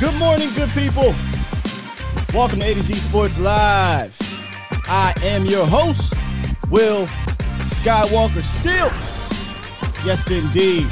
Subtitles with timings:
[0.00, 1.14] Good morning, good people.
[2.34, 4.16] Welcome to A to Z Sports Live.
[4.88, 6.14] I am your host,
[6.68, 7.06] Will
[7.62, 8.90] Skywalker Still.
[10.04, 10.88] Yes, indeed.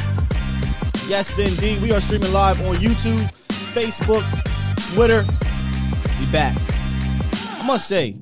[1.09, 1.83] Yes, indeed.
[1.83, 3.21] We are streaming live on YouTube,
[3.75, 4.25] Facebook,
[4.95, 5.25] Twitter.
[6.21, 6.57] Be back.
[7.61, 8.17] I must say,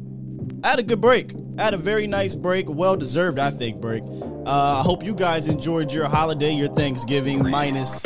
[0.65, 1.35] I had a good break.
[1.59, 4.03] I had a very nice break, well deserved, I think, break.
[4.47, 8.03] Uh, I hope you guys enjoyed your holiday, your Thanksgiving, minus,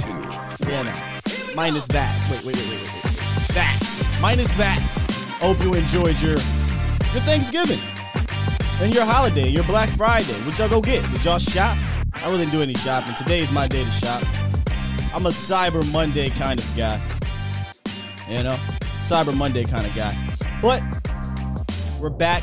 [0.67, 1.14] yeah,
[1.55, 2.12] minus that.
[2.30, 3.49] Wait, wait, wait, wait, wait, wait.
[3.54, 4.81] That, minus that.
[5.40, 6.39] Hope you enjoyed your
[7.12, 7.79] your Thanksgiving
[8.81, 10.32] and your holiday, your Black Friday.
[10.45, 11.09] What y'all go get?
[11.12, 11.76] Did y'all shop?
[12.14, 13.14] I really didn't do any shopping.
[13.14, 14.22] Today is my day to shop.
[15.14, 17.00] I'm a Cyber Monday kind of guy.
[18.29, 18.57] You know,
[19.07, 20.12] Cyber Monday kind of guy.
[20.61, 20.82] But
[22.00, 22.43] we're back.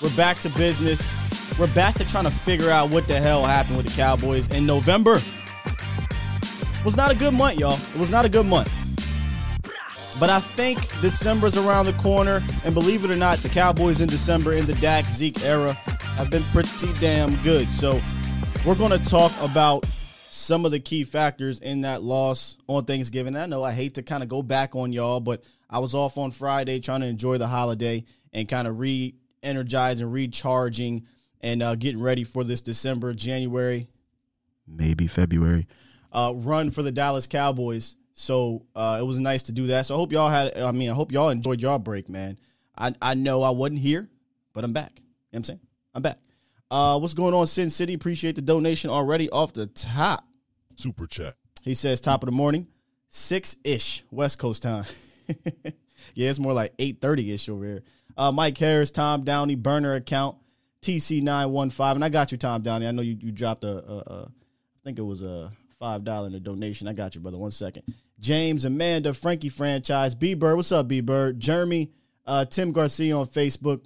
[0.00, 1.16] We're back to business.
[1.58, 4.66] We're back to trying to figure out what the hell happened with the Cowboys in
[4.66, 5.20] November.
[6.84, 7.78] Was not a good month, y'all.
[7.94, 8.68] It was not a good month.
[10.18, 14.08] But I think December's around the corner, and believe it or not, the Cowboys in
[14.08, 15.74] December in the Dak Zeke era
[16.16, 17.72] have been pretty damn good.
[17.72, 18.00] So
[18.66, 23.36] we're going to talk about some of the key factors in that loss on Thanksgiving.
[23.36, 26.18] I know I hate to kind of go back on y'all, but I was off
[26.18, 31.06] on Friday trying to enjoy the holiday and kind of re energizing, recharging,
[31.40, 33.86] and uh, getting ready for this December, January,
[34.66, 35.68] maybe February
[36.12, 37.96] uh, run for the Dallas Cowboys.
[38.14, 39.86] So uh, it was nice to do that.
[39.86, 40.56] So I hope y'all had.
[40.56, 42.38] I mean, I hope y'all enjoyed your break, man.
[42.76, 44.08] I I know I wasn't here,
[44.52, 44.92] but I'm back.
[44.96, 45.60] You know what I'm saying
[45.94, 46.18] I'm back.
[46.70, 47.94] Uh, what's going on, Sin City?
[47.94, 50.24] Appreciate the donation already off the top.
[50.76, 51.34] Super chat.
[51.62, 52.66] He says top of the morning,
[53.08, 54.84] six ish West Coast time.
[56.14, 57.82] yeah, it's more like eight thirty ish over here.
[58.16, 60.36] Uh, Mike Harris, Tom Downey, burner account,
[60.82, 61.94] TC915.
[61.94, 62.86] And I got you, Tom Downey.
[62.86, 65.50] I know you, you dropped a, a, a, I think it was a
[65.82, 66.86] $5 in a donation.
[66.86, 67.38] I got you, brother.
[67.38, 67.82] One second.
[68.20, 70.56] James, Amanda, Frankie Franchise, B Bird.
[70.56, 71.40] What's up, B Bird?
[71.40, 71.90] Jeremy,
[72.24, 73.84] uh, Tim Garcia on Facebook,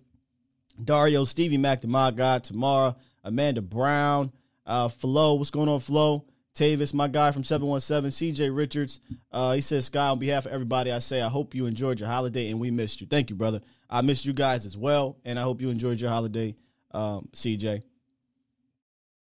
[0.84, 4.30] Dario, Stevie Mac, My God, Tamara, Amanda Brown,
[4.66, 5.34] uh, Flo.
[5.34, 6.26] What's going on, Flo?
[6.54, 9.00] Tavis, my guy from 717, CJ Richards.
[9.30, 12.08] Uh, he says, Sky, on behalf of everybody, I say, I hope you enjoyed your
[12.08, 13.06] holiday and we missed you.
[13.06, 13.60] Thank you, brother.
[13.90, 16.56] I missed you guys as well, and I hope you enjoyed your holiday,
[16.92, 17.82] um, CJ.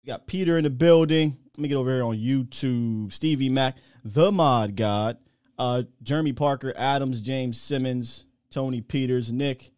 [0.03, 1.37] We got Peter in the building.
[1.57, 3.11] Let me get over here on YouTube.
[3.11, 3.75] Stevie Mac,
[4.05, 5.17] the Mod God,
[5.59, 9.71] uh, Jeremy Parker, Adams, James Simmons, Tony Peters, Nick,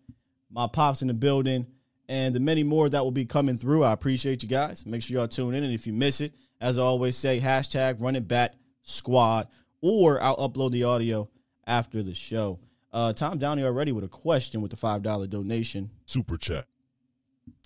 [0.51, 1.65] my pops in the building,
[2.07, 3.83] and the many more that will be coming through.
[3.83, 4.85] I appreciate you guys.
[4.85, 7.99] Make sure y'all tune in, and if you miss it, as I always say, hashtag
[7.99, 9.47] run it back squad,
[9.81, 11.27] or I'll upload the audio
[11.65, 12.59] after the show.
[12.91, 15.89] Uh, Tom Downey already with a question with the $5 donation.
[16.05, 16.65] Super chat.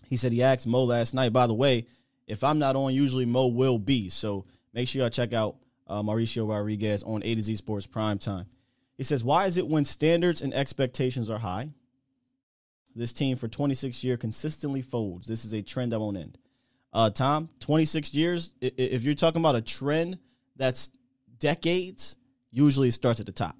[0.07, 1.33] He said he asked Mo last night.
[1.33, 1.87] By the way,
[2.27, 4.09] if I'm not on, usually Mo will be.
[4.09, 5.55] So make sure y'all check out
[5.87, 8.45] uh, Mauricio Rodriguez on A to Z Sports Prime Time.
[8.97, 11.69] He says, Why is it when standards and expectations are high?
[12.95, 15.27] This team for 26 years consistently folds.
[15.27, 16.37] This is a trend that won't end.
[16.91, 20.17] Uh, Tom, 26 years, if you're talking about a trend
[20.55, 20.91] that's
[21.37, 22.15] decades,
[22.51, 23.55] usually it starts at the top.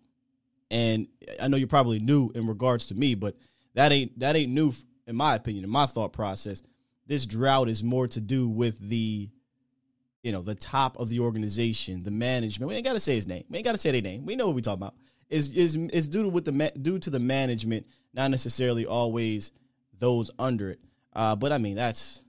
[0.72, 1.08] And
[1.40, 3.36] I know you're probably new in regards to me, but
[3.76, 4.74] that ain't that ain't new
[5.06, 6.62] in my opinion, in my thought process.
[7.08, 9.30] This drought is more to do with the,
[10.24, 12.70] you know, the top of the organization, the management.
[12.70, 13.46] We ain't got to say his name.
[13.50, 14.26] We ain't got to say their name.
[14.26, 14.96] We know what we talking about.
[15.30, 19.52] Is is is due to with the due to the management, not necessarily always
[20.00, 20.80] those under it.
[21.14, 22.24] Uh, but I mean that's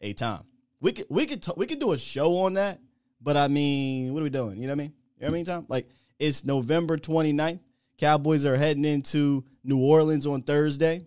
[0.00, 0.44] a time.
[0.80, 2.80] We could we could t- we could do a show on that.
[3.20, 4.56] But I mean, what are we doing?
[4.56, 4.92] You know what I mean?
[5.18, 5.66] You know what I mean, Tom?
[5.68, 7.60] Like it's November 29th.
[7.98, 11.06] Cowboys are heading into New Orleans on Thursday.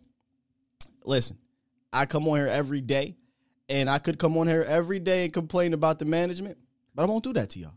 [1.04, 1.38] Listen,
[1.96, 3.16] I come on here every day,
[3.70, 6.58] and I could come on here every day and complain about the management,
[6.94, 7.74] but I won't do that to y'all.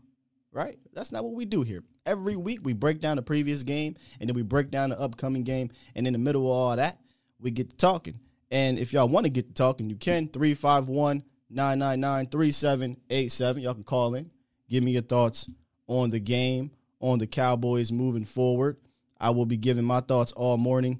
[0.51, 0.77] Right?
[0.93, 1.83] That's not what we do here.
[2.05, 5.43] Every week we break down the previous game, and then we break down the upcoming
[5.43, 6.99] game, and in the middle of all that,
[7.39, 8.19] we get to talking.
[8.51, 13.63] And if y'all want to get to talking, you can 351 999 3787.
[13.63, 14.29] Y'all can call in,
[14.67, 15.49] give me your thoughts
[15.87, 18.77] on the game, on the Cowboys moving forward.
[19.17, 20.99] I will be giving my thoughts all morning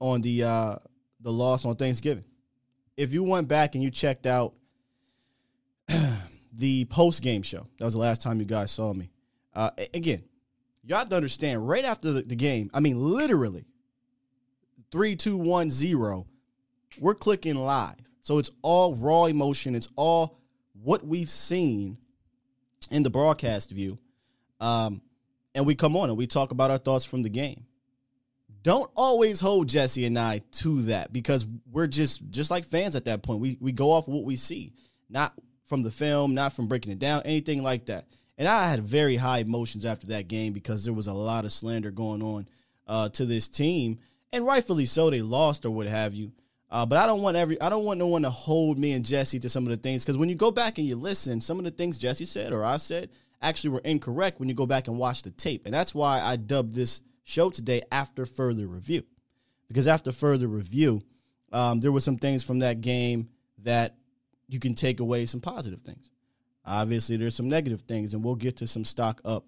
[0.00, 0.76] on the uh,
[1.20, 2.24] the loss on Thanksgiving.
[2.96, 4.54] If you went back and you checked out
[6.52, 9.10] the post game show, that was the last time you guys saw me.
[9.54, 10.24] Uh, again,
[10.84, 11.66] you have to understand.
[11.66, 13.64] Right after the, the game, I mean, literally
[14.90, 16.26] three, two, one, zero.
[17.00, 19.74] We're clicking live, so it's all raw emotion.
[19.74, 20.38] It's all
[20.80, 21.98] what we've seen
[22.90, 23.98] in the broadcast view.
[24.60, 25.02] Um,
[25.54, 27.66] and we come on and we talk about our thoughts from the game.
[28.64, 33.04] Don't always hold Jesse and I to that because we're just just like fans at
[33.04, 33.40] that point.
[33.40, 34.72] We we go off what we see,
[35.10, 35.34] not
[35.66, 38.06] from the film, not from breaking it down, anything like that.
[38.38, 41.52] And I had very high emotions after that game because there was a lot of
[41.52, 42.48] slander going on
[42.86, 43.98] uh, to this team,
[44.32, 45.10] and rightfully so.
[45.10, 46.32] They lost or what have you.
[46.70, 49.04] Uh, but I don't want every I don't want no one to hold me and
[49.04, 51.58] Jesse to some of the things because when you go back and you listen, some
[51.58, 53.10] of the things Jesse said or I said
[53.42, 56.36] actually were incorrect when you go back and watch the tape, and that's why I
[56.36, 59.02] dubbed this show today after further review,
[59.68, 61.02] because after further review,
[61.52, 63.28] um, there were some things from that game
[63.62, 63.96] that
[64.48, 66.10] you can take away some positive things.
[66.66, 69.44] Obviously, there's some negative things, and we'll get to some stock up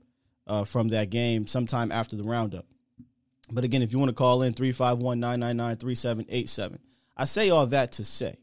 [0.46, 2.67] uh, from that game sometime after the roundup.
[3.50, 6.78] But again, if you want to call in 351 999 3787,
[7.17, 8.38] I say all that to say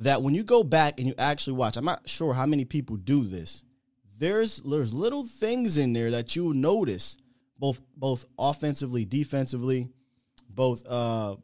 [0.00, 2.96] that when you go back and you actually watch, I'm not sure how many people
[2.96, 3.64] do this.
[4.18, 7.16] There's there's little things in there that you will notice
[7.60, 9.90] both both offensively, defensively,
[10.48, 11.36] both uh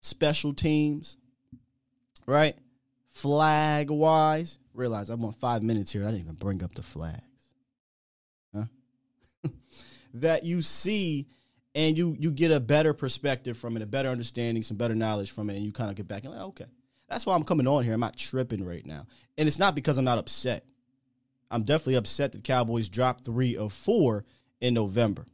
[0.00, 1.18] special teams,
[2.26, 2.56] right?
[3.08, 4.58] Flag wise.
[4.72, 6.04] Realize I'm on five minutes here.
[6.04, 7.26] I didn't even bring up the flags.
[8.54, 8.64] Huh?
[10.14, 11.26] that you see
[11.74, 15.32] and you you get a better perspective from it, a better understanding, some better knowledge
[15.32, 16.66] from it, and you kind of get back and like, okay,
[17.08, 17.92] that's why I'm coming on here.
[17.92, 19.06] I'm not tripping right now,
[19.36, 20.64] and it's not because I'm not upset.
[21.50, 24.24] I'm definitely upset that Cowboys dropped three of four
[24.60, 25.26] in November.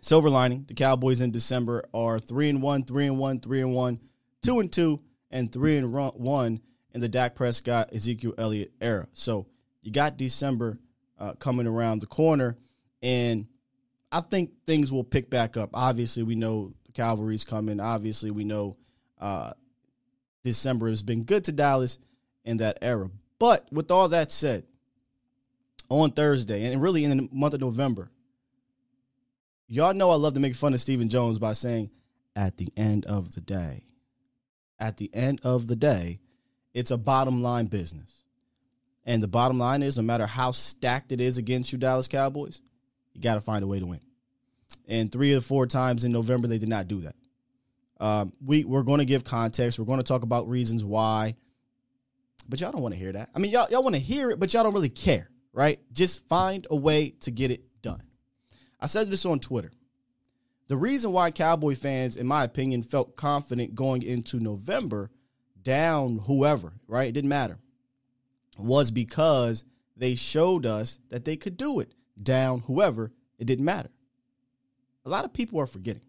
[0.00, 3.72] Silver lining: the Cowboys in December are three and one, three and one, three and
[3.72, 4.00] one,
[4.42, 5.00] two and two,
[5.30, 6.60] and three and one
[6.92, 9.06] in the Dak Prescott Ezekiel Elliott era.
[9.12, 9.46] So
[9.82, 10.78] you got December
[11.18, 12.56] uh, coming around the corner,
[13.02, 13.46] and
[14.12, 15.70] I think things will pick back up.
[15.74, 17.80] Obviously, we know the Cavalry's coming.
[17.80, 18.76] Obviously, we know
[19.20, 19.52] uh,
[20.44, 21.98] December has been good to Dallas
[22.44, 23.10] in that era.
[23.38, 24.64] But with all that said,
[25.88, 28.10] on Thursday and really in the month of November,
[29.66, 31.90] y'all know I love to make fun of Stephen Jones by saying,
[32.36, 33.84] at the end of the day,
[34.78, 36.20] at the end of the day,
[36.72, 38.24] it's a bottom line business.
[39.06, 42.60] And the bottom line is no matter how stacked it is against you, Dallas Cowboys,
[43.12, 44.00] you got to find a way to win.
[44.88, 47.14] And three or four times in November, they did not do that.
[48.00, 49.78] Um, we, we're going to give context.
[49.78, 51.36] We're going to talk about reasons why.
[52.48, 53.30] But y'all don't want to hear that.
[53.34, 55.78] I mean, y'all, y'all want to hear it, but y'all don't really care, right?
[55.92, 57.62] Just find a way to get it.
[58.84, 59.72] I said this on Twitter.
[60.68, 65.10] The reason why Cowboy fans, in my opinion, felt confident going into November,
[65.62, 67.08] down whoever, right?
[67.08, 67.56] It didn't matter,
[68.58, 69.64] was because
[69.96, 73.88] they showed us that they could do it down whoever, it didn't matter.
[75.06, 76.02] A lot of people are forgetting.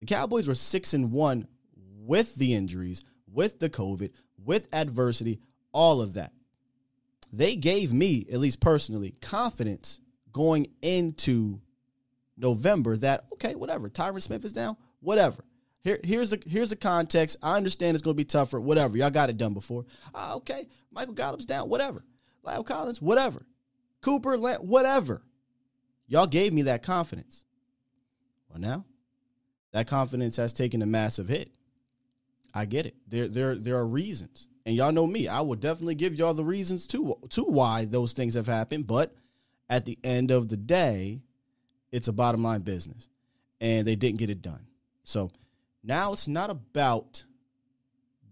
[0.00, 1.46] The Cowboys were 6 and 1
[1.98, 4.10] with the injuries, with the COVID,
[4.42, 5.40] with adversity,
[5.70, 6.32] all of that.
[7.30, 10.00] They gave me, at least personally, confidence
[10.36, 11.58] going into
[12.36, 13.88] November that okay, whatever.
[13.88, 15.42] Tyron Smith is down, whatever.
[15.80, 17.38] Here, here's the here's the context.
[17.42, 18.60] I understand it's going to be tougher.
[18.60, 18.98] Whatever.
[18.98, 19.86] Y'all got it done before.
[20.14, 21.70] Uh, okay, Michael Gallup's down.
[21.70, 22.04] Whatever.
[22.44, 23.00] La'el Collins.
[23.00, 23.46] Whatever.
[24.02, 25.22] Cooper, whatever.
[26.06, 27.46] Y'all gave me that confidence.
[28.50, 28.84] Well, now
[29.72, 31.50] that confidence has taken a massive hit.
[32.52, 32.94] I get it.
[33.08, 35.28] There, there, there are reasons, and y'all know me.
[35.28, 38.86] I will definitely give y'all the reasons to to why those things have happened.
[38.86, 39.14] But
[39.68, 41.20] at the end of the day,
[41.92, 43.08] it's a bottom line business,
[43.60, 44.66] and they didn't get it done.
[45.04, 45.30] So
[45.82, 47.24] now it's not about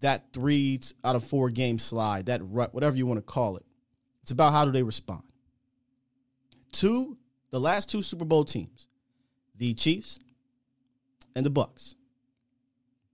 [0.01, 3.65] that three out of four game slide, that rut, whatever you want to call it.
[4.21, 5.23] It's about how do they respond
[6.75, 7.17] two
[7.51, 8.89] the last two Super Bowl teams,
[9.55, 10.19] the Chiefs
[11.35, 11.95] and the Bucks,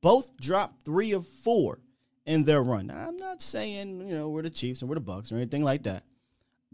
[0.01, 1.80] both dropped three of four
[2.25, 2.88] in their run.
[2.88, 5.63] Now, I'm not saying you know we're the Chiefs and we're the Bucks or anything
[5.63, 6.04] like that.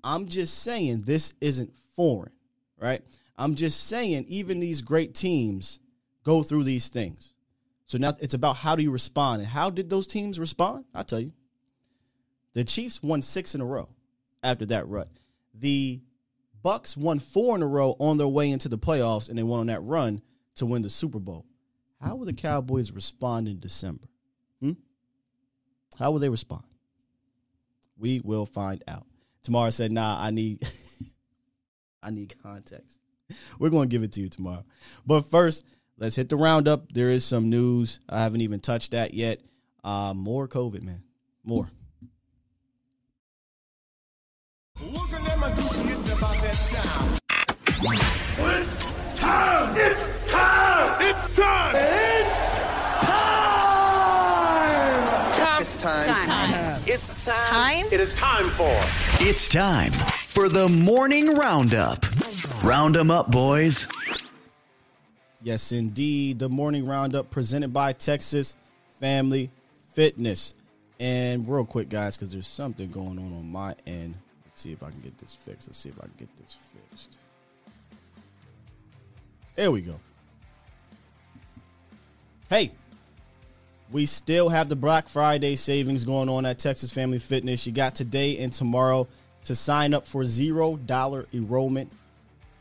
[0.04, 2.32] I'm just saying this isn't foreign,
[2.80, 3.02] right?
[3.38, 5.80] I'm just saying even these great teams
[6.24, 7.34] go through these things.
[7.86, 10.86] So now it's about how do you respond and how did those teams respond?
[10.94, 11.32] I'll tell you.
[12.54, 13.90] The Chiefs won six in a row
[14.44, 15.10] after that rut.
[15.54, 16.02] The
[16.64, 19.62] Bucks won four in a row on their way into the playoffs, and they won
[19.62, 20.22] on that run
[20.56, 21.46] to win the Super Bowl.
[22.02, 24.08] How will the Cowboys respond in December?
[24.60, 24.74] Hmm?
[25.98, 26.64] How will they respond?
[27.98, 29.06] We will find out.
[29.48, 30.68] Tomorrow said, "Nah, I need,
[32.04, 33.00] I need context."
[33.58, 34.66] We're going to give it to you tomorrow.
[35.06, 35.64] But first,
[35.98, 36.92] let's hit the roundup.
[36.92, 38.02] There is some news.
[38.10, 39.40] I haven't even touched that yet.
[39.86, 41.02] Uh, more COVID, man.
[41.46, 41.70] More.
[44.76, 47.18] it's about that time.
[55.60, 56.57] It's time!
[56.90, 57.84] It's time!
[57.84, 57.86] Time.
[57.92, 58.72] It is time for.
[59.20, 62.06] It's time for the morning roundup.
[62.64, 63.90] Round them up, boys.
[65.42, 66.40] Yes, indeed.
[66.40, 68.56] The morning roundup presented by Texas
[69.02, 69.52] Family
[69.92, 70.54] Fitness.
[70.98, 74.16] And real quick, guys, because there's something going on on my end.
[74.46, 75.68] Let's see if I can get this fixed.
[75.68, 76.56] Let's see if I can get this
[76.90, 77.18] fixed.
[79.58, 80.00] There we go.
[82.50, 82.72] Hey,
[83.92, 87.66] we still have the Black Friday savings going on at Texas Family Fitness.
[87.66, 89.08] You got today and tomorrow
[89.46, 91.92] to sign up for $0 enrollment.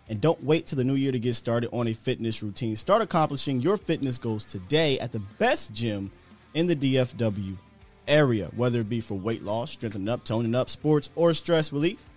[0.08, 2.76] And don't wait till the new year to get started on a fitness routine.
[2.76, 6.12] Start accomplishing your fitness goals today at the best gym
[6.54, 7.56] in the DFW
[8.06, 12.08] area, whether it be for weight loss, strengthening up, toning up, sports, or stress relief.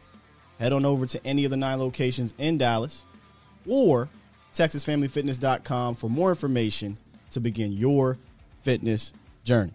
[0.60, 3.04] Head on over to any of the nine locations in Dallas
[3.68, 4.08] or
[4.54, 6.96] TexasFamilyFitness.com for more information
[7.32, 8.18] to begin your
[8.70, 9.74] fitness journey.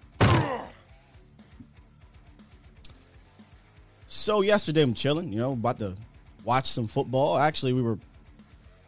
[4.06, 5.96] So yesterday I'm chilling, you know, about to
[6.44, 7.36] watch some football.
[7.36, 7.98] Actually, we were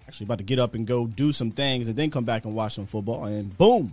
[0.07, 2.55] actually about to get up and go do some things and then come back and
[2.55, 3.93] watch some football and boom.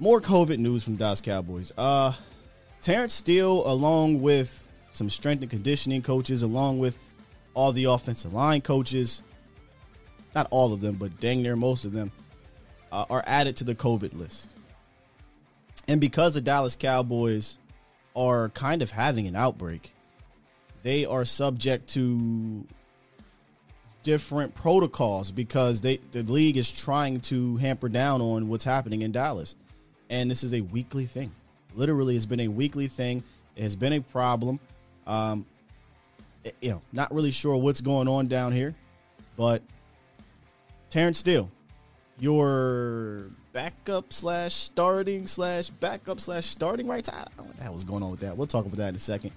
[0.00, 1.70] More COVID news from Dallas Cowboys.
[1.78, 2.12] Uh
[2.82, 6.98] Terence Steele along with some strength and conditioning coaches along with
[7.54, 9.22] all the offensive line coaches,
[10.34, 12.10] not all of them, but dang near most of them
[12.90, 14.56] uh, are added to the COVID list.
[15.88, 17.58] And because the Dallas Cowboys
[18.16, 19.94] are kind of having an outbreak,
[20.82, 22.64] they are subject to
[24.02, 29.12] different protocols because they the league is trying to hamper down on what's happening in
[29.12, 29.56] Dallas.
[30.10, 31.32] And this is a weekly thing.
[31.74, 33.24] Literally, it's been a weekly thing.
[33.56, 34.60] It has been a problem.
[35.06, 35.46] Um,
[36.60, 38.74] you know, not really sure what's going on down here,
[39.36, 39.62] but
[40.90, 41.50] Terence Steele,
[42.18, 47.14] your backup slash starting slash backup slash starting right side.
[47.14, 48.36] I don't know what the hell was going on with that.
[48.36, 49.30] We'll talk about that in a second.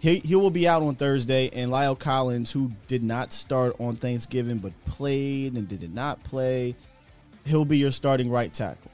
[0.00, 3.96] He, he will be out on Thursday, and La'el Collins, who did not start on
[3.96, 6.74] Thanksgiving but played and did not play,
[7.44, 8.90] he'll be your starting right tackle.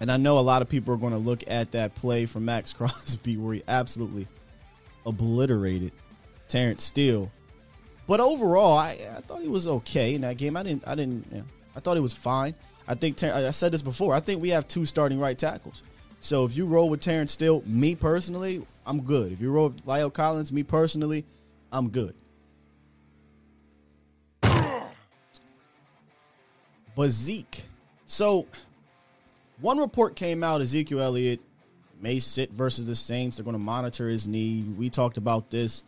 [0.00, 2.44] And I know a lot of people are going to look at that play from
[2.44, 4.26] Maxx Crosby where he absolutely
[5.06, 5.92] obliterated
[6.48, 7.30] Terence Steele.
[8.08, 10.56] But overall, I, I thought he was okay in that game.
[10.56, 12.54] I didn't I didn't you know, I thought he was fine.
[12.88, 14.14] I think I said this before.
[14.14, 15.82] I think we have two starting right tackles.
[16.20, 19.32] So if you roll with Terence Steele, me personally, I'm good.
[19.32, 21.24] If you roll with La'el Collins, me personally,
[21.72, 22.14] I'm good.
[26.94, 27.64] But Zeke.
[28.06, 28.46] So
[29.60, 31.40] one report came out Ezekiel Elliott
[32.00, 33.36] may sit versus the Saints.
[33.36, 34.64] They're going to monitor his knee.
[34.76, 35.84] We talked about this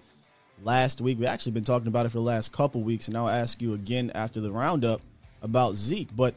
[0.63, 1.19] last week.
[1.19, 3.75] We've actually been talking about it for the last couple weeks, and I'll ask you
[3.75, 5.01] again after the roundup
[5.43, 6.09] about Zeke.
[6.15, 6.35] But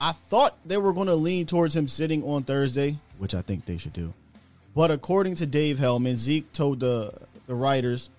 [0.00, 3.66] I thought they were going to lean towards him sitting on Thursday, which I think
[3.66, 4.14] they should do.
[4.74, 7.12] But according to Dave Helman, Zeke told the
[7.46, 8.10] the writers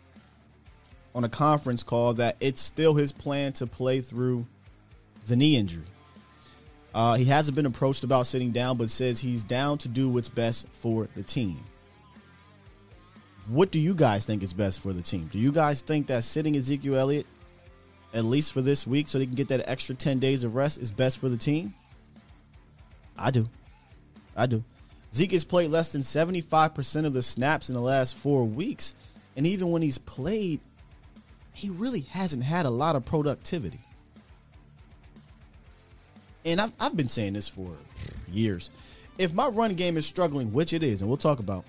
[1.16, 4.46] on a conference call that it's still his plan to play through
[5.26, 5.86] the knee injury.
[6.94, 10.28] Uh, he hasn't been approached about sitting down, but says he's down to do what's
[10.28, 11.64] best for the team.
[13.48, 15.30] What do you guys think is best for the team?
[15.32, 17.26] Do you guys think that sitting Ezekiel Elliott,
[18.13, 20.80] at least for this week, so they can get that extra 10 days of rest,
[20.80, 21.74] is best for the team?
[23.18, 23.48] I do.
[24.36, 24.63] I do.
[25.13, 28.94] Zeke has played less than 75% of the snaps in the last four weeks.
[29.36, 30.60] And even when he's played,
[31.53, 33.82] he really hasn't had a lot of productivity
[36.46, 37.72] and I've, I've been saying this for
[38.32, 38.70] years.
[39.18, 41.65] If my run game is struggling, which it is, and we'll talk about,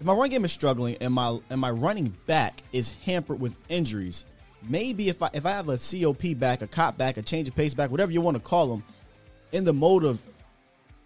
[0.00, 3.54] if my run game is struggling and my and my running back is hampered with
[3.68, 4.26] injuries,
[4.68, 7.54] maybe if I if I have a COP back, a cop back, a change of
[7.54, 8.82] pace back, whatever you want to call them,
[9.52, 10.20] in the mode of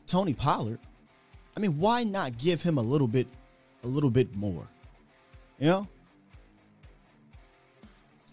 [0.07, 0.79] Tony Pollard,
[1.57, 3.29] I mean, why not give him a little bit,
[3.85, 4.67] a little bit more?
[5.59, 5.89] You know,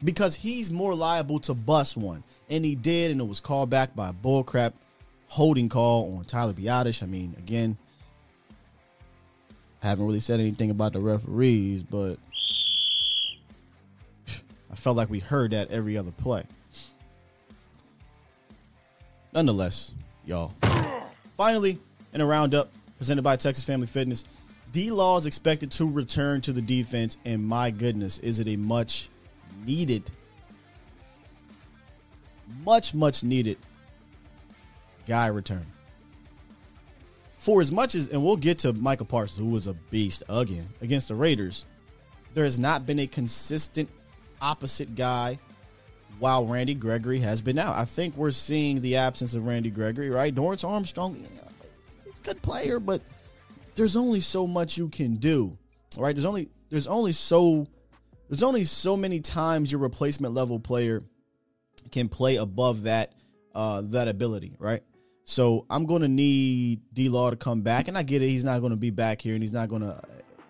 [0.04, 2.24] because he's more liable to bust one.
[2.50, 4.74] And he did, and it was called back by a bullcrap
[5.28, 7.02] holding call on Tyler Biadasz.
[7.02, 7.78] I mean, again,
[9.82, 12.18] I haven't really said anything about the referees, but
[14.72, 16.44] I felt like we heard that every other play.
[19.34, 19.92] Nonetheless,
[20.26, 20.54] y'all.
[21.38, 21.78] Finally,
[22.14, 24.24] in a roundup presented by Texas Family Fitness,
[24.72, 28.56] D Law is expected to return to the defense, and my goodness, is it a
[28.56, 29.10] much
[29.66, 30.10] needed,
[32.64, 33.58] much, much needed
[35.06, 35.66] guy return.
[37.38, 40.68] For as much as, and we'll get to Micah Parsons, who was a beast again
[40.82, 41.66] against the Raiders,
[42.34, 43.90] there has not been a consistent
[44.42, 45.40] opposite guy
[46.20, 47.76] while Randy Gregory has been out.
[47.76, 50.34] I think we're seeing the absence of Randy Gregory, right?
[50.34, 53.02] Dorance Armstrong, he's a good player, but
[53.76, 55.58] there's only so much you can do,
[55.98, 56.16] right?
[56.16, 57.68] There's only there's only so
[58.30, 61.02] there's only so many times your replacement level player
[61.92, 63.14] can play above that
[63.54, 64.84] uh, that ability, right?
[65.26, 68.30] So I'm going to need D Law to come back, and I get it.
[68.30, 70.00] He's not going to be back here, and he's not going to,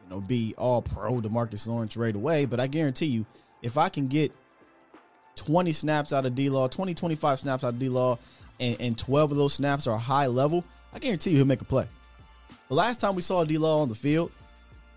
[0.04, 2.46] you know, be all pro Demarcus Lawrence right away.
[2.46, 3.26] But I guarantee you,
[3.66, 4.32] if I can get
[5.38, 8.20] 20 snaps out of D Law, 20, 25 snaps out of D Law,
[8.60, 11.66] and, and 12 of those snaps are high level, I guarantee you he'll make a
[11.66, 11.88] play.
[12.70, 14.32] The last time we saw D Law on the field,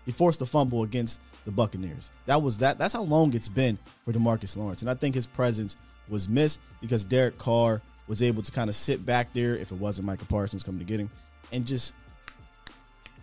[0.05, 2.11] he forced a fumble against the Buccaneers.
[2.27, 2.77] That was that.
[2.77, 5.75] That's how long it's been for Demarcus Lawrence, and I think his presence
[6.07, 9.79] was missed because Derek Carr was able to kind of sit back there if it
[9.79, 11.09] wasn't Micah Parsons coming to get him
[11.51, 11.93] and just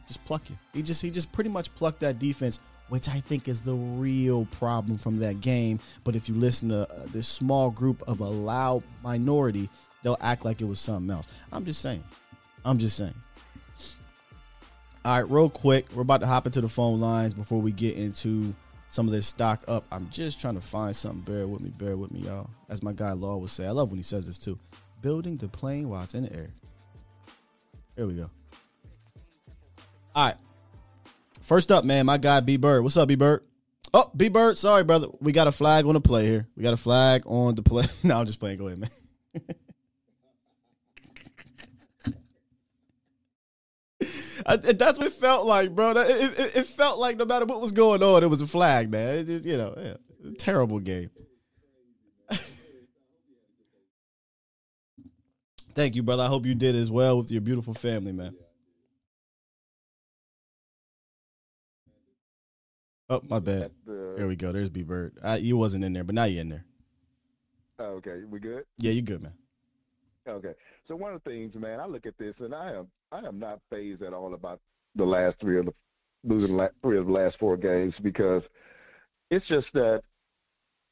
[0.09, 0.57] just pluck you.
[0.73, 4.47] He just he just pretty much plucked that defense, which I think is the real
[4.47, 5.81] problem from that game.
[6.05, 9.69] But if you listen to uh, this small group of a loud minority,
[10.03, 11.27] they'll act like it was something else.
[11.53, 12.05] I'm just saying.
[12.65, 13.15] I'm just saying.
[15.05, 17.97] All right, real quick, we're about to hop into the phone lines before we get
[17.97, 18.53] into
[18.91, 19.85] some of this stock up.
[19.93, 21.21] I'm just trying to find something.
[21.21, 22.51] Bear with me, bear with me, y'all.
[22.69, 24.59] As my guy Law would say, I love when he says this too.
[25.03, 26.49] Building the plane while it's in the air.
[27.95, 28.31] Here we go.
[30.15, 30.37] All right.
[31.47, 32.83] First up, man, my guy B Bird.
[32.83, 33.45] What's up, B Bird?
[33.95, 34.59] Oh, B Bird.
[34.59, 35.07] Sorry, brother.
[35.21, 36.49] We got a flag on the play here.
[36.57, 37.85] We got a flag on the play.
[38.03, 38.59] no, I'm just playing.
[38.59, 38.91] Go ahead, man.
[44.45, 45.93] I, that's what it felt like, bro.
[45.93, 48.91] It, it, it, felt like no matter what was going on, it was a flag,
[48.91, 49.25] man.
[49.25, 49.95] Just, you know, yeah,
[50.39, 51.11] terrible game.
[55.75, 56.25] Thank you, brother.
[56.25, 58.35] I hope you did as well with your beautiful family, man.
[63.09, 63.71] Oh, my bad.
[63.87, 64.53] There we go.
[64.53, 65.19] There's B Bird.
[65.41, 66.65] you wasn't in there, but now you're in there.
[67.79, 68.65] Oh, okay, we good?
[68.79, 69.35] Yeah, you good, man.
[70.27, 70.55] Okay.
[70.89, 73.39] So one of the things, man, I look at this and I am I am
[73.39, 74.61] not phased at all about
[74.95, 75.75] the last three of the
[76.25, 78.43] losing three of the last four games because
[79.31, 80.03] it's just that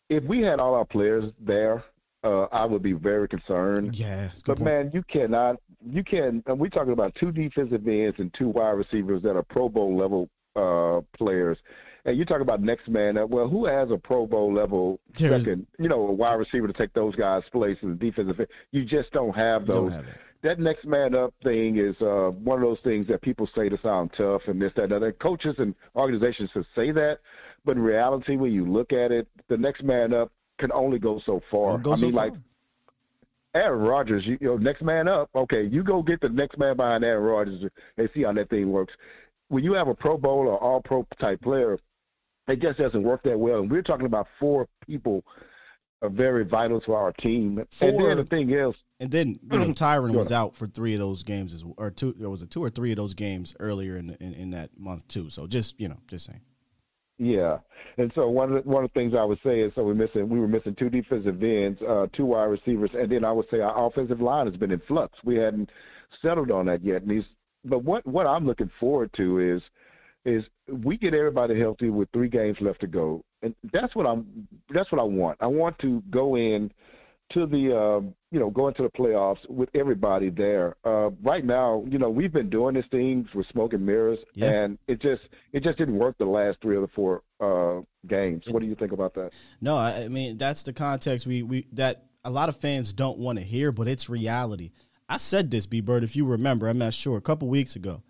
[0.09, 1.85] if we had all our players there,
[2.23, 3.97] uh, I would be very concerned.
[3.97, 4.65] Yeah, but point.
[4.65, 5.57] man, you cannot.
[5.85, 6.43] You can.
[6.47, 9.97] And we're talking about two defensive ends and two wide receivers that are Pro Bowl
[9.97, 11.59] level uh, players.
[12.07, 13.31] And you talk about next man up.
[13.31, 16.73] Well, who has a Pro Bowl level There's, second, you know, a wide receiver to
[16.73, 18.47] take those guys' places, defensive?
[18.73, 19.93] You just don't have those.
[19.93, 20.15] Don't have
[20.45, 23.79] that next man up thing is uh, one of those things that people say to
[23.83, 25.11] sound tough and this, that, and other.
[25.11, 27.21] Coaches and organizations should say that,
[27.65, 31.19] but in reality, when you look at it, the next man up can only go
[31.25, 31.79] so far.
[31.79, 32.27] Go I so mean, far.
[32.27, 32.35] like
[33.55, 35.31] Aaron Rodgers, you, you know, next man up.
[35.35, 37.65] Okay, you go get the next man behind Aaron Rodgers
[37.97, 38.93] and see how that thing works.
[39.49, 41.79] When you have a Pro Bowl or All Pro type player,
[42.49, 43.61] it just doesn't work that well.
[43.61, 45.25] And we're talking about four people
[46.03, 47.65] are very vital to our team.
[47.71, 50.93] Four, and then the thing is, and then you know Tyron was out for three
[50.95, 52.15] of those games, as, or two.
[52.17, 54.71] There was a two or three of those games earlier in, the, in in that
[54.79, 55.31] month too.
[55.31, 56.41] So just you know, just saying.
[57.17, 57.59] Yeah,
[57.97, 59.95] and so one of the, one of the things I would say is so we're
[59.95, 63.47] missing we were missing two defensive ends, uh, two wide receivers, and then I would
[63.51, 65.17] say our offensive line has been in flux.
[65.25, 65.71] We hadn't
[66.21, 67.03] settled on that yet.
[67.03, 67.25] And these,
[67.65, 69.63] but what what I'm looking forward to is
[70.25, 74.49] is we get everybody healthy with three games left to go, and that's what I'm.
[74.71, 75.39] That's what I want.
[75.41, 76.73] I want to go in
[77.31, 80.77] to the uh, you know go into the playoffs with everybody there.
[80.85, 84.51] Uh, right now, you know we've been doing these things with smoke and mirrors, yeah.
[84.51, 88.45] and it just it just didn't work the last three or the four uh, games.
[88.49, 89.35] What do you think about that?
[89.61, 93.39] No, I mean that's the context we we that a lot of fans don't want
[93.39, 94.71] to hear, but it's reality.
[95.09, 98.03] I said this, B Bird, if you remember, I'm not sure, a couple weeks ago.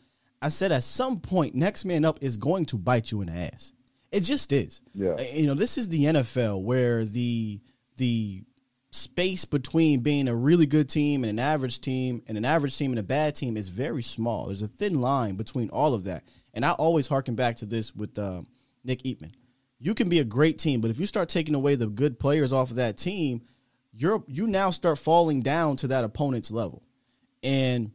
[0.44, 3.32] I said at some point, next man up is going to bite you in the
[3.32, 3.72] ass.
[4.12, 4.82] It just is.
[4.92, 5.18] Yeah.
[5.18, 7.62] You know, this is the NFL where the
[7.96, 8.42] the
[8.90, 12.90] space between being a really good team and an average team and an average team
[12.92, 14.46] and a bad team is very small.
[14.46, 16.24] There's a thin line between all of that.
[16.52, 18.42] And I always harken back to this with uh,
[18.84, 19.32] Nick Eatman.
[19.78, 22.52] You can be a great team, but if you start taking away the good players
[22.52, 23.40] off of that team,
[23.94, 26.82] you're you now start falling down to that opponent's level.
[27.42, 27.92] And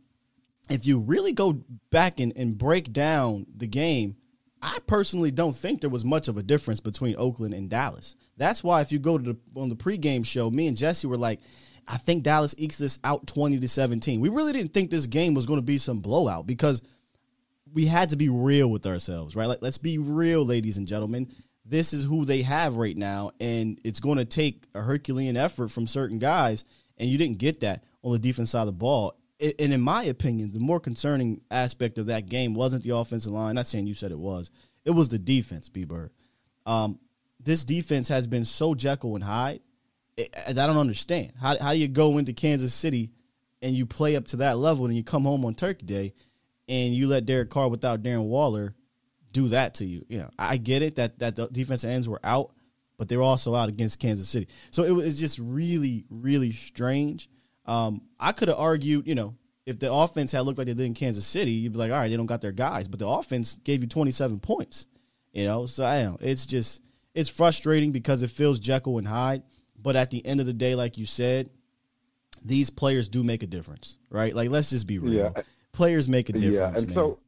[0.70, 4.16] if you really go back and, and break down the game,
[4.62, 8.16] I personally don't think there was much of a difference between Oakland and Dallas.
[8.38, 11.18] That's why if you go to the on the pregame show, me and Jesse were
[11.18, 11.40] like,
[11.88, 14.20] I think Dallas ekes this out 20 to 17.
[14.20, 16.82] We really didn't think this game was going to be some blowout because
[17.74, 19.48] we had to be real with ourselves, right?
[19.48, 21.34] Like let's be real, ladies and gentlemen.
[21.66, 25.70] This is who they have right now, and it's going to take a Herculean effort
[25.70, 26.66] from certain guys,
[26.98, 30.04] and you didn't get that on the defense side of the ball and in my
[30.04, 33.56] opinion, the more concerning aspect of that game wasn't the offensive line.
[33.56, 34.52] Not saying you said it was.
[34.86, 36.12] It was the defense, B Bird.
[36.66, 37.00] Um,
[37.40, 39.62] this defense has been so Jekyll and Hyde.
[40.46, 41.32] I don't understand.
[41.40, 43.12] How, how do you go into Kansas City
[43.62, 46.14] and you play up to that level and you come home on Turkey Day
[46.68, 48.76] and you let Derek Carr without Darren Waller
[49.32, 50.06] do that to you?
[50.10, 52.52] You know, I get it that, that the defensive ends were out,
[52.98, 54.50] but they were also out against Kansas City.
[54.72, 57.30] So it was just really, really strange.
[57.70, 59.36] Um, I could have argued, you know,
[59.68, 61.98] if the offense had looked like they did in Kansas City, you'd be like, all
[61.98, 62.88] right, they don't got their guys.
[62.88, 64.88] But the offense gave you 27 points.
[65.34, 69.44] You know, so I know it's just it's frustrating because it feels Jekyll and Hyde.
[69.80, 71.52] But at the end of the day, like you said,
[72.44, 74.34] these players do make a difference, right?
[74.34, 75.14] Like let's just be real.
[75.14, 75.44] Yeah.
[75.72, 76.56] Players make a difference.
[76.56, 76.96] Yeah, and man.
[76.96, 77.20] so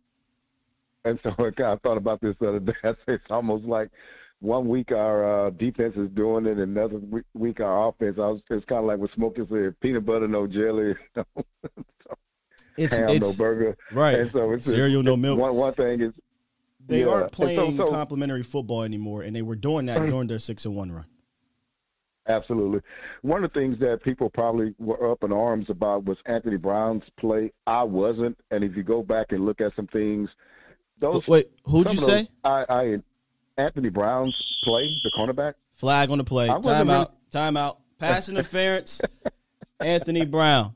[1.06, 2.74] and so I thought about this the other day.
[3.08, 3.92] It's almost like
[4.42, 7.00] one week our uh, defense is doing it, and another
[7.34, 8.18] week our offense.
[8.18, 10.96] I was, it's kind of like with Smokey said, peanut butter, no jelly.
[11.16, 11.26] so,
[12.76, 13.78] it's, ham, it's, no burger.
[13.92, 14.20] Right.
[14.20, 15.40] And so it's cereal, no milk.
[15.40, 16.14] One one thing is
[16.88, 17.10] they yeah.
[17.10, 20.66] aren't playing so, so, complimentary football anymore, and they were doing that during their six
[20.66, 21.06] and one run.
[22.28, 22.82] Absolutely.
[23.22, 27.04] One of the things that people probably were up in arms about was Anthony Brown's
[27.20, 27.52] play.
[27.68, 30.30] I wasn't, and if you go back and look at some things,
[31.00, 32.28] those wait, who'd you those, say?
[32.44, 32.98] I, I
[33.58, 35.54] Anthony Brown's play, the cornerback.
[35.76, 36.48] Flag on the play.
[36.48, 37.16] Time out.
[37.32, 37.80] Time out.
[38.00, 39.02] Pass interference.
[39.80, 40.76] Anthony Brown.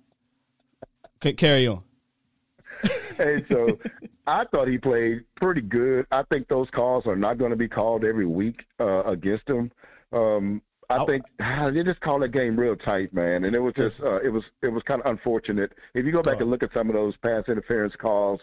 [1.22, 1.84] C- carry on.
[3.18, 3.80] hey, so
[4.28, 6.06] I thought he played pretty good.
[6.12, 9.72] I think those calls are not going to be called every week uh, against him.
[10.12, 11.06] Um, I oh.
[11.06, 14.30] think they just called that game real tight, man, and it was just uh, it
[14.30, 15.74] was it was kind of unfortunate.
[15.94, 18.40] If you go back and look at some of those pass interference calls,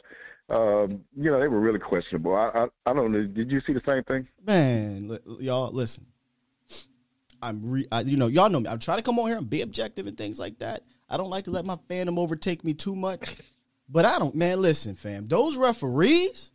[0.52, 2.34] um, you know they were really questionable.
[2.34, 3.24] I, I I don't know.
[3.24, 4.28] Did you see the same thing?
[4.46, 6.06] Man, y'all listen.
[7.42, 8.68] I'm re, I, you know, y'all know me.
[8.68, 10.84] I'm trying to come on here and be objective and things like that.
[11.10, 13.36] I don't like to let my fandom overtake me too much.
[13.88, 14.62] But I don't, man.
[14.62, 15.28] Listen, fam.
[15.28, 16.52] Those referees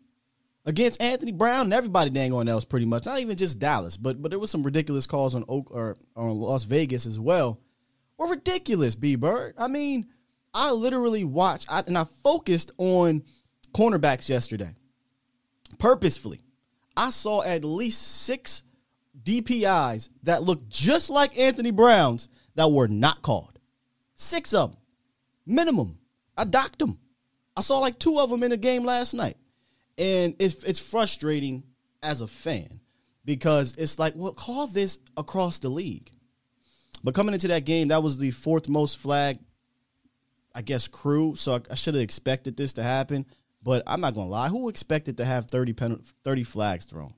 [0.66, 3.06] against Anthony Brown and everybody dang on else pretty much.
[3.06, 6.40] Not even just Dallas, but but there was some ridiculous calls on Oak or on
[6.40, 7.60] Las Vegas as well.
[8.18, 9.54] Were ridiculous, B Bird.
[9.58, 10.08] I mean,
[10.54, 13.24] I literally watched I, and I focused on
[13.74, 14.76] cornerbacks yesterday.
[15.80, 16.42] Purposefully.
[16.96, 18.64] I saw at least six
[19.24, 23.60] DPIs that looked just like Anthony Brown's that were not called.
[24.16, 24.80] Six of them.
[25.46, 26.00] Minimum.
[26.36, 27.00] I docked them.
[27.56, 29.38] I saw like two of them in a game last night.
[29.98, 31.64] And it's it's frustrating
[32.04, 32.80] as a fan
[33.26, 36.12] because it's like, well, call this across the league.
[37.04, 39.40] But coming into that game, that was the fourth most flag,
[40.54, 41.36] I guess, crew.
[41.36, 43.26] So I, I should have expected this to happen.
[43.68, 47.14] But I'm not gonna lie, who expected to have 30 pen, 30 flags thrown?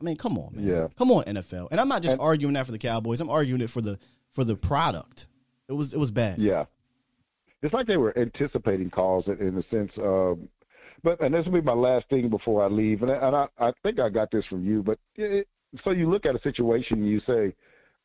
[0.00, 0.66] I mean, come on, man.
[0.66, 0.88] Yeah.
[0.98, 1.68] Come on, NFL.
[1.70, 3.20] And I'm not just and, arguing that for the Cowboys.
[3.20, 3.98] I'm arguing it for the
[4.32, 5.26] for the product.
[5.68, 6.38] It was it was bad.
[6.38, 6.64] Yeah
[7.62, 9.92] it's like they were anticipating calls in, in a sense.
[9.98, 10.38] of,
[11.02, 13.46] but and this will be my last thing before I leave, and, I, and I,
[13.58, 14.82] I think I got this from you.
[14.82, 15.48] But it,
[15.84, 17.54] so you look at a situation and you say,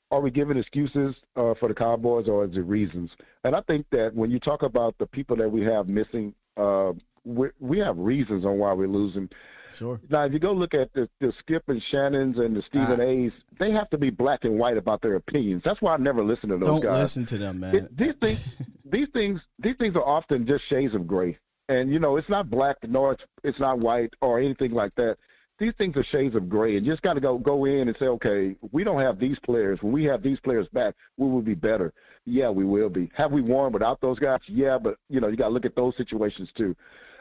[0.10, 3.12] are we giving excuses uh, for the Cowboys or is it reasons?
[3.44, 6.94] And I think that when you talk about the people that we have missing, uh,
[7.28, 9.30] we, we have reasons on why we're losing.
[9.74, 10.00] Sure.
[10.10, 13.04] Now, if you go look at the, the Skip and Shannons and the Stephen ah.
[13.04, 15.62] A's, they have to be black and white about their opinions.
[15.64, 16.92] That's why I never listen to those Don't guys.
[16.92, 17.76] Don't listen to them, man.
[17.76, 21.38] It, these things, these things, these things are often just shades of gray.
[21.70, 25.18] And you know, it's not black nor it's, it's not white or anything like that.
[25.60, 27.98] These things are shades of gray, and you just got to go go in and
[28.00, 29.80] say, okay, we don't have these players.
[29.82, 31.94] When we have these players back, we will be better.
[32.26, 33.12] Yeah, we will be.
[33.16, 34.38] Have we won without those guys?
[34.48, 36.76] Yeah, but you know, you got to look at those situations too.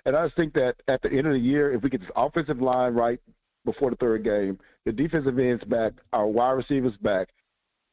[0.06, 2.10] And I just think that at the end of the year, if we get this
[2.14, 3.20] offensive line right
[3.64, 7.28] before the third game, the defensive ends back, our wide receivers back,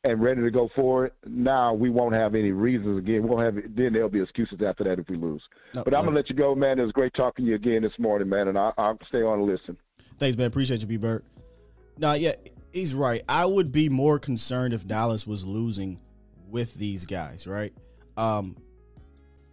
[0.03, 3.23] and ready to go forward, now we won't have any reasons again.
[3.23, 5.41] We won't have then there'll be excuses after that if we lose.
[5.73, 6.77] No, but I'm gonna let you go, man.
[6.77, 9.39] It was great talking to you again this morning, man, and I, will stay on
[9.39, 9.77] and listen.
[10.19, 10.47] Thanks, man.
[10.47, 11.23] Appreciate you, B Bird.
[11.97, 12.33] No, yeah,
[12.73, 13.23] he's right.
[13.27, 15.99] I would be more concerned if Dallas was losing
[16.49, 17.73] with these guys, right?
[18.17, 18.57] Um,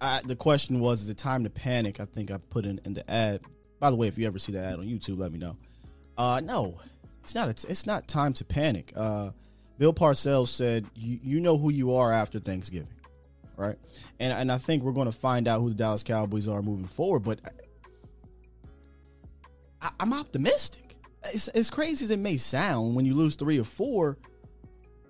[0.01, 2.01] I, the question was, is it time to panic?
[2.01, 3.41] I think I put in, in the ad.
[3.79, 5.57] By the way, if you ever see that ad on YouTube, let me know.
[6.17, 6.79] Uh, no,
[7.23, 7.49] it's not.
[7.49, 8.93] It's, it's not time to panic.
[8.97, 9.31] Uh,
[9.79, 12.93] Bill Parcells said, you, know who you are after Thanksgiving,
[13.57, 13.77] right?
[14.19, 16.87] And and I think we're going to find out who the Dallas Cowboys are moving
[16.87, 17.21] forward.
[17.21, 17.41] But
[19.81, 20.99] I, I'm optimistic.
[21.33, 24.19] It's, as crazy as it may sound, when you lose three or four,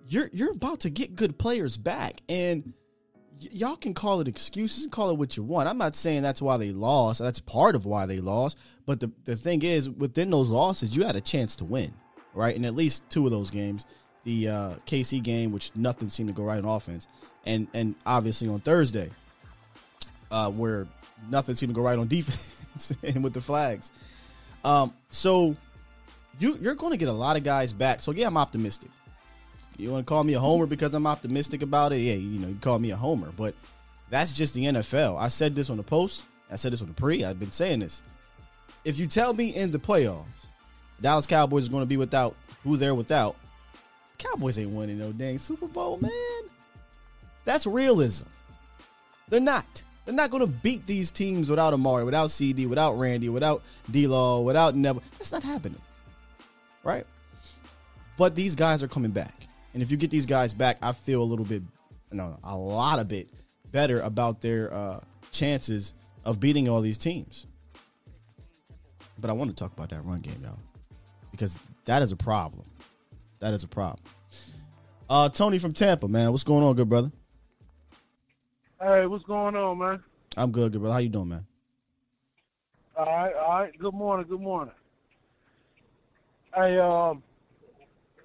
[0.09, 2.73] you're you're about to get good players back, and
[3.41, 5.69] y'all can call it excuses and call it what you want.
[5.69, 7.21] I'm not saying that's why they lost.
[7.21, 8.59] That's part of why they lost.
[8.87, 11.93] But the, the thing is, within those losses, you had a chance to win,
[12.35, 12.55] right?
[12.55, 13.87] In at least two of those games.
[14.25, 17.07] The uh, KC game, which nothing seemed to go right on offense,
[17.47, 19.11] and and obviously on Thursday,
[20.31, 20.87] uh, where
[21.31, 23.93] nothing seemed to go right on defense and with the flags.
[24.63, 25.57] Um, so
[26.39, 28.01] you you're going to get a lot of guys back.
[28.01, 28.91] So yeah, I'm optimistic.
[29.81, 31.99] You want to call me a homer because I'm optimistic about it?
[31.99, 33.55] Yeah, you know, you call me a homer, but
[34.11, 35.19] that's just the NFL.
[35.19, 36.25] I said this on the post.
[36.51, 37.25] I said this on the pre.
[37.25, 38.03] I've been saying this.
[38.85, 40.25] If you tell me in the playoffs,
[41.01, 43.37] Dallas Cowboys are going to be without who they're without,
[44.19, 46.43] Cowboys ain't winning no dang Super Bowl, man.
[47.45, 48.27] That's realism.
[49.29, 49.83] They're not.
[50.05, 54.41] They're not going to beat these teams without Amari, without CD, without Randy, without D-Law,
[54.41, 55.03] without Neville.
[55.19, 55.81] That's not happening,
[56.85, 57.07] right?
[58.17, 61.23] But these guys are coming back, and if you get these guys back, I feel
[61.23, 61.63] a little bit,
[62.13, 63.29] no, a lot of bit
[63.73, 67.47] better about their uh, chances of beating all these teams.
[69.19, 70.59] But I want to talk about that run game, y'all,
[71.31, 72.65] because that is a problem.
[73.41, 74.03] That is a problem.
[75.09, 77.11] Uh, Tony from Tampa, man, what's going on, good brother?
[78.81, 80.03] Hey, what's going on, man?
[80.37, 80.95] I'm good, good brother.
[80.95, 81.47] How you doing, man?
[82.97, 83.79] All right, all right.
[83.79, 84.75] Good morning, good morning.
[86.55, 87.23] Hey, um,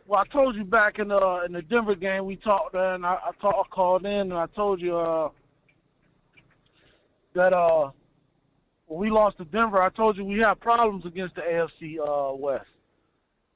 [0.06, 3.14] well, I told you back in the in the Denver game we talked, and I,
[3.14, 5.30] I, talk, I called in and I told you uh,
[7.34, 7.92] that uh,
[8.88, 12.36] when we lost to Denver, I told you we had problems against the AFC uh,
[12.36, 12.68] West.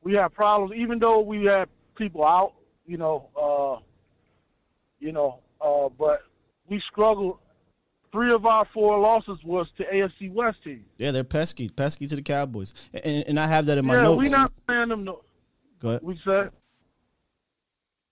[0.01, 2.53] We had problems, even though we had people out
[2.89, 3.79] you know, uh,
[4.99, 6.23] you know, uh, but
[6.67, 7.37] we struggled.
[8.11, 10.83] Three of our four losses was to AFC West teams.
[10.97, 14.01] Yeah, they're pesky, pesky to the Cowboys, and, and I have that in my yeah,
[14.01, 14.17] notes.
[14.17, 15.03] we not playing them.
[15.03, 15.21] No,
[15.81, 16.01] go ahead.
[16.03, 16.51] We said.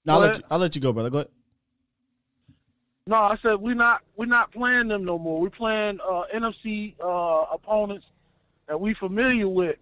[0.06, 1.10] No, I'll let, you, I'll let you go, brother.
[1.10, 1.30] Go ahead.
[3.06, 5.40] No, I said we're not we're not playing them no more.
[5.40, 8.06] We're playing uh, NFC uh, opponents
[8.68, 9.78] that we familiar with.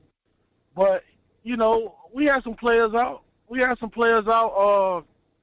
[0.76, 1.04] But
[1.44, 4.50] you know, we had some players out we had some players out.
[4.50, 5.02] Uh,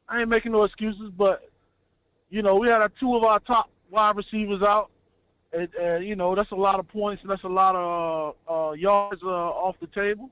[0.09, 1.49] I ain't making no excuses, but
[2.31, 4.91] you know we had two of our top wide receivers out,
[5.53, 8.69] and, and you know that's a lot of points and that's a lot of uh,
[8.69, 10.31] uh, yards uh, off the table.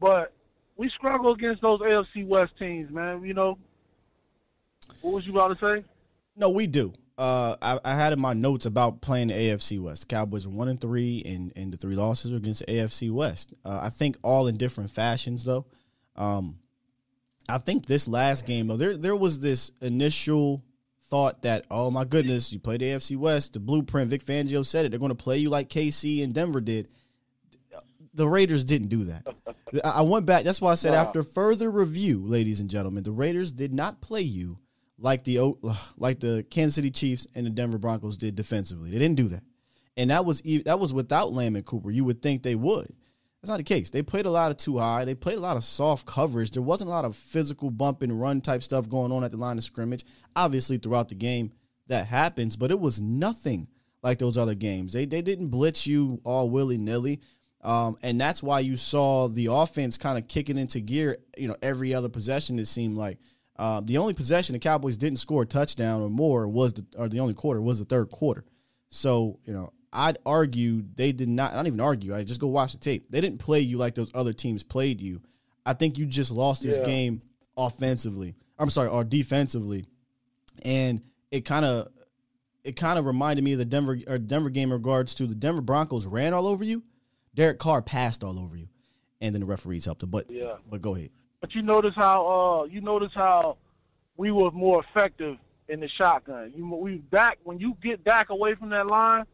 [0.00, 0.32] But
[0.76, 3.22] we struggle against those AFC West teams, man.
[3.22, 3.58] You know,
[5.00, 5.84] what was you about to say?
[6.36, 6.92] No, we do.
[7.18, 10.06] Uh, I, I, had in my notes about playing the AFC West.
[10.06, 13.54] Cowboys one and three, and, and the three losses are against AFC West.
[13.64, 15.64] Uh, I think all in different fashions, though.
[16.14, 16.58] Um,
[17.48, 20.62] I think this last game, though, there there was this initial
[21.04, 24.10] thought that, oh my goodness, you played AFC West, the blueprint.
[24.10, 24.90] Vic Fangio said it.
[24.90, 26.88] They're going to play you like KC and Denver did.
[28.16, 29.26] The Raiders didn't do that.
[29.84, 30.44] I went back.
[30.44, 31.00] That's why I said wow.
[31.00, 34.58] after further review, ladies and gentlemen, the Raiders did not play you
[34.98, 35.54] like the
[35.96, 38.90] like the Kansas City Chiefs and the Denver Broncos did defensively.
[38.90, 39.42] They didn't do that,
[39.96, 41.90] and that was that was without Lamb and Cooper.
[41.90, 42.92] You would think they would.
[43.40, 43.90] That's not the case.
[43.90, 45.04] They played a lot of too high.
[45.04, 46.50] They played a lot of soft coverage.
[46.50, 49.36] There wasn't a lot of physical bump and run type stuff going on at the
[49.36, 50.04] line of scrimmage.
[50.34, 51.52] Obviously, throughout the game,
[51.88, 53.68] that happens, but it was nothing
[54.02, 54.92] like those other games.
[54.92, 57.20] They they didn't blitz you all willy nilly.
[57.66, 61.56] Um, and that's why you saw the offense kind of kicking into gear, you know,
[61.60, 63.18] every other possession, it seemed like.
[63.56, 67.08] Uh, the only possession the Cowboys didn't score a touchdown or more was the, or
[67.08, 68.44] the only quarter was the third quarter.
[68.88, 71.52] So, you know, I'd argue they did not.
[71.52, 72.14] I don't even argue.
[72.14, 73.10] I just go watch the tape.
[73.10, 75.20] They didn't play you like those other teams played you.
[75.64, 76.84] I think you just lost this yeah.
[76.84, 77.22] game
[77.56, 78.36] offensively.
[78.60, 79.86] I'm sorry, or defensively,
[80.64, 81.02] and
[81.32, 81.88] it kind of
[82.62, 85.34] it kind of reminded me of the Denver or Denver game in regards to the
[85.34, 86.84] Denver Broncos ran all over you.
[87.36, 88.68] Derek Carr passed all over you,
[89.20, 90.10] and then the referees helped him.
[90.10, 91.10] But yeah, but go ahead.
[91.40, 93.58] But you notice how uh you notice how
[94.16, 95.36] we were more effective
[95.68, 96.52] in the shotgun.
[96.56, 99.26] You we back when you get back away from that line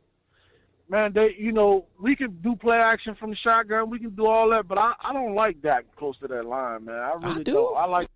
[0.93, 4.27] man, they you know we can do play action from the shotgun, we can do
[4.27, 6.95] all that, but I, I don't like that close to that line, man.
[6.95, 7.55] I really I do.
[7.55, 8.09] not I like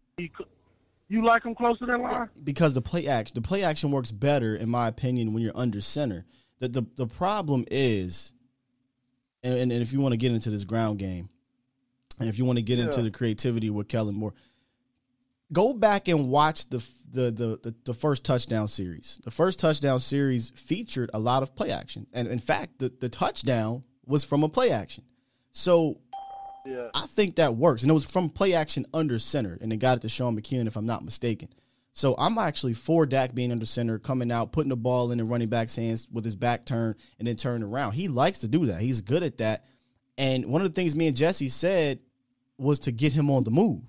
[1.09, 4.13] you like him close to that line because the play action the play action works
[4.13, 6.25] better in my opinion when you're under center.
[6.59, 8.33] The the the problem is,
[9.47, 11.29] and, and, and if you want to get into this ground game,
[12.19, 12.87] and if you want to get yeah.
[12.87, 14.35] into the creativity with Kellen Moore,
[15.53, 16.79] go back and watch the,
[17.13, 19.21] the the, the the first touchdown series.
[19.23, 23.09] The first touchdown series featured a lot of play action, and in fact, the the
[23.09, 25.05] touchdown was from a play action.
[25.53, 26.01] So.
[26.69, 26.89] Yeah.
[26.95, 27.83] I think that works.
[27.83, 30.67] And it was from play action under center, and they got it to Sean McKeon,
[30.67, 31.49] if I'm not mistaken.
[31.97, 35.25] So I'm actually for Dak being under center, coming out, putting the ball in the
[35.25, 37.93] running back's hands with his back turned, and then turning around.
[37.93, 38.83] He likes to do that.
[38.83, 39.65] He's good at that.
[40.19, 42.01] And one of the things me and Jesse said
[42.59, 43.81] was to get him on the move.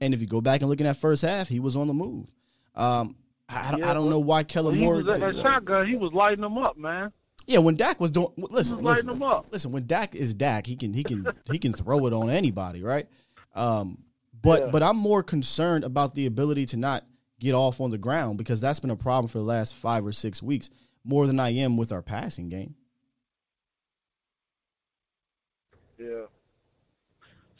[0.00, 1.94] And if you go back and look in that first half, he was on the
[1.94, 2.26] move.
[2.74, 3.14] Um,
[3.48, 4.96] I, yeah, I don't know why Kellen Moore.
[4.96, 7.12] Was at that shotgun, he was lighting them up, man.
[7.46, 9.70] Yeah, when Dak was doing, listen, was listen, listen.
[9.70, 13.06] When Dak is Dak, he can he can he can throw it on anybody, right?
[13.54, 13.98] Um,
[14.42, 14.70] but yeah.
[14.72, 17.04] but I'm more concerned about the ability to not
[17.40, 20.12] get off on the ground because that's been a problem for the last five or
[20.12, 20.70] six weeks
[21.04, 22.76] more than I am with our passing game.
[25.98, 26.26] Yeah.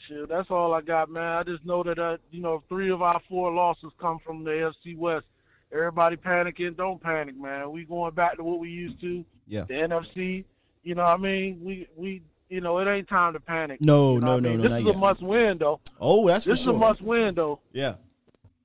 [0.07, 1.23] Shit, that's all I got, man.
[1.23, 4.51] I just know that uh, you know three of our four losses come from the
[4.51, 5.25] AFC West.
[5.73, 7.71] Everybody panicking, don't panic, man.
[7.71, 9.25] We going back to what we used to.
[9.47, 9.63] Yeah.
[9.63, 10.45] The NFC.
[10.83, 13.79] You know, what I mean, we we you know, it ain't time to panic.
[13.81, 14.69] No, you know no, no, no.
[14.69, 15.79] This is a must win, though.
[15.99, 16.73] Oh, that's this for sure.
[16.73, 17.59] This is a must win, though.
[17.71, 17.95] Yeah.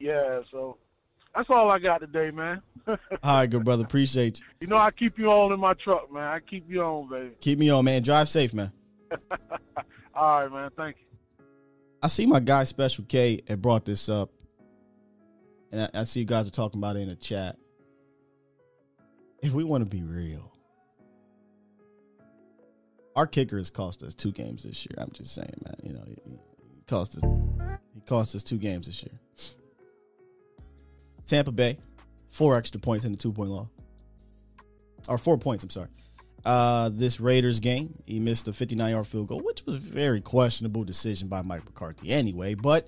[0.00, 0.40] Yeah.
[0.50, 0.76] So,
[1.37, 2.62] That's all I got today, man.
[2.87, 3.85] all right, good brother.
[3.85, 4.46] Appreciate you.
[4.62, 6.22] You know I keep you on in my truck, man.
[6.22, 7.35] I keep you on, baby.
[7.40, 8.03] Keep me on, man.
[8.03, 8.72] Drive safe, man.
[10.14, 10.70] all right, man.
[10.77, 11.46] Thank you.
[12.03, 14.31] I see my guy Special K had brought this up,
[15.72, 17.57] and I, I see you guys are talking about it in the chat.
[19.42, 20.55] If we want to be real,
[23.14, 24.96] our kicker has cost us two games this year.
[24.99, 25.77] I'm just saying, man.
[25.83, 27.22] You know, he, he cost us
[27.94, 29.20] he cost us two games this year.
[31.26, 31.78] Tampa Bay,
[32.30, 33.68] four extra points in the two point law,
[35.08, 35.64] or four points.
[35.64, 35.88] I'm sorry.
[36.44, 40.20] Uh, this Raiders game, he missed a 59 yard field goal, which was a very
[40.20, 42.54] questionable decision by Mike McCarthy anyway.
[42.54, 42.86] But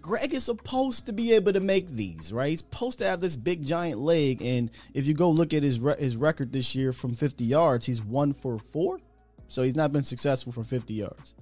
[0.00, 2.50] Greg is supposed to be able to make these, right?
[2.50, 5.80] He's supposed to have this big giant leg, and if you go look at his
[5.80, 9.00] re- his record this year from 50 yards, he's one for four,
[9.48, 11.34] so he's not been successful from 50 yards.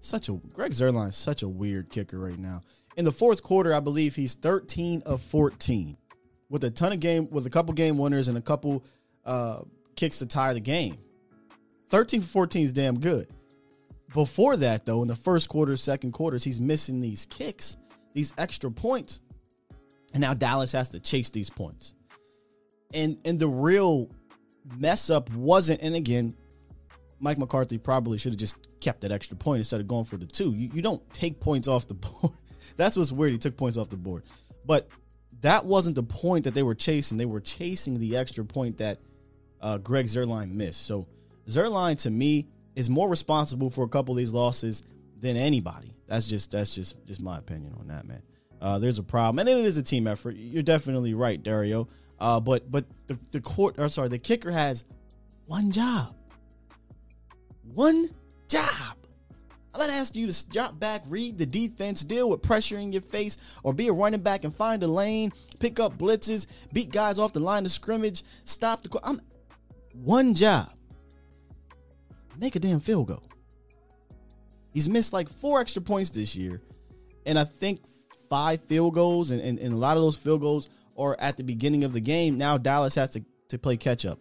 [0.00, 2.62] Such a Greg Zuerlein is such a weird kicker right now.
[2.98, 5.96] In the fourth quarter, I believe he's 13 of 14
[6.48, 8.84] with a ton of game with a couple game winners and a couple
[9.24, 9.60] uh,
[9.94, 10.96] kicks to tie the game.
[11.90, 13.28] 13 for 14 is damn good.
[14.12, 17.76] Before that, though, in the first quarter, second quarters, he's missing these kicks,
[18.14, 19.20] these extra points.
[20.12, 21.94] And now Dallas has to chase these points.
[22.92, 24.10] And and the real
[24.76, 26.34] mess up wasn't, and again,
[27.20, 30.26] Mike McCarthy probably should have just kept that extra point instead of going for the
[30.26, 30.52] two.
[30.52, 32.32] You, you don't take points off the board.
[32.78, 33.32] That's what's weird.
[33.32, 34.22] He took points off the board.
[34.64, 34.88] But
[35.42, 37.18] that wasn't the point that they were chasing.
[37.18, 39.00] They were chasing the extra point that
[39.60, 40.86] uh, Greg Zuerlein missed.
[40.86, 41.06] So
[41.48, 44.82] Zuerlein to me is more responsible for a couple of these losses
[45.20, 45.94] than anybody.
[46.06, 48.22] That's just that's just just my opinion on that, man.
[48.60, 50.36] Uh, there's a problem, and it is a team effort.
[50.36, 51.88] You're definitely right, Dario.
[52.20, 54.84] Uh, but but the the court, or sorry, the kicker has
[55.46, 56.14] one job.
[57.74, 58.08] One
[58.48, 58.96] job.
[59.78, 63.02] I'm not asking you to drop back, read the defense, deal with pressure in your
[63.02, 67.18] face, or be a running back and find a lane, pick up blitzes, beat guys
[67.18, 69.00] off the line of scrimmage, stop the.
[69.04, 69.20] I'm
[69.92, 70.68] one job
[72.40, 73.22] make a damn field goal.
[74.72, 76.60] He's missed like four extra points this year,
[77.26, 77.80] and I think
[78.28, 81.42] five field goals, and, and, and, a lot of those field goals are at the
[81.42, 82.36] beginning of the game.
[82.36, 84.18] Now Dallas has to, to play catch up.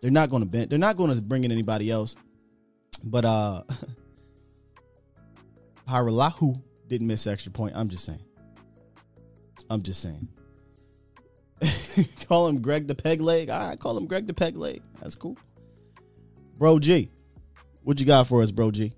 [0.00, 0.70] They're not going to bend.
[0.70, 2.14] They're not going to bring in anybody else.
[3.04, 3.62] But uh
[5.88, 7.74] Haralahu didn't miss extra point.
[7.76, 8.24] I'm just saying.
[9.70, 10.28] I'm just saying.
[12.28, 13.50] call him Greg the Peg Leg.
[13.50, 14.82] All right, call him Greg the Peg Leg.
[15.00, 15.36] That's cool.
[16.58, 17.10] Bro G,
[17.82, 18.92] what you got for us, Bro G?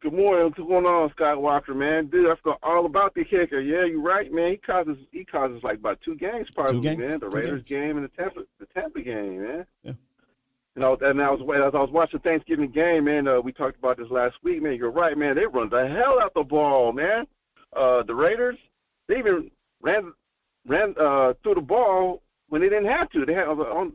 [0.00, 0.44] Good morning.
[0.44, 2.06] What's going on, Skywalker, man?
[2.06, 3.58] Dude, I forgot all about the kicker.
[3.58, 4.50] Yeah, you're right, man.
[4.50, 6.98] He causes he causes like about two games, probably, two games?
[6.98, 7.20] man.
[7.20, 7.86] The two Raiders games.
[7.86, 9.66] game and the Tampa the Tampa game, man.
[9.82, 9.92] Yeah.
[10.76, 13.28] You know, and I was as I was watching Thanksgiving game, man.
[13.28, 14.74] Uh, we talked about this last week, man.
[14.74, 15.36] You're right, man.
[15.36, 17.26] They run the hell out the ball, man.
[17.72, 18.58] Uh, the Raiders,
[19.08, 19.50] they even
[19.82, 20.12] ran
[20.66, 23.24] ran uh, through the ball when they didn't have to.
[23.24, 23.92] They had on,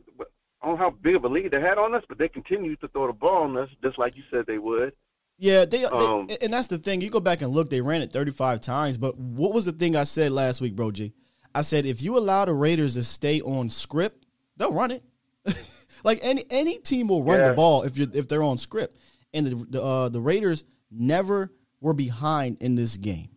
[0.62, 3.06] on how big of a lead they had on us, but they continued to throw
[3.06, 4.94] the ball on us just like you said they would.
[5.38, 7.00] Yeah, they, um, they, and that's the thing.
[7.00, 8.98] You go back and look; they ran it 35 times.
[8.98, 10.90] But what was the thing I said last week, bro?
[10.90, 11.12] G,
[11.54, 15.02] I said if you allow the Raiders to stay on script, they'll run it.
[16.04, 17.48] like any any team will run yeah.
[17.48, 18.96] the ball if you if they're on script.
[19.32, 23.30] And the the, uh, the Raiders never were behind in this game.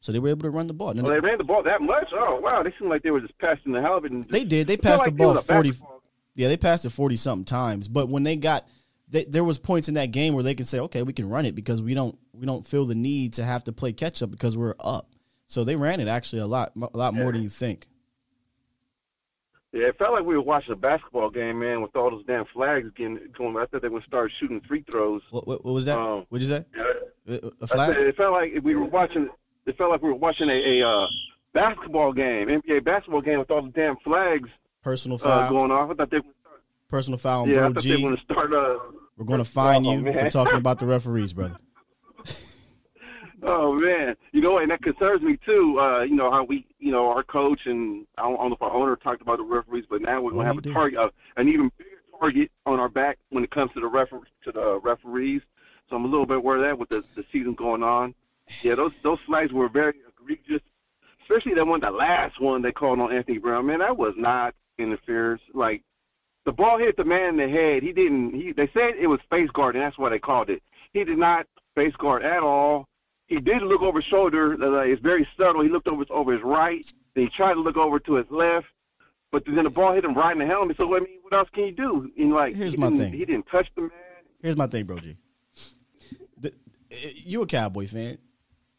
[0.00, 0.94] So they were able to run the ball.
[0.94, 2.08] Well, they ran the ball that much?
[2.14, 2.62] Oh, wow.
[2.62, 4.12] They seemed like they were just passing the hell of it.
[4.12, 4.66] Just, they did.
[4.66, 5.72] They passed the ball 40.
[6.36, 7.86] Yeah, they passed it 40 something times.
[7.86, 8.66] But when they got
[9.10, 11.44] they, there was points in that game where they can say, "Okay, we can run
[11.44, 14.30] it because we don't we don't feel the need to have to play catch up
[14.30, 15.10] because we're up."
[15.48, 17.88] So they ran it actually a lot a lot more than you think.
[19.72, 22.44] Yeah, it felt like we were watching a basketball game, man, with all those damn
[22.46, 23.56] flags getting going.
[23.56, 25.22] I thought they would start shooting free throws.
[25.30, 25.98] What, what, what was that?
[25.98, 26.64] Um, What'd you say?
[26.76, 27.38] Yeah.
[27.60, 27.94] A flag?
[27.94, 29.28] Said, it felt like we were watching
[29.66, 31.06] it felt like we were watching a, a uh,
[31.52, 34.48] basketball game, NBA basketball game with all the damn flags.
[34.82, 35.90] Personal uh, foul uh, going off.
[35.90, 37.46] I thought they would start, personal foul.
[37.46, 37.88] Yeah, bro I thought G.
[37.90, 38.52] they were going to start.
[38.52, 38.78] Uh,
[39.16, 40.14] we're going to fine oh, you man.
[40.14, 41.56] for talking about the referees, brother.
[43.42, 45.78] Oh man, you know, and that concerns me too.
[45.80, 48.56] Uh, you know how we, you know, our coach and I don't, I don't know
[48.56, 50.62] if our owner talked about the referees, but now we're going to oh, have a
[50.62, 50.72] did.
[50.72, 54.20] target, uh, an even bigger target on our back when it comes to the refer
[54.44, 55.42] to the referees.
[55.88, 58.14] So I'm a little bit worried that with the, the season going on.
[58.62, 60.62] Yeah, those those flags were very egregious,
[61.22, 63.66] especially that one, the last one they called on Anthony Brown.
[63.66, 65.42] Man, that was not interference.
[65.54, 65.82] Like
[66.44, 67.82] the ball hit the man in the head.
[67.82, 68.34] He didn't.
[68.34, 70.62] He they said it was face guard, and that's why they called it.
[70.92, 72.88] He did not face guard at all.
[73.30, 74.62] He did look over his shoulder.
[74.62, 75.62] Uh, it's very subtle.
[75.62, 76.84] He looked over over his right.
[77.14, 78.66] Then he tried to look over to his left,
[79.30, 80.76] but then the ball hit him right in the helmet.
[80.76, 82.10] So I mean, what else can you do?
[82.18, 83.12] And like, here's my thing.
[83.12, 83.90] He didn't touch the man.
[84.42, 84.98] Here's my thing, bro.
[84.98, 85.16] G.
[86.38, 86.52] The,
[87.24, 88.18] you a Cowboy fan?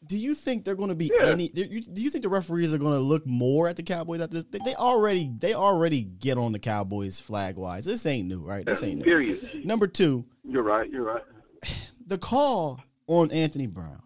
[0.06, 1.26] do you think they're going to be yeah.
[1.26, 1.48] any?
[1.48, 4.20] Do you, do you, think the referees are going to look more at the Cowboys
[4.20, 4.44] after this?
[4.44, 7.84] They, they already they already get on the Cowboys flag wise.
[7.84, 8.66] This ain't new, right?
[8.66, 9.04] This ain't new.
[9.04, 9.64] Period.
[9.64, 10.24] Number two.
[10.44, 10.90] You're right.
[10.90, 11.22] You're right.
[12.04, 14.02] The call on Anthony Brown.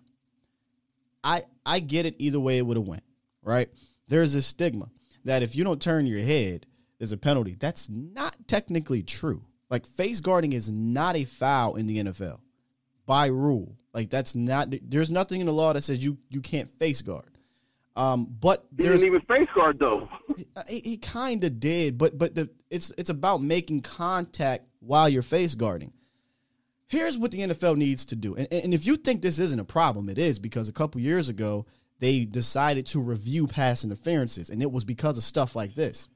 [1.26, 3.02] I I get it either way it would have went,
[3.42, 3.68] right?
[4.06, 4.88] There's a stigma
[5.24, 6.66] that if you don't turn your head,
[6.98, 7.56] there's a penalty.
[7.58, 9.44] That's not technically true.
[9.68, 12.38] Like face guarding is not a foul in the NFL
[13.04, 13.76] by rule.
[13.92, 14.72] Like that's not.
[14.82, 17.30] There's nothing in the law that says you you can't face guard.
[17.96, 20.08] Um, but he didn't even face guard though.
[20.68, 25.22] he, he kind of did, but but the it's it's about making contact while you're
[25.22, 25.92] face guarding.
[26.88, 29.64] Here's what the NFL needs to do, and, and if you think this isn't a
[29.64, 31.66] problem, it is because a couple years ago
[31.98, 36.08] they decided to review pass interferences, and it was because of stuff like this.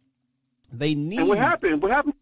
[0.73, 1.21] They need.
[1.21, 1.83] And what happened?
[1.83, 2.15] What happened?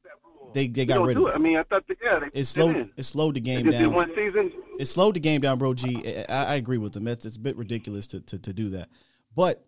[0.55, 1.35] They they got rid of it.
[1.35, 3.93] I mean, I thought that, yeah, they, it slowed it slowed the game down.
[3.93, 4.53] One season.
[4.79, 5.75] It slowed the game down, bro.
[5.75, 6.25] G.
[6.29, 7.07] I, I agree with them.
[7.07, 8.89] It's, it's a bit ridiculous to, to to do that,
[9.37, 9.65] but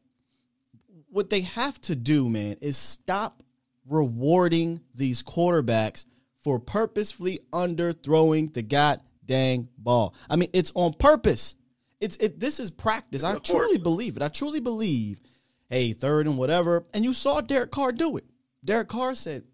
[1.10, 3.42] what they have to do, man, is stop
[3.88, 6.06] rewarding these quarterbacks
[6.42, 10.14] for purposefully underthrowing the god dang ball.
[10.28, 11.56] I mean, it's on purpose.
[12.00, 12.40] It's it.
[12.40, 13.22] This is practice.
[13.24, 14.22] I truly believe it.
[14.22, 15.20] I truly believe.
[15.68, 18.24] Hey, third and whatever, and you saw Derek Carr do it.
[18.64, 19.44] Derek Carr said,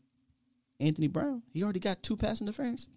[0.80, 2.88] Anthony Brown, he already got two pass interference.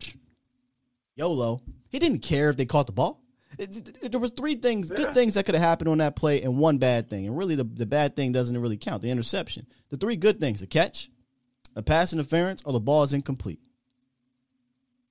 [1.16, 1.62] YOLO.
[1.90, 3.22] He didn't care if they caught the ball.
[3.58, 6.42] It, it, there was three things, good things that could have happened on that play,
[6.44, 7.28] and one bad thing.
[7.28, 9.02] And really, the, the bad thing doesn't really count.
[9.02, 9.68] The interception.
[9.90, 11.10] The three good things: a catch,
[11.76, 13.60] a pass interference, or the ball is incomplete.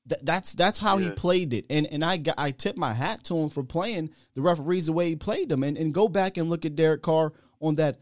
[0.08, 1.06] Th- that's that's how yeah.
[1.06, 4.10] he played it, and and I got, I tip my hat to him for playing
[4.34, 7.02] the referees the way he played them, and and go back and look at Derek
[7.02, 7.98] Carr on that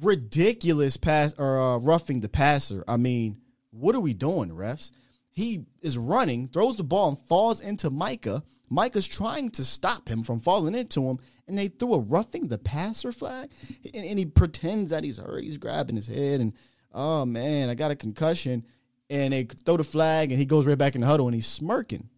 [0.00, 2.84] ridiculous pass or uh, roughing the passer.
[2.88, 3.40] I mean,
[3.70, 4.90] what are we doing, refs?
[5.30, 8.42] He is running, throws the ball, and falls into Micah.
[8.68, 12.58] Micah's trying to stop him from falling into him, and they threw a roughing the
[12.58, 13.50] passer flag,
[13.94, 15.44] and, and he pretends that he's hurt.
[15.44, 16.54] He's grabbing his head, and
[16.92, 18.64] oh man, I got a concussion.
[19.12, 21.46] And they throw the flag, and he goes right back in the huddle, and he's
[21.46, 22.08] smirking.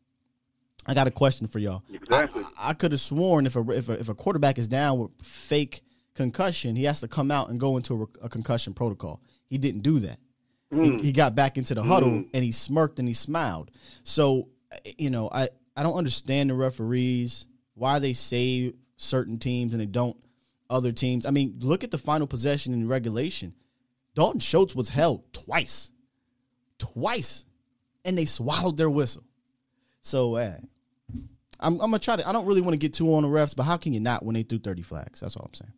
[0.87, 1.83] I got a question for y'all.
[1.93, 2.43] Exactly.
[2.57, 5.11] I, I could have sworn if a, if a if a quarterback is down with
[5.23, 5.83] fake
[6.15, 9.21] concussion, he has to come out and go into a, a concussion protocol.
[9.49, 10.19] He didn't do that.
[10.73, 11.01] Mm.
[11.01, 12.29] He, he, got back into the huddle mm.
[12.33, 13.71] and he smirked and he smiled.
[14.03, 14.49] So,
[14.99, 19.87] you know, I, I don't understand the referees, why they save certain teams and they
[19.87, 20.17] don't
[20.71, 21.27] other teams.
[21.27, 23.55] I mean, look at the final possession in regulation.
[24.15, 25.91] Dalton Schultz was held twice.
[26.79, 27.45] Twice.
[28.05, 29.25] And they swallowed their whistle.
[30.03, 30.57] So, uh,
[31.61, 32.29] I'm, I'm gonna try to.
[32.29, 34.25] I don't really want to get too on the refs, but how can you not
[34.25, 35.21] when they threw 30 flags?
[35.21, 35.73] That's all I'm saying.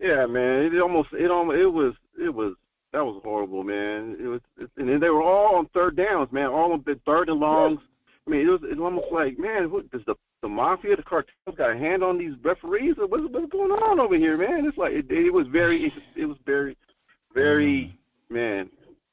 [0.00, 0.74] Yeah, man.
[0.74, 2.54] It almost it almost it was it was
[2.92, 4.16] that was horrible, man.
[4.18, 6.46] It was it, and they were all on third downs, man.
[6.46, 7.80] All on the third and longs.
[8.26, 11.56] I mean, it was it's almost like, man, what does the the mafia, the cartels
[11.56, 12.94] got a hand on these referees?
[12.96, 14.66] What's what's going on over here, man?
[14.66, 16.76] It's like it, it was very it was very
[17.34, 17.94] very
[18.30, 18.34] mm.
[18.34, 18.70] man.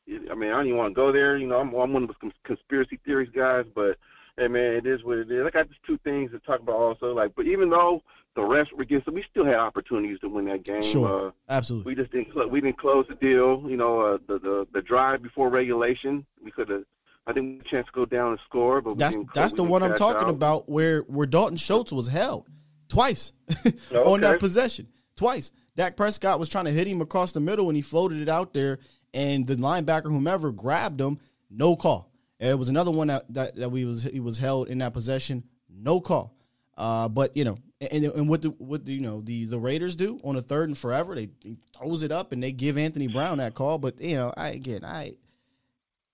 [0.07, 1.37] I mean, I don't even want to go there.
[1.37, 3.97] You know, I'm I'm one of the conspiracy theories guys, but
[4.37, 5.45] hey, man, it is what it is.
[5.45, 7.13] I got just two things to talk about also.
[7.13, 8.03] Like, but even though
[8.35, 10.81] the rest were against we still had opportunities to win that game.
[10.81, 11.91] Sure, uh, absolutely.
[11.91, 13.63] We just didn't cl- we didn't close the deal.
[13.67, 16.83] You know, uh, the the the drive before regulation, we could have.
[17.27, 19.63] I think we had a chance to go down and score, but that's that's the
[19.63, 20.29] one I'm talking out.
[20.29, 22.45] about where where Dalton Schultz was held
[22.87, 23.33] twice
[23.65, 23.97] okay.
[24.05, 25.51] on that possession, twice.
[25.75, 28.53] Dak Prescott was trying to hit him across the middle, and he floated it out
[28.53, 28.79] there,
[29.15, 31.17] and the linebacker, whomever, grabbed him.
[31.49, 32.11] No call.
[32.39, 34.93] And it was another one that, that, that we was he was held in that
[34.93, 35.43] possession.
[35.69, 36.35] No call.
[36.77, 39.95] Uh, but you know, and, and what the what the, you know the the Raiders
[39.95, 43.07] do on a third and forever, they, they throws it up and they give Anthony
[43.07, 43.77] Brown that call.
[43.77, 45.13] But you know, I again, I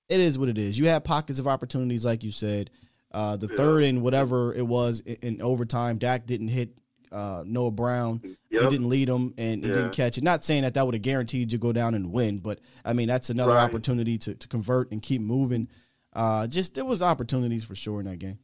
[0.08, 0.78] it is what it is.
[0.78, 2.70] You have pockets of opportunities, like you said.
[3.12, 3.58] Uh, the yeah.
[3.58, 6.80] third and whatever it was in, in overtime, Dak didn't hit
[7.12, 8.22] uh, Noah Brown.
[8.50, 8.64] Yep.
[8.64, 9.76] He didn't lead him and he yeah.
[9.76, 10.24] didn't catch it.
[10.24, 13.08] Not saying that that would have guaranteed you go down and win, but I mean
[13.08, 13.64] that's another right.
[13.64, 15.68] opportunity to, to convert and keep moving.
[16.14, 18.40] Uh, just there was opportunities for sure in that game.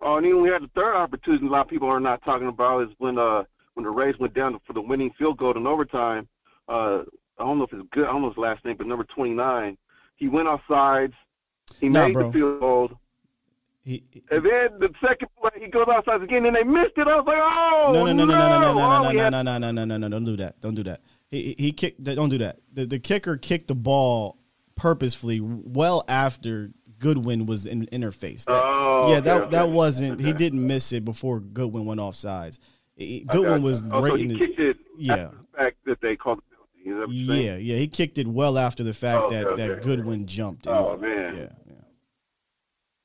[0.00, 1.46] Oh, and even we had the third opportunity.
[1.46, 3.44] A lot of people are not talking about is when uh
[3.74, 6.28] when the Rays went down for the winning field goal in overtime.
[6.68, 7.02] Uh,
[7.38, 8.04] I don't know if it's good.
[8.04, 9.76] I don't know his last name, but number twenty nine.
[10.16, 11.12] He went outside.
[11.78, 12.26] He nah, made bro.
[12.26, 12.90] the field goal.
[13.86, 17.06] He, he, and then the second play, he goes outside again, and they missed it.
[17.06, 19.58] I was like, "Oh no, no, no, no, no, no, no, no, no, no, no,
[19.70, 20.08] no, no, no, no!
[20.08, 20.60] Don't do that!
[20.60, 21.02] Don't do that!
[21.30, 22.02] He he kicked.
[22.02, 22.58] Don't do that.
[22.72, 24.38] The the kicker kicked the ball
[24.74, 28.44] purposefully well after Goodwin was in interface.
[28.46, 30.20] That, oh, yeah, that okay, that wasn't.
[30.20, 32.58] He didn't miss it before Goodwin went off sides.
[32.98, 35.16] Goodwin was oh, right so in the, kicked it yeah.
[35.16, 36.40] the fact that they called
[36.84, 40.26] the yeah, yeah, he kicked it well after the fact oh, that, okay, that Goodwin
[40.26, 40.66] jumped.
[40.66, 41.65] Oh man, yeah.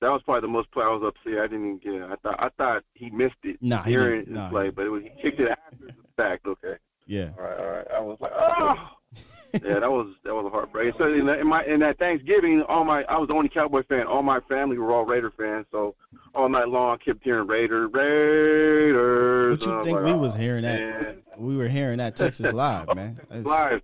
[0.02, 1.40] That was probably the most play I was upset.
[1.40, 1.94] I didn't even get.
[1.94, 2.04] It.
[2.04, 5.04] I thought I thought he missed it nah, during his nah, play, but it was
[5.04, 6.46] he kicked it after the fact.
[6.46, 6.76] Okay.
[7.06, 7.32] Yeah.
[7.38, 7.60] All right.
[7.60, 7.88] All right.
[7.96, 8.76] I was like, oh.
[9.54, 10.96] yeah, that was that was a heartbreak.
[10.98, 14.08] So in, in my in that Thanksgiving, all my I was the only Cowboy fan.
[14.08, 15.66] All my family were all Raider fans.
[15.72, 15.96] So
[16.34, 19.60] all night long, I kept hearing Raider, Raiders.
[19.60, 20.80] What you think like, we oh, was hearing that?
[20.80, 21.18] Man.
[21.38, 23.20] We were hearing that Texas Live, man.
[23.30, 23.46] That's...
[23.46, 23.82] Live.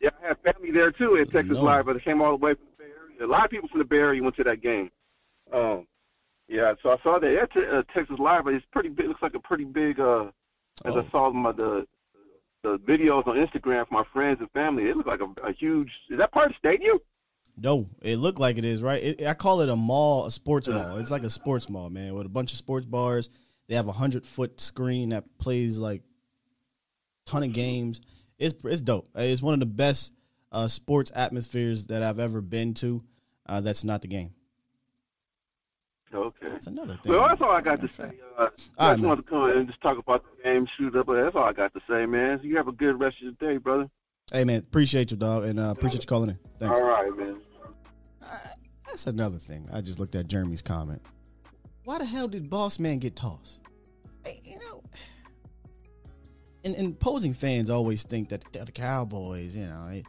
[0.00, 1.62] Yeah, I had family there too at Texas no.
[1.62, 3.26] Live, but it came all the way from the Bay Area.
[3.26, 4.90] A lot of people from the Bay Area went to that game.
[5.54, 5.86] Um,
[6.48, 9.08] yeah, so I saw that at uh, Texas Live, but it's pretty big.
[9.08, 9.98] Looks like a pretty big.
[9.98, 10.26] Uh,
[10.84, 11.00] as oh.
[11.00, 11.86] I saw my the
[12.62, 15.90] the videos on Instagram from my friends and family, it looked like a, a huge.
[16.10, 16.98] Is that part of the stadium?
[17.56, 19.02] No, it looked like it is, right?
[19.02, 20.96] It, I call it a mall, a sports mall.
[20.96, 23.30] It's like a sports mall, man, with a bunch of sports bars.
[23.68, 26.02] They have a hundred foot screen that plays like
[27.24, 28.00] ton of games.
[28.38, 29.08] It's it's dope.
[29.14, 30.12] It's one of the best
[30.50, 33.02] uh, sports atmospheres that I've ever been to.
[33.46, 34.34] Uh, that's not the game.
[36.14, 36.48] Okay.
[36.48, 37.12] That's another thing.
[37.12, 38.12] Well, that's all I got to say.
[38.38, 41.06] Uh, I just right, wanted to come and just talk about the game, shoot up,
[41.06, 42.38] but that's all I got to say, man.
[42.40, 43.88] So you have a good rest of your day, brother.
[44.32, 46.38] Hey, man, appreciate you, dog, and uh, appreciate you calling in.
[46.58, 46.78] Thanks.
[46.78, 47.36] All right, man.
[48.22, 48.38] Uh,
[48.86, 49.68] that's another thing.
[49.72, 51.02] I just looked at Jeremy's comment.
[51.84, 53.60] Why the hell did Boss Man get tossed?
[54.24, 54.82] Hey, you know,
[56.64, 60.04] and, and opposing fans always think that the Cowboys, you know, they,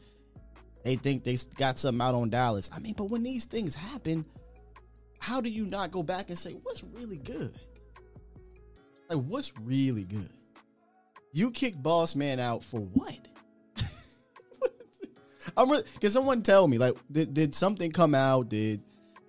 [0.83, 2.69] they think they got something out on Dallas.
[2.73, 4.23] I mean, but when these things happen,
[5.19, 7.53] how do you not go back and say what's really good?
[9.09, 10.29] Like what's really good?
[11.33, 13.27] You kicked Boss Man out for what?
[15.57, 18.49] I'm really, can someone tell me like did, did something come out?
[18.49, 18.79] Did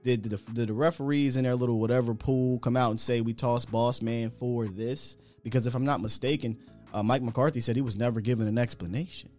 [0.04, 3.34] did the, did the referees in their little whatever pool come out and say we
[3.34, 5.16] tossed Boss Man for this?
[5.42, 6.56] Because if I'm not mistaken,
[6.92, 9.30] uh, Mike McCarthy said he was never given an explanation.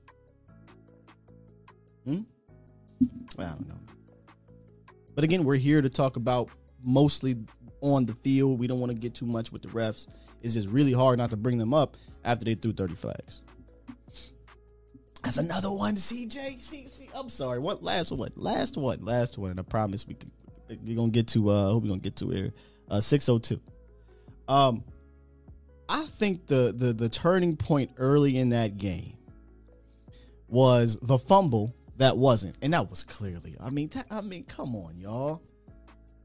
[2.04, 2.22] Hmm?
[3.40, 3.76] I don't know.
[5.18, 6.50] But again, we're here to talk about
[6.84, 7.38] mostly
[7.82, 8.60] on the field.
[8.60, 10.08] We don't want to get too much with the refs.
[10.44, 13.42] It's just really hard not to bring them up after they threw 30 flags.
[15.24, 16.62] That's another one, CJ.
[16.62, 17.58] See, I'm sorry.
[17.58, 18.32] What last one?
[18.36, 19.04] Last one.
[19.04, 19.50] Last one.
[19.50, 20.30] And I promise we can,
[20.86, 22.54] we're gonna get to uh who we're gonna get to here.
[22.88, 23.60] Uh 602.
[24.48, 24.84] Um
[25.90, 29.18] I think the the the turning point early in that game
[30.48, 33.56] was the fumble that wasn't, and that was clearly.
[33.60, 35.42] I mean, that, I mean, come on, y'all.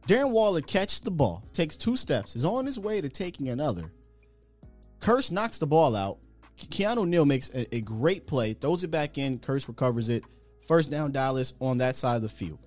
[0.06, 3.92] Darren Waller catches the ball, takes two steps, is on his way to taking another.
[5.00, 6.18] Kearse knocks the ball out.
[6.56, 9.38] Keanu Neal makes a, a great play, throws it back in.
[9.38, 10.24] Kearse recovers it.
[10.68, 12.58] First down, Dallas on that side of the field.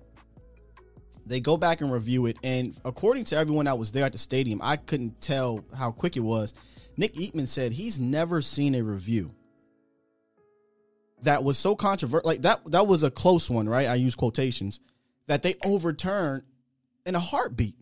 [1.24, 4.18] They go back and review it, and according to everyone that was there at the
[4.18, 6.54] stadium, I couldn't tell how quick it was.
[6.96, 9.34] Nick Eatman said he's never seen a review
[11.22, 12.26] that was so controversial.
[12.26, 13.86] Like that, that was a close one, right?
[13.88, 14.80] I use quotations
[15.26, 16.42] that they overturned
[17.04, 17.74] in a heartbeat.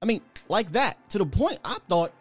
[0.00, 2.12] I mean, like that to the point I thought,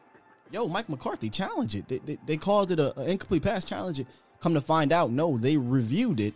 [0.51, 1.87] yo, Mike McCarthy challenge it.
[1.87, 4.07] They, they, they called it an incomplete pass challenge it.
[4.39, 6.33] Come to find out, no, they reviewed it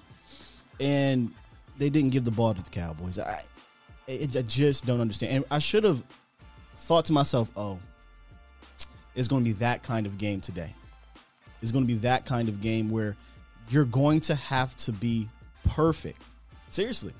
[0.79, 1.31] and
[1.77, 3.19] they didn't give the ball to the Cowboys.
[3.19, 3.41] I,
[4.07, 5.35] I just don't understand.
[5.35, 6.03] And I should have
[6.77, 7.79] thought to myself, oh,
[9.15, 10.73] it's going to be that kind of game today.
[11.61, 13.15] It's going to be that kind of game where
[13.69, 15.27] you're going to have to be
[15.67, 16.21] perfect.
[16.69, 17.13] Seriously.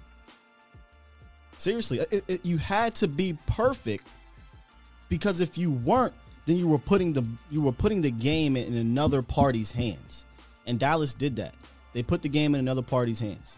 [1.57, 4.07] Seriously, it, it, you had to be perfect
[5.07, 6.13] because if you weren't,
[6.45, 10.25] then you were putting the you were putting the game in another party's hands.
[10.67, 11.55] And Dallas did that.
[11.93, 13.57] They put the game in another party's hands.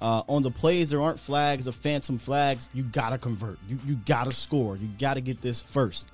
[0.00, 2.68] Uh, on the plays, there aren't flags or phantom flags.
[2.74, 3.58] You gotta convert.
[3.68, 4.76] You you gotta score.
[4.76, 6.10] You gotta get this first,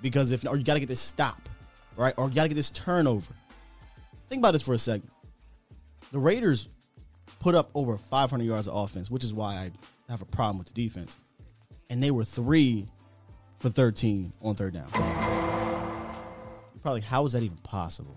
[0.00, 1.48] because if or you gotta get this stop,
[1.96, 2.14] right?
[2.16, 3.32] Or you gotta get this turnover.
[4.28, 5.10] Think about this for a second
[6.12, 6.68] the Raiders
[7.40, 9.70] put up over 500 yards of offense, which is why I
[10.10, 11.16] have a problem with the defense.
[11.90, 12.86] And they were three
[13.58, 14.88] for 13 on third down.
[14.94, 18.16] You're probably, how is that even possible?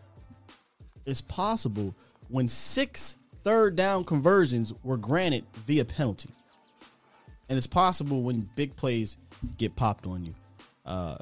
[1.06, 1.96] It's possible
[2.30, 6.30] when six third down conversions were granted via penalty.
[7.50, 9.18] And it's possible when big plays
[9.58, 10.34] get popped on you.
[10.86, 11.18] Uh,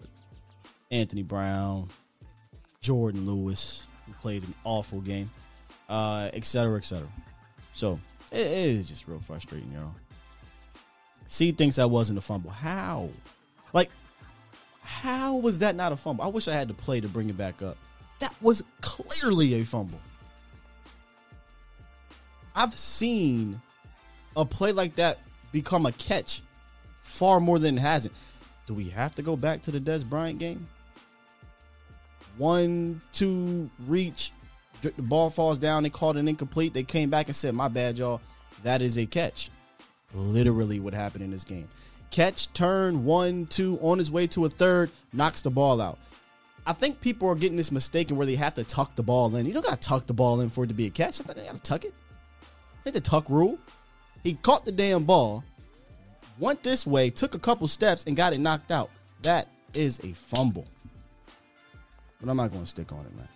[0.92, 1.90] Anthony Brown,
[2.82, 5.30] Jourdan Lewis, who played an awful game
[5.90, 7.10] uh, et cetera, et cetera.
[7.74, 8.00] So
[8.32, 9.94] it, it is just real frustrating, y'all.
[11.28, 12.52] C thinks that wasn't a fumble.
[12.52, 13.10] How?
[13.74, 13.90] Like,
[14.82, 16.24] how was that not a fumble?
[16.24, 17.78] I wish I had to play to bring it back up.
[18.20, 20.00] That was clearly a fumble.
[22.56, 23.62] I've seen
[24.36, 25.20] a play like that
[25.52, 26.42] become a catch
[27.04, 28.14] far more than it hasn't.
[28.66, 30.68] Do we have to go back to the Dez Bryant game?
[32.38, 34.32] One, two, reach,
[34.82, 35.84] the ball falls down.
[35.84, 36.74] They called it incomplete.
[36.74, 38.22] They came back and said, "My bad, y'all.
[38.64, 39.50] That is a catch."
[40.14, 41.68] Literally, what happened in this game.
[42.12, 46.00] catch, turn, one, two, on his way to a third, knocks the ball out.
[46.66, 49.46] I think people are getting this mistaken where they have to tuck the ball in.
[49.46, 51.20] You don't got to tuck the ball in for it to be a catch.
[51.20, 51.94] I think they got to tuck it.
[52.42, 53.58] I think the tuck rule.
[54.24, 55.44] He caught the damn ball,
[56.40, 58.90] went this way, took a couple steps, and got it knocked out.
[59.22, 60.66] That is a fumble.
[62.20, 63.28] But I'm not going to stick on it, man.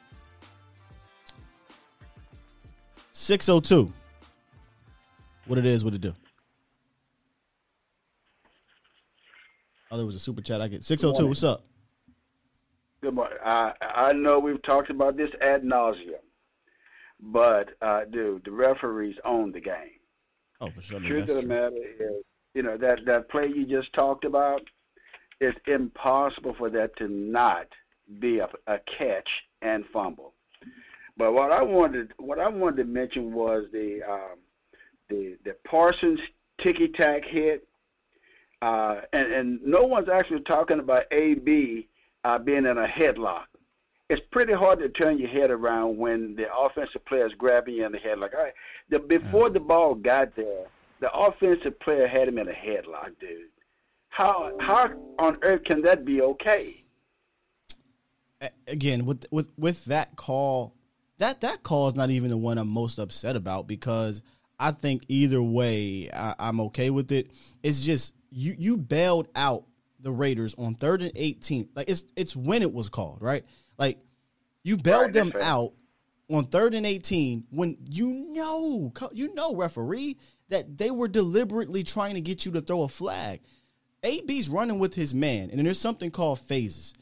[3.23, 3.91] 602.
[5.47, 6.13] What it is, what it do.
[9.89, 10.83] Oh, there was a super chat I get.
[10.83, 11.63] 602, what's up?
[13.01, 13.37] Good morning.
[13.45, 16.23] I I know we've talked about this ad nauseum,
[17.19, 19.99] but uh, dude, the referees own the game.
[20.61, 20.99] Oh, for sure.
[20.99, 24.61] The truth of the matter is, you know that that play you just talked about.
[25.41, 27.67] It's impossible for that to not
[28.19, 29.29] be a, a catch
[29.61, 30.32] and fumble.
[31.17, 34.39] But what I wanted, what I wanted to mention was the um,
[35.09, 36.19] the the Parsons
[36.59, 37.67] ticky tack hit,
[38.61, 41.87] uh, and and no one's actually talking about AB
[42.23, 43.45] uh, being in a headlock.
[44.09, 47.85] It's pretty hard to turn your head around when the offensive player is grabbing you
[47.85, 48.35] in the headlock.
[48.35, 48.53] All right,
[48.89, 50.65] the, before the ball got there,
[50.99, 53.49] the offensive player had him in a headlock, dude.
[54.09, 56.83] How how on earth can that be okay?
[58.67, 60.75] Again, with with with that call,
[61.17, 64.23] that that call is not even the one I'm most upset about because
[64.59, 67.31] I think either way I, I'm okay with it.
[67.61, 69.65] It's just you you bailed out
[69.99, 71.69] the Raiders on third and 18.
[71.75, 73.43] Like it's it's when it was called, right?
[73.77, 73.99] Like
[74.63, 75.43] you bailed right, them right.
[75.43, 75.73] out
[76.29, 80.17] on third and 18 when you know you know referee
[80.49, 83.41] that they were deliberately trying to get you to throw a flag.
[84.03, 86.93] AB's running with his man, and there's something called phases.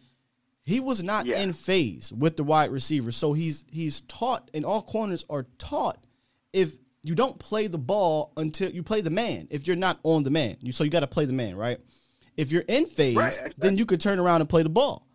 [0.63, 1.41] He was not yeah.
[1.41, 6.05] in phase with the wide receiver, so he's he's taught, and all corners are taught
[6.53, 9.47] if you don't play the ball until you play the man.
[9.49, 11.79] If you're not on the man, you so you got to play the man, right?
[12.37, 13.53] If you're in phase, right, exactly.
[13.57, 15.07] then you could turn around and play the ball.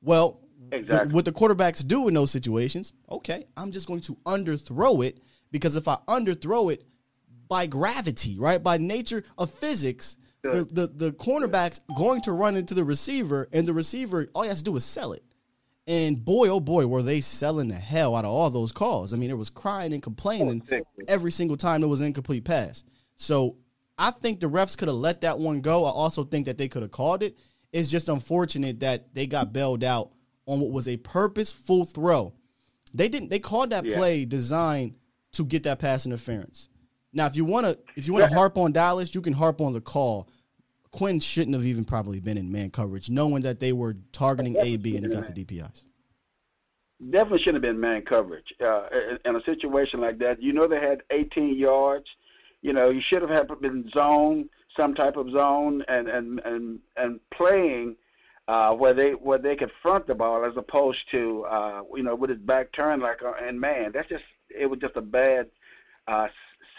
[0.00, 0.40] Well,
[0.70, 1.12] exactly.
[1.12, 5.20] what the quarterbacks do in those situations, okay, I'm just going to underthrow it
[5.50, 6.84] because if I underthrow it
[7.48, 10.16] by gravity, right, by nature of physics,
[10.52, 14.48] the, the, the cornerback's going to run into the receiver, and the receiver, all he
[14.48, 15.22] has to do is sell it.
[15.86, 19.12] And boy, oh boy, were they selling the hell out of all those calls.
[19.12, 20.62] I mean, it was crying and complaining
[21.08, 22.84] every single time there was an incomplete pass.
[23.16, 23.56] So
[23.98, 25.84] I think the refs could have let that one go.
[25.84, 27.36] I also think that they could have called it.
[27.72, 30.12] It's just unfortunate that they got bailed out
[30.46, 32.32] on what was a purposeful throw.
[32.94, 33.28] They didn't.
[33.28, 33.96] They called that yeah.
[33.96, 34.94] play designed
[35.32, 36.68] to get that pass interference.
[37.14, 39.60] Now, if you want to, if you want to harp on Dallas, you can harp
[39.60, 40.28] on the call.
[40.90, 44.96] Quinn shouldn't have even probably been in man coverage, knowing that they were targeting AB
[44.96, 45.84] and he got the DPIs.
[47.10, 48.86] Definitely shouldn't have been man coverage uh,
[49.24, 50.40] in a situation like that.
[50.42, 52.06] You know they had 18 yards
[52.64, 56.78] you know, you should have had been zone, some type of zone, and and and
[56.96, 57.94] and playing
[58.48, 62.14] uh, where they where they could front the ball as opposed to uh, you know
[62.14, 65.48] with his back turned like uh, and man, that's just it was just a bad
[66.08, 66.28] uh,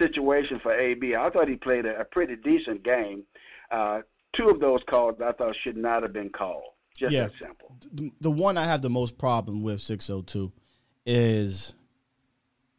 [0.02, 1.16] situation for AB.
[1.16, 3.24] I thought he played a, a pretty decent game.
[3.72, 4.02] Uh,
[4.34, 6.64] two of those calls I thought should not have been called.
[6.98, 7.26] Just yeah.
[7.26, 7.76] that simple.
[7.91, 10.52] The, the one I have the most problem with 602
[11.06, 11.74] is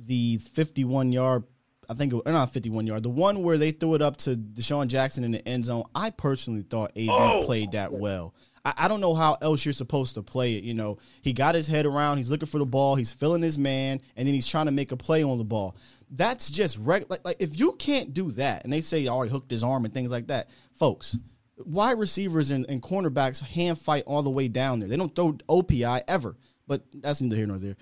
[0.01, 1.45] the 51 yard
[1.89, 3.03] I think it was, not 51 yard.
[3.03, 5.85] The one where they threw it up to DeSean Jackson in the end zone.
[5.95, 7.43] I personally thought AB oh.
[7.45, 8.35] played that well.
[8.65, 10.65] I, I, don't know how else you're supposed to play it.
[10.65, 12.17] You know, he got his head around.
[12.17, 12.97] He's looking for the ball.
[12.97, 15.77] He's filling his man, and then he's trying to make a play on the ball.
[16.11, 19.31] That's just reg- like, like if you can't do that, and they say, "Oh, he
[19.31, 21.17] hooked his arm" and things like that, folks.
[21.59, 24.89] Wide receivers and, and cornerbacks hand fight all the way down there.
[24.89, 26.37] They don't throw OPI ever,
[26.67, 27.77] but that's neither here nor there.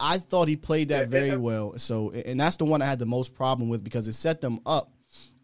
[0.00, 1.78] I, thought he played that very well.
[1.78, 4.60] So, and that's the one I had the most problem with because it set them
[4.66, 4.92] up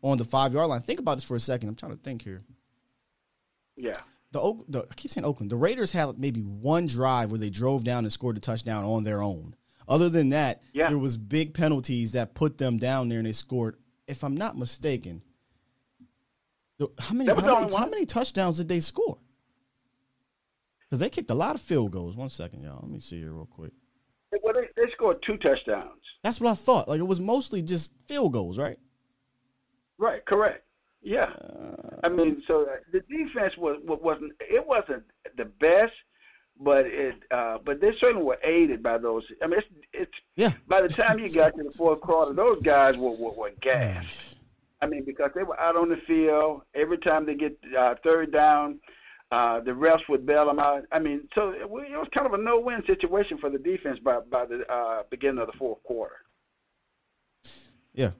[0.02, 0.80] on the five yard line.
[0.80, 1.68] Think about this for a second.
[1.68, 2.42] I'm trying to think here.
[3.76, 4.00] Yeah.
[4.32, 5.50] The, the I keep saying Oakland.
[5.50, 9.04] The Raiders had maybe one drive where they drove down and scored a touchdown on
[9.04, 9.54] their own.
[9.88, 10.88] Other than that, yeah.
[10.88, 13.76] there was big penalties that put them down there and they scored.
[14.06, 15.22] If I'm not mistaken,
[16.98, 19.18] how many how many, how many touchdowns did they score?
[20.88, 22.16] Because they kicked a lot of field goals.
[22.16, 22.80] One second, y'all.
[22.82, 23.72] Let me see here real quick.
[24.42, 26.00] Well, they, they scored two touchdowns.
[26.22, 26.88] That's what I thought.
[26.88, 28.78] Like it was mostly just field goals, right?
[29.98, 30.24] Right.
[30.26, 30.64] Correct.
[31.02, 31.24] Yeah.
[31.24, 35.04] Uh, I mean, so uh, the defense was wasn't it wasn't
[35.36, 35.92] the best,
[36.60, 39.24] but it uh, but they certainly were aided by those.
[39.42, 40.52] I mean, it's it's yeah.
[40.66, 44.36] By the time you got to the fourth quarter, those guys were were, were gassed.
[44.80, 48.32] I mean, because they were out on the field every time they get uh, third
[48.32, 48.80] down.
[49.30, 50.84] Uh, the refs would bail them out.
[50.90, 54.46] I mean, so it, was kind of a no-win situation for the defense by by
[54.46, 56.16] the uh, beginning of the fourth quarter.
[57.92, 58.12] Yeah,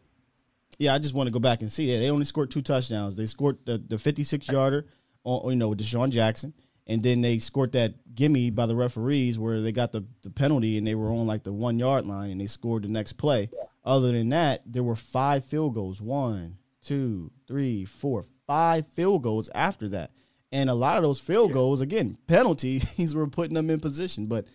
[0.78, 2.00] Yeah, I just want to go back and see it.
[2.00, 3.16] They only scored two touchdowns.
[3.16, 4.86] They scored the, the 56 yarder
[5.24, 6.52] on you know with DeSean Jackson,
[6.88, 10.78] and then they scored that gimme by the referees where they got the, the penalty
[10.78, 13.50] and they were on like the one yard line and they scored the next play.
[13.52, 13.64] Yeah.
[13.84, 16.00] Other than that, there were five field goals.
[16.00, 20.10] One, two, three, four, five field goals after that.
[20.50, 24.26] And a lot of those field goals, again, penalties were putting them in position.
[24.26, 24.46] But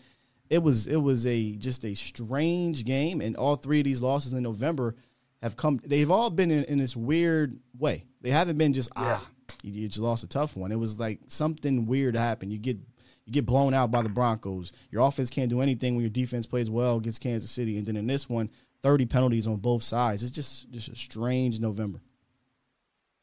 [0.49, 4.33] it was it was a just a strange game, and all three of these losses
[4.33, 4.95] in November
[5.41, 5.79] have come.
[5.83, 8.05] They've all been in, in this weird way.
[8.21, 9.19] They haven't been just yeah.
[9.21, 9.27] ah,
[9.61, 10.71] you, you just lost a tough one.
[10.71, 12.51] It was like something weird happened.
[12.51, 12.77] You get
[13.25, 14.71] you get blown out by the Broncos.
[14.91, 17.95] Your offense can't do anything when your defense plays well against Kansas City, and then
[17.95, 18.49] in this one,
[18.81, 20.21] 30 penalties on both sides.
[20.23, 21.99] It's just just a strange November.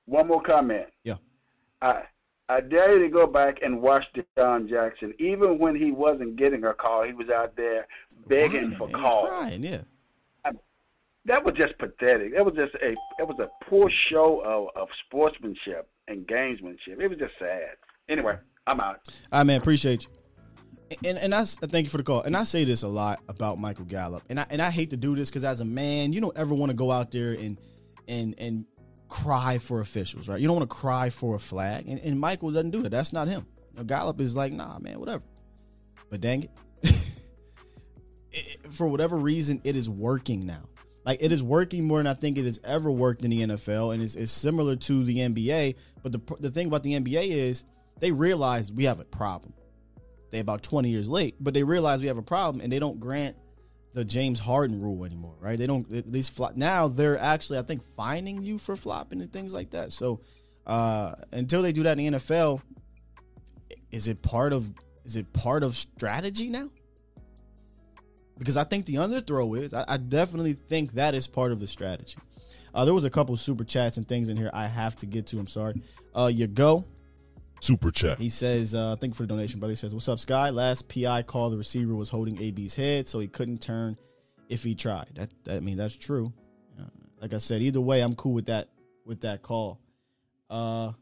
[0.07, 0.87] One more comment.
[1.05, 1.17] Yeah.
[1.83, 2.03] I
[2.49, 5.15] I dare you to go back and watch DeSean Jackson.
[5.19, 7.87] Even when he wasn't getting a call, he was out there
[8.27, 9.29] begging for calls.
[9.29, 9.83] Crying, yeah.
[10.45, 10.51] I,
[11.27, 12.35] that was just pathetic.
[12.35, 17.01] That was just a it was a poor show of, of sportsmanship and gamesmanship.
[17.01, 17.77] It was just sad.
[18.09, 18.37] Anyway,
[18.67, 19.01] I'm out.
[19.33, 20.99] I man, appreciate you.
[21.05, 22.23] And and I thank you for the call.
[22.23, 24.25] And I say this a lot about Michael Gallup.
[24.29, 26.55] And I and I hate to do this because as a man, you don't ever
[26.55, 27.61] want to go out there and
[28.09, 28.65] and and
[29.09, 30.41] cry for officials, right?
[30.41, 31.89] You don't want to cry for a flag.
[31.89, 32.91] And, and Michael doesn't do it.
[32.91, 33.47] That's not him.
[33.73, 35.23] You know, Gallup is like, nah, man, whatever.
[36.11, 36.51] But dang it.
[38.33, 38.73] it.
[38.73, 40.70] For whatever reason, it is working now.
[41.11, 43.93] Like it is working more than I think it has ever worked in the NFL,
[43.93, 45.75] and it's, it's similar to the NBA.
[46.05, 47.65] But the the thing about the NBA is
[47.99, 49.53] they realize we have a problem.
[50.31, 53.01] They about twenty years late, but they realize we have a problem, and they don't
[53.01, 53.35] grant
[53.93, 55.59] the James Harden rule anymore, right?
[55.59, 56.87] They don't these flop now.
[56.87, 59.91] They're actually I think fining you for flopping and things like that.
[59.91, 60.21] So
[60.65, 62.63] uh, until they do that in the NFL,
[63.91, 64.73] is it part of
[65.05, 66.71] is it part of strategy now?
[68.41, 69.75] Because I think the underthrow is.
[69.75, 72.17] I, I definitely think that is part of the strategy.
[72.75, 75.27] Uh, there was a couple super chats and things in here I have to get
[75.29, 75.39] to.
[75.39, 75.83] I'm sorry.
[76.17, 76.87] Uh, you go.
[77.61, 78.19] Super chat.
[78.19, 79.73] He says, uh, thank you for the donation, brother.
[79.73, 80.49] He says, What's up, Sky?
[80.49, 83.99] Last PI call, the receiver was holding AB's head, so he couldn't turn
[84.49, 85.11] if he tried.
[85.17, 86.33] That, that I mean, that's true.
[86.81, 86.85] Uh,
[87.21, 88.69] like I said, either way, I'm cool with that
[89.05, 89.79] with that call.
[90.49, 90.93] Uh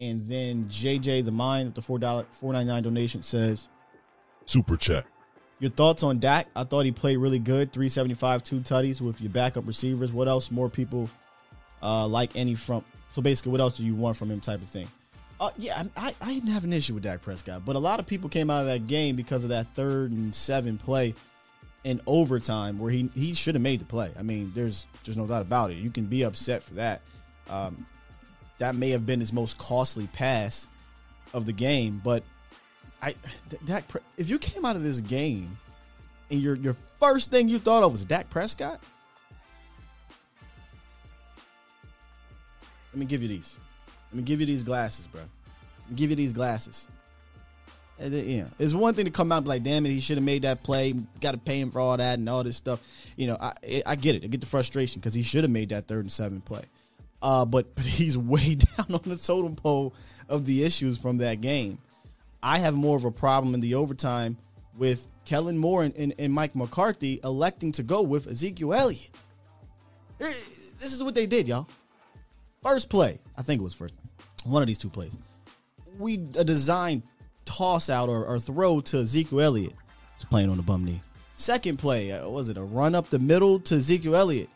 [0.00, 3.68] and then JJ the Mind, the four dollar four ninety nine donation says
[4.50, 5.06] Super chat.
[5.60, 6.48] Your thoughts on Dak?
[6.56, 7.72] I thought he played really good.
[7.72, 10.12] 375, two tutties with your backup receivers.
[10.12, 11.08] What else more people
[11.80, 14.68] uh, like any from so basically, what else do you want from him, type of
[14.68, 14.88] thing.
[15.40, 18.06] Uh, yeah, I, I didn't have an issue with Dak Prescott, but a lot of
[18.06, 21.14] people came out of that game because of that third and seven play
[21.84, 24.10] in overtime where he he should have made the play.
[24.18, 25.76] I mean, there's there's no doubt about it.
[25.76, 27.02] You can be upset for that.
[27.48, 27.86] Um,
[28.58, 30.66] that may have been his most costly pass
[31.32, 32.24] of the game, but
[33.02, 33.14] I
[33.64, 33.84] Dak
[34.16, 35.56] if you came out of this game
[36.30, 38.80] and your your first thing you thought of was Dak Prescott,
[42.92, 43.58] Let me give you these.
[44.10, 45.20] Let me give you these glasses, bro.
[45.94, 46.88] give you these glasses.
[48.00, 50.24] Yeah, it's one thing to come out and be like, "Damn it, he should have
[50.24, 50.94] made that play.
[51.20, 52.80] Got to pay him for all that and all this stuff."
[53.16, 54.24] You know, I I get it.
[54.24, 56.62] I get the frustration because he should have made that third and seven play.
[57.20, 59.92] Uh, but but he's way down on the totem pole
[60.30, 61.78] of the issues from that game.
[62.42, 64.36] I have more of a problem in the overtime
[64.78, 69.10] with Kellen Moore and, and, and Mike McCarthy electing to go with Ezekiel Elliott.
[70.18, 71.68] This is what they did, y'all.
[72.62, 73.94] First play, I think it was first.
[74.44, 75.16] One of these two plays.
[75.98, 77.02] We a design
[77.44, 79.74] toss out or, or throw to Ezekiel Elliott.
[80.16, 81.02] He's playing on the bum knee.
[81.36, 84.48] Second play, uh, was it a run up the middle to Ezekiel Elliott?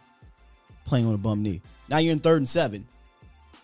[0.84, 1.62] Playing on a bum knee.
[1.88, 2.86] Now you're in third and seven.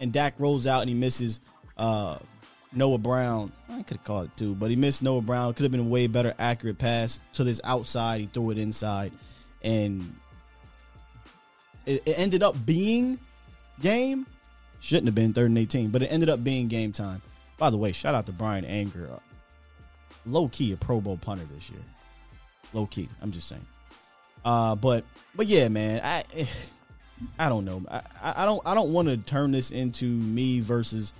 [0.01, 1.41] And Dak rolls out and he misses
[1.77, 2.19] uh,
[2.73, 3.53] Noah Brown.
[3.69, 5.53] I could have called it too, but he missed Noah Brown.
[5.55, 8.21] Could have been a way better accurate pass to this outside.
[8.21, 9.13] He threw it inside.
[9.63, 10.15] And
[11.87, 13.19] it, it ended up being
[13.81, 14.27] game.
[14.81, 17.21] Shouldn't have been third and 18, but it ended up being game time.
[17.59, 19.09] By the way, shout out to Bryan Anger.
[20.25, 21.81] Low key a Pro Bowl punter this year.
[22.73, 23.09] Low key.
[23.21, 23.67] I'm just saying.
[24.45, 25.05] Uh, but
[25.35, 26.25] but yeah, man, I
[27.39, 27.85] I don't know.
[27.91, 31.13] I, I don't I don't want to turn this into me versus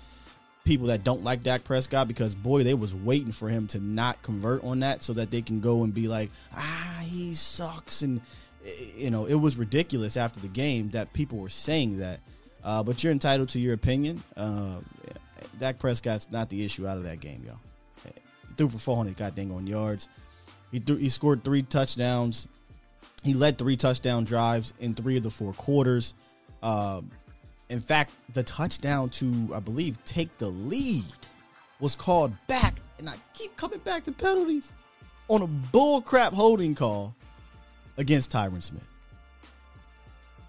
[0.65, 4.23] people that don't like Dak Prescott because boy, they was waiting for him to not
[4.23, 8.21] convert on that so that they can go and be like, ah, he sucks, and
[8.97, 12.21] you know, it was ridiculous after the game that people were saying that.
[12.63, 14.23] Uh, but you're entitled to your opinion.
[14.37, 14.77] Uh,
[15.59, 17.59] Dak Prescott's not the issue out of that game, y'all.
[18.05, 20.09] He threw for 400 goddamn on yards.
[20.71, 22.49] He threw, he scored three touchdowns.
[23.23, 26.15] He led three touchdown drives in three of the four quarters.
[26.63, 27.01] Uh,
[27.71, 31.05] in fact, the touchdown to I believe take the lead
[31.79, 34.73] was called back, and I keep coming back to penalties
[35.29, 37.15] on a bullcrap holding call
[37.97, 38.87] against Tyron Smith.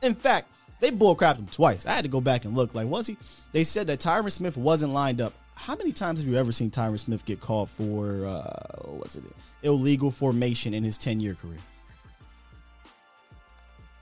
[0.02, 1.86] In fact, they bullcrapped him twice.
[1.86, 2.74] I had to go back and look.
[2.74, 3.18] Like, was he?
[3.52, 5.34] They said that Tyron Smith wasn't lined up.
[5.56, 9.16] How many times have you ever seen Tyron Smith get called for uh, what was
[9.16, 9.24] it
[9.62, 11.60] illegal formation in his ten year career?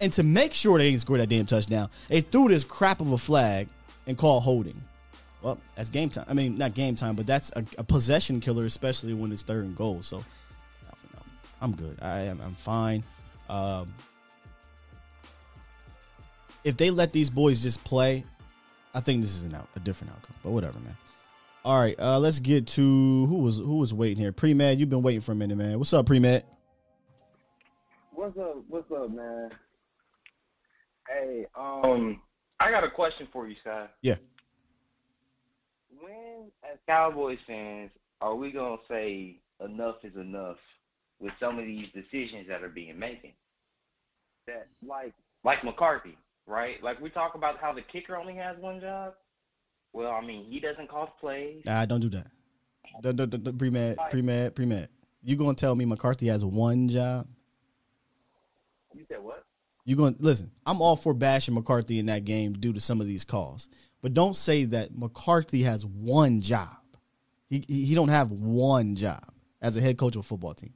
[0.01, 3.11] And to make sure they didn't score that damn touchdown, they threw this crap of
[3.11, 3.67] a flag
[4.07, 4.79] and called holding.
[5.41, 6.25] Well, that's game time.
[6.27, 9.65] I mean, not game time, but that's a, a possession killer, especially when it's third
[9.65, 10.01] and goal.
[10.01, 10.23] So,
[11.61, 11.97] I'm good.
[12.01, 12.41] I am.
[12.41, 13.03] I'm fine.
[13.49, 13.93] Um,
[16.63, 18.23] if they let these boys just play,
[18.93, 20.35] I think this is an out, a different outcome.
[20.43, 20.95] But whatever, man.
[21.65, 24.31] All right, uh, let's get to who was who was waiting here.
[24.31, 25.77] Pre Med, you've been waiting for a minute, man.
[25.77, 26.43] What's up, Pre Med?
[28.11, 28.63] What's up?
[28.67, 29.51] What's up, man?
[31.09, 32.21] Hey, um,
[32.59, 33.87] I got a question for you, Sky.
[34.01, 34.15] Yeah.
[35.99, 37.89] When, as Cowboys fans,
[38.21, 40.57] are we gonna say enough is enough
[41.19, 43.33] with some of these decisions that are being made?
[44.45, 46.81] That like like McCarthy, right?
[46.83, 49.13] Like we talk about how the kicker only has one job.
[49.93, 51.63] Well, I mean, he doesn't call plays.
[51.65, 52.27] Nah, don't do that.
[53.01, 54.89] Don't, don't, don't, pre med, pre med, pre med.
[55.23, 57.27] You gonna tell me McCarthy has one job?
[58.93, 59.45] You said what?
[59.85, 60.51] You going to listen?
[60.65, 63.69] I'm all for bashing McCarthy in that game due to some of these calls,
[64.01, 66.77] but don't say that McCarthy has one job.
[67.49, 69.23] He he, he don't have one job
[69.61, 70.73] as a head coach of a football team.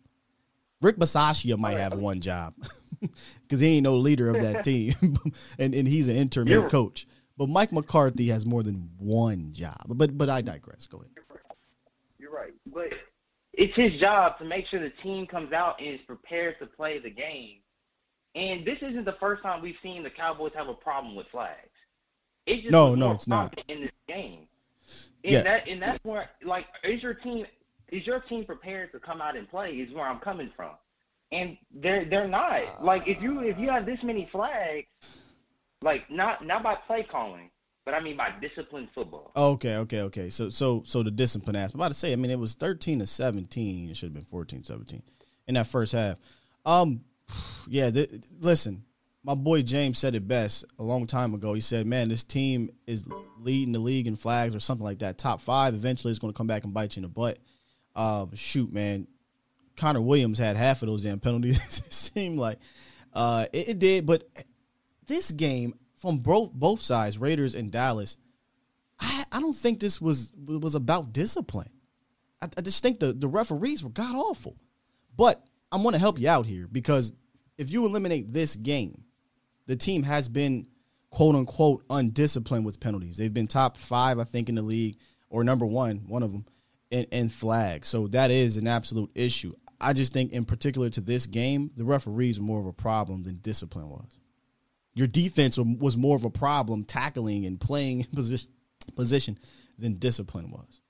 [0.81, 2.53] Rick Bisaccia might have one job
[3.41, 4.93] because he ain't no leader of that team,
[5.59, 7.05] and and he's an interim coach.
[7.37, 9.81] But Mike McCarthy has more than one job.
[9.87, 10.87] But but I digress.
[10.87, 11.09] Go ahead.
[12.19, 12.53] You're right.
[12.65, 12.93] But
[13.53, 16.99] it's his job to make sure the team comes out and is prepared to play
[16.99, 17.59] the game.
[18.35, 21.69] And this isn't the first time we've seen the Cowboys have a problem with flags.
[22.45, 24.47] It's just no, no, it's not in this game.
[25.23, 25.43] And yeah.
[25.43, 27.45] that and that's where like is your team
[27.89, 29.71] is your team prepared to come out and play?
[29.71, 30.71] Is where I'm coming from.
[31.31, 32.83] And they're they're not.
[32.83, 34.87] Like if you if you have this many flags,
[35.81, 37.49] like not not by play calling,
[37.85, 39.31] but I mean by disciplined football.
[39.35, 40.29] Okay, okay, okay.
[40.29, 41.75] So so so the discipline aspect.
[41.75, 43.89] I'm about to say, I mean it was 13 to 17.
[43.89, 45.01] It should have been 14 17
[45.47, 46.19] in that first half.
[46.65, 47.01] Um
[47.67, 48.83] yeah, th- listen,
[49.23, 51.53] my boy James said it best a long time ago.
[51.53, 53.07] He said, "Man, this team is
[53.39, 55.17] leading the league in flags or something like that.
[55.17, 55.73] Top five.
[55.73, 57.39] Eventually, it's going to come back and bite you in the butt."
[57.95, 59.07] Uh, shoot, man,
[59.77, 61.57] Connor Williams had half of those damn penalties.
[61.77, 62.59] it seemed like
[63.13, 64.27] uh, it, it, did, but
[65.07, 68.17] this game from both both sides, Raiders and Dallas,
[68.99, 71.69] I, I don't think this was was about discipline.
[72.41, 74.57] I, I just think the the referees were god awful.
[75.15, 77.13] But I'm going to help you out here because
[77.57, 79.03] if you eliminate this game,
[79.65, 80.67] the team has been
[81.09, 83.17] quote unquote undisciplined with penalties.
[83.17, 84.97] They've been top five, I think, in the league,
[85.29, 86.45] or number one, one of them,
[86.91, 87.87] in, in flags.
[87.87, 89.53] So that is an absolute issue.
[89.79, 93.23] I just think, in particular to this game, the referees are more of a problem
[93.23, 94.17] than discipline was.
[94.95, 98.49] Your defense was more of a problem tackling and playing in position,
[98.95, 99.37] position
[99.77, 100.81] than discipline was.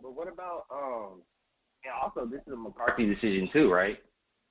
[0.00, 1.22] But what about um?
[1.84, 3.98] And also, this is a McCarthy decision too, right?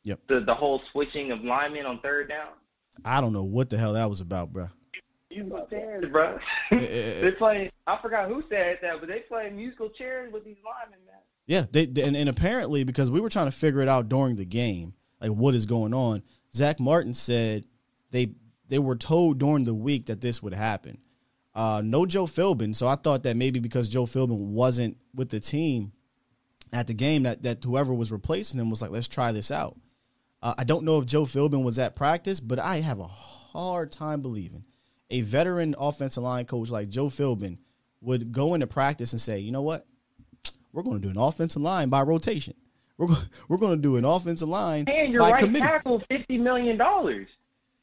[0.05, 0.19] Yep.
[0.29, 2.49] The the whole switching of linemen on third down.
[3.03, 4.67] I don't know what the hell that was about, bro.
[5.29, 6.39] Musical chairs, bro.
[6.71, 7.71] they play.
[7.87, 11.15] I forgot who said that, but they play musical chairs with these linemen, man.
[11.47, 14.35] Yeah, they, they and, and apparently because we were trying to figure it out during
[14.35, 16.21] the game, like what is going on.
[16.53, 17.65] Zack Martin said
[18.11, 18.31] they
[18.67, 20.99] they were told during the week that this would happen.
[21.55, 25.39] Uh, no Joe Philbin, so I thought that maybe because Joe Philbin wasn't with the
[25.39, 25.93] team
[26.71, 29.77] at the game, that that whoever was replacing him was like, let's try this out.
[30.41, 33.91] Uh, I don't know if Joe Philbin was at practice, but I have a hard
[33.91, 34.65] time believing
[35.09, 37.57] a veteran offensive line coach like Joe Philbin
[38.01, 39.87] would go into practice and say, you know what,
[40.71, 42.53] we're going to do an offensive line by rotation.
[42.97, 45.65] We're going, we're going to do an offensive line paying your by right committee.
[45.65, 47.27] tackle fifty million dollars.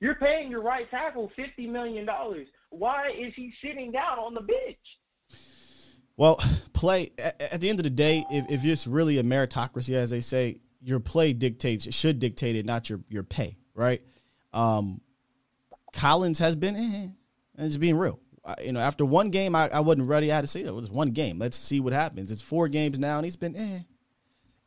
[0.00, 2.48] You're paying your right tackle fifty million dollars.
[2.70, 5.40] Why is he sitting down on the bench?
[6.16, 6.40] Well,
[6.72, 10.10] play at, at the end of the day, if, if it's really a meritocracy, as
[10.10, 14.02] they say, your play dictates should dictate it, not your your pay, right?
[14.52, 15.00] Um,
[15.92, 17.08] Collins has been, eh,
[17.56, 18.18] and just being real.
[18.44, 20.32] I, you know, after one game, I, I wasn't ready.
[20.32, 21.38] I had to say it was one game.
[21.38, 22.32] Let's see what happens.
[22.32, 23.80] It's four games now, and he's been, eh.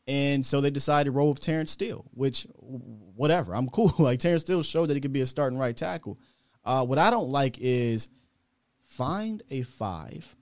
[0.07, 3.93] And so they decided to roll with Terence Steele, which, whatever, I'm cool.
[3.97, 6.19] like Terence Steele showed that he could be a starting right tackle.
[6.63, 8.07] Uh, what I don't like is
[8.85, 10.35] find a five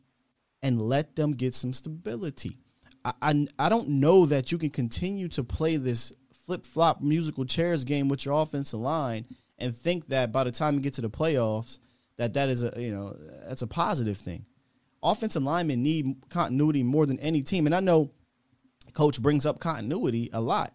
[0.61, 2.59] and let them get some stability.
[3.05, 6.13] I, I, don't know that you can continue to play this
[6.45, 9.25] flip flop musical chairs game with your offensive line
[9.57, 11.79] and think that by the time you get to the playoffs
[12.17, 13.15] that that is a you know
[13.47, 14.45] that's a positive thing.
[15.01, 18.11] Offensive linemen need continuity more than any team, and I know
[18.93, 20.73] coach brings up continuity a lot,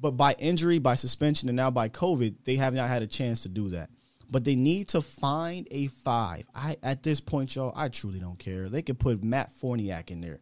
[0.00, 3.42] but by injury, by suspension, and now by COVID, they have not had a chance
[3.42, 3.90] to do that.
[4.30, 6.44] but they need to find a five.
[6.54, 8.68] I at this point, y'all, I truly don't care.
[8.68, 10.40] They could put Matt Farniok in there.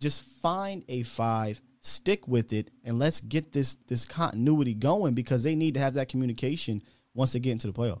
[0.00, 5.42] Just find a five, stick with it, and let's get this this continuity going because
[5.42, 6.82] they need to have that communication
[7.14, 8.00] once they get into the playoffs.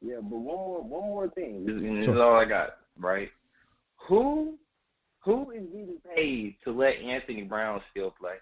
[0.00, 1.64] Yeah, but one more one more thing.
[1.66, 2.14] This, this sure.
[2.14, 3.30] is all I got, right?
[4.08, 4.58] Who
[5.20, 8.36] who is getting paid to let Anthony Brown still play?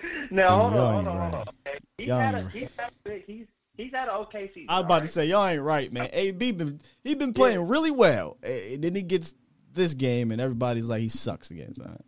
[0.30, 1.54] now hold on, hold on, hold on.
[1.96, 3.46] He's had a, he's had a, he's
[3.76, 4.66] he's had an okay season.
[4.68, 5.02] I was about right?
[5.02, 6.08] to say y'all ain't right, man.
[6.12, 7.66] AB been he been playing yeah.
[7.68, 9.34] really well, eh, and then he gets
[9.78, 11.80] this game, and everybody's like he sucks against.
[11.80, 12.00] Right?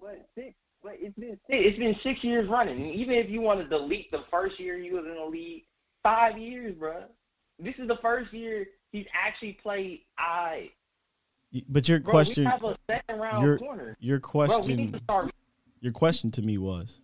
[0.00, 2.82] But six, but it's been it's been six years running.
[2.82, 5.64] And even if you want to delete the first year he was in the league,
[6.02, 7.04] five years, bro.
[7.60, 10.70] This is the first year he's actually played I.
[11.68, 13.96] But your bro, question, we have a second round your, corner.
[14.00, 15.30] Your question, bro,
[15.80, 17.00] your question to me was,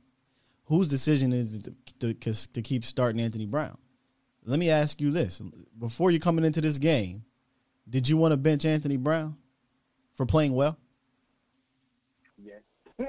[0.65, 1.69] whose decision is it
[2.01, 3.79] to, to, to keep starting Anthony Brown?
[4.45, 5.41] Let me ask you this:
[5.79, 7.25] before you coming into this game,
[7.89, 9.37] did you want to bench Anthony Brown
[10.17, 10.79] for playing well?
[12.43, 12.63] Yes,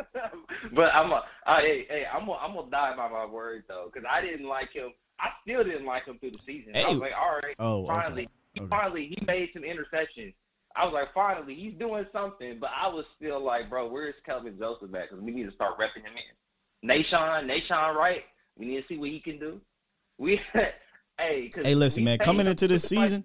[0.73, 3.89] but I'm a, I, hey, hey, I'm a, I'm gonna die by my word though,
[3.91, 6.73] because I didn't like him I still didn't like him through the season.
[6.73, 6.83] Hey.
[6.83, 8.31] I was like, all right, oh, finally, okay.
[8.53, 8.69] he okay.
[8.69, 10.33] finally he made some interceptions.
[10.75, 12.57] I was like, finally, he's doing something.
[12.59, 15.09] But I was still like, bro, where's Kelvin Joseph at?
[15.09, 16.89] Because we need to start repping him in.
[16.89, 18.23] Nahshon, Nahshon Wright,
[18.57, 19.61] we need to see what he can do.
[20.17, 20.41] We,
[21.17, 23.23] hey, hey, listen, man, coming into this season,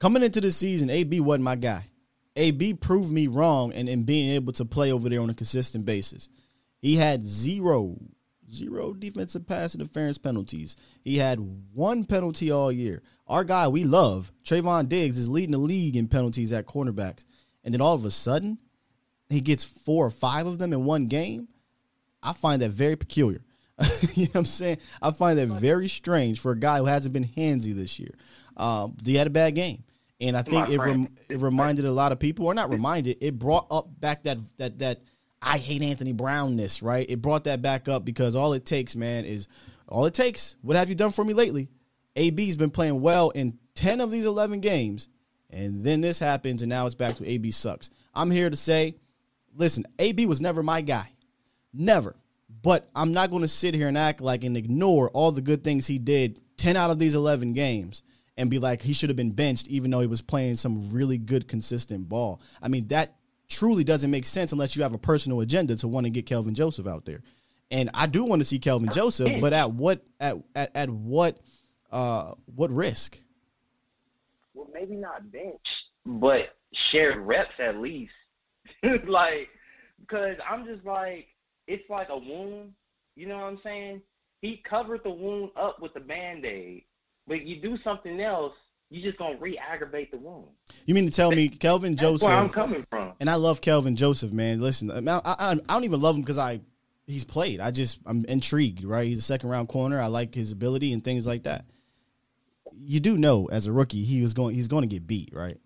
[0.00, 1.84] coming into this season, AB wasn't my guy.
[2.36, 5.34] AB proved me wrong and in, in being able to play over there on a
[5.34, 6.28] consistent basis.
[6.80, 7.98] He had zero
[8.52, 10.76] zero defensive pass interference penalties.
[11.02, 11.40] He had
[11.72, 13.02] one penalty all year.
[13.26, 17.24] Our guy we love, Trevon Diggs, is leading the league in penalties at cornerbacks.
[17.64, 18.58] And then all of a sudden,
[19.30, 21.48] he gets four or five of them in one game.
[22.22, 23.42] I find that very peculiar.
[24.14, 24.78] you know what I'm saying?
[25.00, 28.14] I find that very strange for a guy who hasn't been handsy this year.
[28.56, 29.84] Um, he had a bad game.
[30.22, 33.38] And I think it, rem- it reminded a lot of people, or not reminded, it
[33.38, 35.00] brought up back that that that
[35.42, 37.04] I hate Anthony Brownness, right?
[37.08, 39.48] It brought that back up because all it takes, man, is
[39.88, 40.56] all it takes.
[40.62, 41.68] What have you done for me lately?
[42.14, 45.08] AB's been playing well in 10 of these 11 games,
[45.50, 47.90] and then this happens, and now it's back to AB sucks.
[48.14, 48.94] I'm here to say,
[49.56, 51.10] listen, AB was never my guy.
[51.72, 52.14] Never.
[52.62, 55.64] But I'm not going to sit here and act like and ignore all the good
[55.64, 58.02] things he did 10 out of these 11 games
[58.42, 61.16] and be like he should have been benched even though he was playing some really
[61.16, 62.42] good consistent ball.
[62.60, 63.14] I mean that
[63.48, 66.54] truly doesn't make sense unless you have a personal agenda to want to get Kelvin
[66.54, 67.22] Joseph out there.
[67.70, 71.38] And I do want to see Kelvin Joseph, but at what at at, at what
[71.90, 73.18] uh what risk?
[74.54, 75.66] Well, maybe not bench,
[76.04, 78.12] but shared reps at least.
[79.06, 79.48] like,
[80.00, 81.28] because I'm just like,
[81.66, 82.72] it's like a wound.
[83.14, 84.02] You know what I'm saying?
[84.40, 86.84] He covered the wound up with a band aid,
[87.26, 88.52] but you do something else
[88.92, 90.48] you just gonna re-aggravate the wound.
[90.84, 92.28] You mean to tell me Kelvin That's Joseph?
[92.28, 93.14] Where I'm coming from.
[93.20, 94.60] And I love Kelvin Joseph, man.
[94.60, 96.60] Listen, I, I, I don't even love him because I
[97.06, 97.58] he's played.
[97.58, 99.06] I just I'm intrigued, right?
[99.06, 99.98] He's a second round corner.
[99.98, 101.64] I like his ability and things like that.
[102.84, 105.58] You do know as a rookie he was going he's going to get beat, right?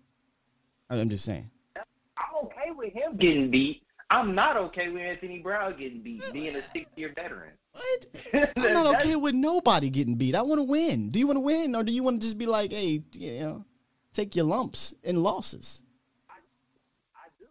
[0.89, 1.49] I'm just saying.
[1.75, 3.83] I'm okay with him getting beat.
[4.09, 7.51] I'm not okay with Anthony Brown getting beat, being a six year veteran.
[7.73, 8.51] What?
[8.57, 10.33] I'm not okay with nobody getting beat.
[10.33, 11.09] I want to win.
[11.09, 13.39] Do you want to win, or do you want to just be like, hey, you
[13.39, 13.65] know,
[14.13, 15.83] take your lumps and losses?
[16.29, 16.35] I,
[17.15, 17.45] I do,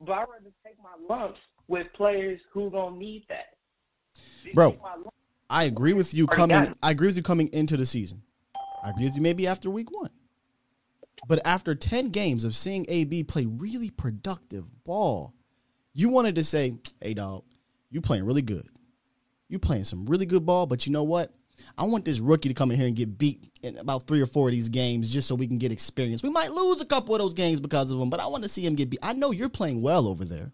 [0.00, 3.54] but I'd rather take my lumps with players who don't need that.
[4.52, 4.76] Bro,
[5.48, 6.74] I agree with you coming.
[6.82, 8.22] I agree with you coming into the season.
[8.82, 10.10] I agree with you maybe after week one.
[11.28, 15.34] But after 10 games of seeing AB play really productive ball,
[16.00, 17.44] you wanted to say, hey, dog,
[17.90, 18.66] you playing really good.
[19.48, 21.34] You playing some really good ball, but you know what?
[21.76, 24.26] I want this rookie to come in here and get beat in about three or
[24.26, 26.22] four of these games just so we can get experience.
[26.22, 28.48] We might lose a couple of those games because of him, but I want to
[28.48, 29.00] see him get beat.
[29.02, 30.50] I know you're playing well over there.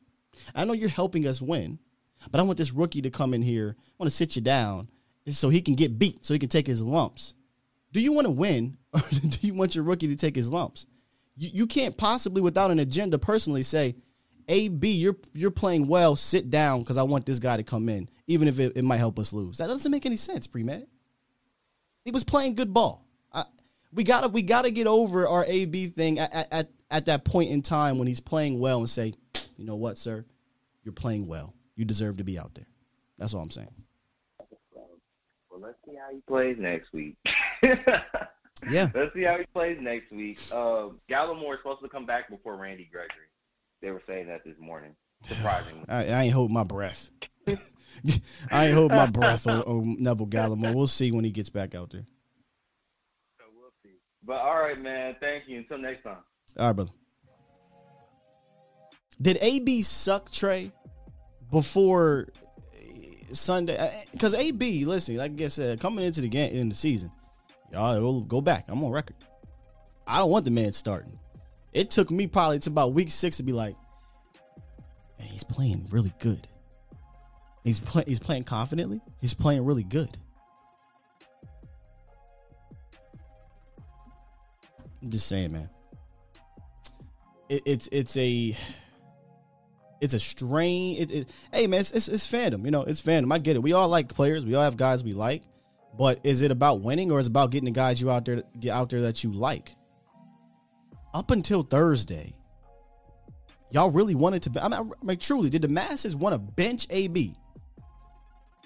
[0.54, 1.78] I know you're helping us win,
[2.32, 3.76] but I want this rookie to come in here.
[3.78, 4.88] I want to sit you down
[5.28, 7.34] so he can get beat, so he can take his lumps.
[7.92, 10.86] Do you want to win or do you want your rookie to take his lumps?
[11.36, 13.94] You, you can't possibly, without an agenda, personally say,
[14.48, 16.16] AB, you're you're playing well.
[16.16, 18.98] Sit down because I want this guy to come in, even if it, it might
[18.98, 19.58] help us lose.
[19.58, 20.86] That doesn't make any sense, pre med.
[22.04, 23.04] He was playing good ball.
[23.32, 23.44] I,
[23.92, 27.62] we gotta we gotta get over our AB thing at, at at that point in
[27.62, 29.14] time when he's playing well and say,
[29.56, 30.24] you know what, sir,
[30.84, 31.54] you're playing well.
[31.74, 32.68] You deserve to be out there.
[33.18, 33.72] That's all I'm saying.
[35.50, 37.16] Well, let's see how he plays next week.
[38.70, 38.90] yeah.
[38.94, 40.38] Let's see how he plays next week.
[40.52, 43.28] Uh, Gallimore is supposed to come back before Randy Gregory.
[43.86, 44.96] They were saying that this morning.
[45.26, 47.08] Surprisingly, I, I ain't hold my breath.
[48.50, 50.74] I ain't hold my breath on, on Neville Gallimore.
[50.74, 52.04] We'll see when he gets back out there.
[53.56, 53.92] We'll see.
[54.24, 55.14] But all right, man.
[55.20, 55.58] Thank you.
[55.58, 56.16] Until next time.
[56.58, 56.90] All right, brother.
[59.22, 60.72] Did AB suck Trey
[61.52, 62.26] before
[63.30, 63.78] Sunday?
[63.78, 67.12] Uh, because AB, listen, like I said, coming into the game in the season,
[67.72, 68.64] y'all go back.
[68.66, 69.16] I'm on record.
[70.08, 71.20] I don't want the man starting.
[71.76, 73.76] It took me probably to about week six to be like,
[75.18, 76.48] man, he's playing really good.
[77.64, 78.08] He's playing.
[78.08, 79.02] He's playing confidently.
[79.20, 80.16] He's playing really good.
[85.02, 85.68] I'm just saying, man.
[87.50, 88.56] It, it's it's a
[90.00, 90.96] it's a strain.
[90.96, 92.64] It, it, hey man, it's, it's, it's fandom.
[92.64, 93.30] You know, it's fandom.
[93.34, 93.62] I get it.
[93.62, 94.46] We all like players.
[94.46, 95.42] We all have guys we like.
[95.98, 98.44] But is it about winning or is it about getting the guys you out there
[98.58, 99.75] get out there that you like?
[101.16, 102.34] Up until Thursday,
[103.70, 104.62] y'all really wanted to.
[104.62, 107.34] I mean, I mean, truly, did the masses want to bench AB?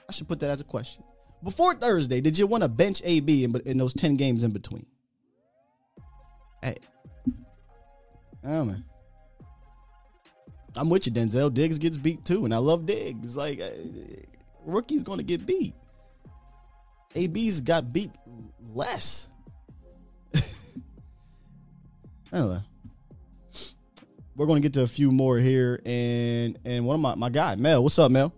[0.08, 1.04] I should put that as a question.
[1.44, 4.84] Before Thursday, did you want to bench AB in, in those ten games in between?
[6.60, 6.78] Hey,
[8.42, 8.84] oh man.
[10.76, 11.54] I'm with you, Denzel.
[11.54, 13.36] Diggs gets beat too, and I love Diggs.
[13.36, 13.70] Like uh,
[14.66, 15.74] rookie's gonna get beat.
[17.14, 18.10] AB's got beat
[18.74, 19.28] less.
[22.32, 22.60] Anyway,
[24.36, 27.54] we're gonna get to a few more here, and and one of my my guy
[27.56, 27.82] Mel.
[27.82, 28.32] What's up, Mel?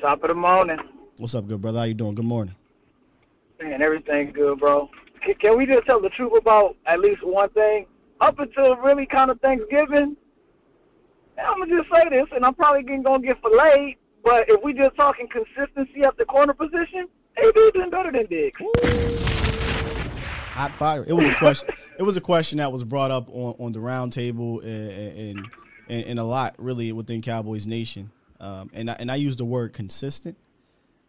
[0.00, 0.78] Top of the morning.
[1.16, 1.78] What's up, good brother?
[1.78, 2.14] How you doing?
[2.14, 2.54] Good morning.
[3.60, 4.90] Man, everything good, bro.
[5.24, 7.86] Can, can we just tell the truth about at least one thing?
[8.20, 10.16] Up until really kind of Thanksgiving,
[11.38, 13.96] I'm gonna just say this, and I'm probably gonna get filleted.
[14.24, 19.25] But if we just talking consistency at the corner position, AB been better than Diggs.
[20.56, 21.04] Hot fire.
[21.06, 21.68] It was a question.
[21.98, 25.38] it was a question that was brought up on, on the roundtable and,
[25.88, 28.10] and and a lot really within Cowboys Nation.
[28.40, 30.36] Um, and I, and I use the word consistent.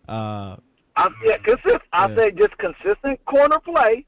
[0.07, 0.57] Uh,
[0.95, 1.81] I yeah, consistent.
[1.91, 4.05] I say just consistent corner play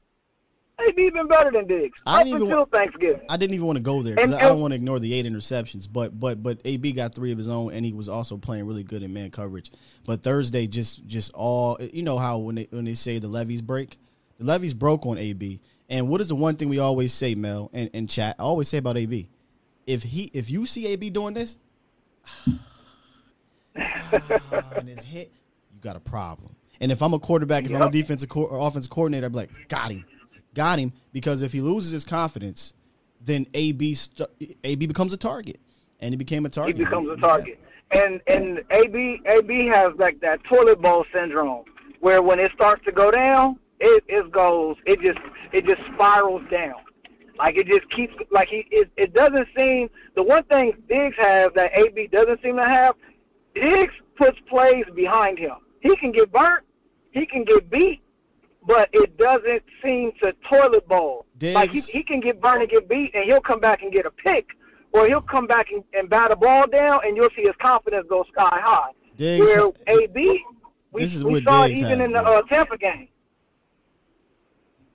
[0.80, 2.00] Maybe even better than Diggs.
[2.06, 3.20] I didn't even, Thanksgiving.
[3.28, 5.26] I didn't even want to go there because I don't want to ignore the eight
[5.26, 5.88] interceptions.
[5.90, 8.82] But but but AB got three of his own, and he was also playing really
[8.82, 9.70] good in man coverage.
[10.06, 13.62] But Thursday, just just all you know how when they when they say the levees
[13.62, 13.98] break,
[14.40, 15.60] the levees broke on AB.
[15.88, 18.34] And what is the one thing we always say, Mel, and, and chat?
[18.38, 19.28] I always say about AB.
[19.86, 21.56] If he if you see AB doing this,
[23.74, 25.32] and his hit,
[25.72, 26.56] you got a problem.
[26.80, 27.80] And if I'm a quarterback, if yep.
[27.80, 30.04] I'm a defensive co- or offensive coordinator, I'm like, got him
[30.54, 32.74] got him because if he loses his confidence,
[33.20, 34.28] then AB st-
[34.64, 35.60] AB becomes a target,
[36.00, 36.76] and he became a target.
[36.76, 37.58] He becomes a target,
[37.92, 38.02] yeah.
[38.02, 41.64] and and AB AB has like that toilet bowl syndrome,
[42.00, 45.18] where when it starts to go down, it it goes, it just
[45.52, 46.74] it just spirals down.
[47.38, 51.50] Like it just keeps like he it, it doesn't seem the one thing Diggs has
[51.56, 52.94] that AB doesn't seem to have.
[53.54, 55.56] Diggs puts plays behind him.
[55.80, 56.64] He can get burnt,
[57.12, 58.02] he can get beat,
[58.66, 61.24] but it doesn't seem to toilet bowl.
[61.38, 61.54] Diggs.
[61.54, 64.04] Like he, he can get burnt and get beat, and he'll come back and get
[64.04, 64.46] a pick,
[64.92, 68.06] or he'll come back and, and bat a ball down, and you'll see his confidence
[68.08, 68.90] go sky high.
[69.16, 69.46] Diggs.
[69.46, 70.44] Where AB,
[70.92, 71.08] we, we
[71.42, 73.08] saw Diggs it even has, in the uh, Tampa game.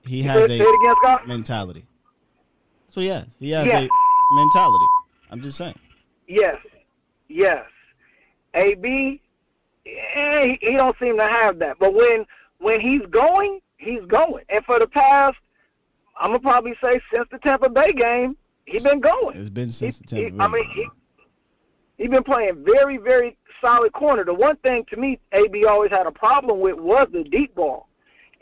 [0.07, 1.85] He has a again, mentality.
[2.85, 3.35] That's what he has.
[3.39, 3.83] He has yes.
[3.83, 4.85] a mentality.
[5.31, 5.77] I'm just saying.
[6.27, 6.57] Yes,
[7.27, 7.65] yes.
[8.53, 9.21] AB,
[9.85, 11.77] eh, he, he don't seem to have that.
[11.79, 12.25] But when
[12.59, 14.45] when he's going, he's going.
[14.49, 15.35] And for the past,
[16.19, 19.37] I'm gonna probably say since the Tampa Bay game, he's been going.
[19.37, 20.43] It's been since he, the Tampa he, Bay.
[20.43, 20.87] I mean, he
[21.97, 24.23] he been playing very, very solid corner.
[24.23, 27.87] The one thing to me, AB always had a problem with was the deep ball.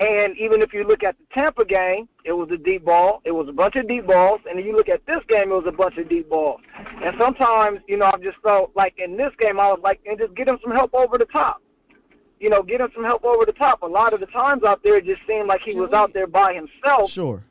[0.04, 3.22] And even if you look at the Tampa game, it was a deep ball.
[3.24, 4.42] It was a bunch of deep balls.
[4.50, 6.62] And if you look at this game, it was a bunch of deep balls.
[6.76, 10.18] And sometimes, you know, I've just felt like in this game, I was like, and
[10.18, 11.62] just get him some help over the top
[12.44, 13.84] you know, get him some help over the top.
[13.84, 16.28] A lot of the times out there, it just seemed like he was out there
[16.28, 17.10] by himself.
[17.10, 17.42] Sure.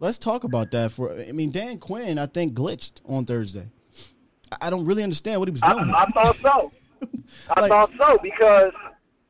[0.00, 1.12] Let's talk about that for.
[1.12, 3.68] I mean, Dan Quinn, I think glitched on Thursday.
[4.60, 5.92] I don't really understand what he was doing.
[5.94, 6.72] I, I thought so.
[7.56, 8.72] I thought so because,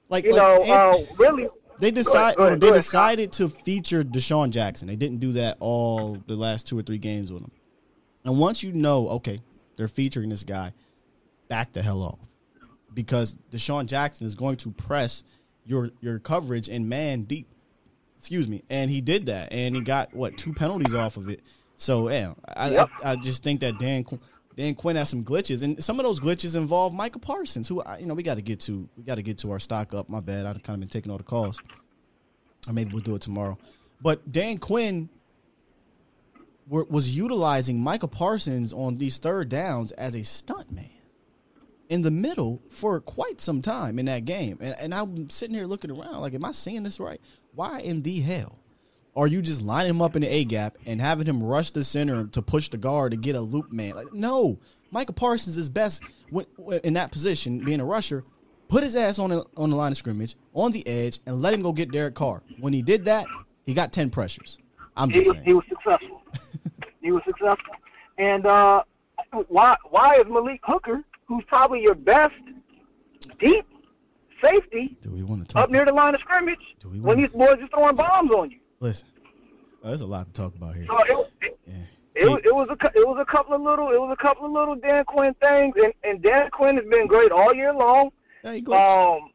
[0.09, 1.49] like, you like, know, uh, really.
[1.81, 2.37] They decided.
[2.37, 4.89] Go ahead, go ahead, they decided to feature DeSean Jackson.
[4.89, 7.51] They didn't do that all the last two or three games with him.
[8.25, 9.41] And once you know, okay,
[9.77, 10.73] they're featuring this guy,
[11.49, 12.19] back the hell off
[12.95, 15.25] because DeSean Jackson is going to press
[15.65, 17.47] your your coverage and man deep.
[18.19, 21.41] Excuse me, and he did that, and he got what two penalties off of it.
[21.77, 22.91] So yeah, I yep.
[23.03, 24.05] I, I, just think that Dan
[24.61, 27.97] Dan Quinn has some glitches, and some of those glitches involve Micah Parsons, who I,
[27.97, 28.87] you know we got to get to.
[28.95, 30.11] We got to get to our stock up.
[30.11, 31.63] My bad, I've kind of been taking all the calls.
[32.69, 33.57] Or maybe we'll do it tomorrow.
[34.03, 35.09] But Dan Quinn
[36.69, 40.85] was utilizing Micah Parsons on these third downs as a stunt man
[41.89, 44.59] in the middle for quite some time in that game.
[44.61, 47.21] And, and I'm sitting here looking around like, am I seeing this right?
[47.55, 48.59] Why in the hell
[49.15, 51.83] Or you just lining him up in the A gap and having him rush the
[51.83, 53.95] center to push the guard to get a loop man?
[53.95, 54.59] Like, no,
[54.93, 56.47] Micah Parsons is best when,
[56.85, 58.25] in that position, being a rusher.
[58.69, 61.53] Put his ass on the, on the line of scrimmage, on the edge, and let
[61.53, 62.41] him go get Derek Carr.
[62.61, 63.27] When he did that,
[63.67, 64.59] he got ten pressures.
[64.97, 65.45] I'm just he was, saying.
[65.45, 66.23] he was successful.
[67.03, 67.75] he was successful.
[68.19, 68.85] And uh,
[69.49, 72.35] why why is Malik Hooker, who's probably your best
[73.41, 73.67] deep
[74.43, 75.65] safety, Do we want to talk?
[75.65, 78.51] up near the line of scrimmage do we when these boys are throwing bombs on
[78.51, 78.59] you?
[78.81, 79.09] Listen,
[79.85, 80.87] oh, there's a lot to talk about here.
[80.87, 81.77] So it, it,
[82.15, 84.47] it, was, it was a it was a couple of little it was a couple
[84.47, 88.11] of little Dan Quinn things, and, and Dan Quinn has been great all year long.
[88.75, 89.31] Um,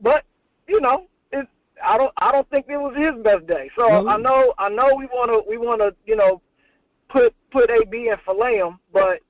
[0.00, 0.24] but
[0.66, 1.46] you know, it,
[1.84, 3.70] I don't I don't think it was his best day.
[3.78, 4.08] So No.
[4.08, 6.42] I know I know we want to we want to you know
[7.08, 9.20] put put AB and fillet him, but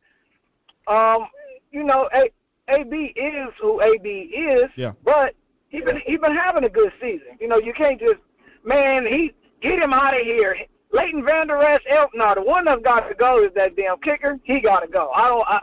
[0.86, 1.26] um,
[1.70, 2.30] you know, A,
[2.70, 4.64] AB is who AB is.
[4.74, 4.92] Yeah.
[5.04, 5.34] But
[5.68, 7.36] he been he been having a good season.
[7.40, 8.16] You know, you can't just
[8.64, 10.56] man he get him out of here.
[10.90, 14.38] Leighton Vander Esch, El, no, the one that's got to go is that damn kicker.
[14.44, 15.10] He got to go.
[15.14, 15.44] I don't.
[15.46, 15.60] I,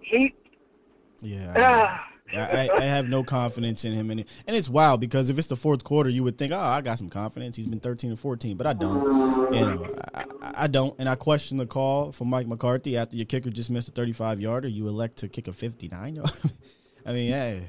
[0.00, 0.34] he.
[1.20, 1.54] Yeah.
[1.56, 2.06] Ah.
[2.32, 5.56] I, I have no confidence in him, and and it's wild because if it's the
[5.56, 7.56] fourth quarter, you would think, oh, I got some confidence.
[7.56, 9.52] He's been thirteen and fourteen, but I don't.
[9.52, 13.26] You know, I, I- don't, and I question the call from Mike McCarthy after your
[13.26, 14.68] kicker just missed a thirty-five yarder.
[14.68, 16.14] You elect to kick a fifty-nine.
[16.14, 16.30] yard.
[17.06, 17.66] I mean, hey,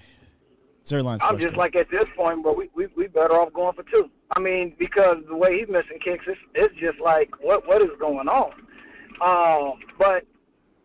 [1.22, 4.10] I'm just like at this point, but we we we better off going for two.
[4.36, 7.92] I mean, because the way he's missing kicks, it's it's just like what what is
[8.00, 8.52] going on?
[9.22, 10.26] Um, but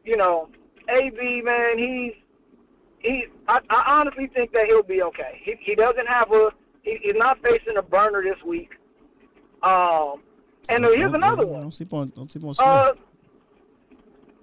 [0.04, 0.48] you know,
[0.94, 2.12] AB man, he's
[2.98, 3.26] he.
[3.48, 5.40] I, I honestly think that he'll be okay.
[5.42, 6.50] He he doesn't have a
[6.82, 8.70] he, he's not facing a burner this week.
[9.62, 10.22] Um,
[10.68, 11.62] and here's another one.
[11.62, 12.12] Don't sleep on.
[12.14, 12.66] Don't sleep on Smith.
[12.66, 12.92] Uh,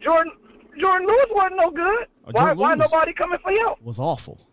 [0.02, 0.32] Jourdan
[0.78, 2.08] Jourdan Lewis wasn't no good.
[2.26, 3.70] Oh, why why nobody coming for him?
[3.82, 4.48] was awful.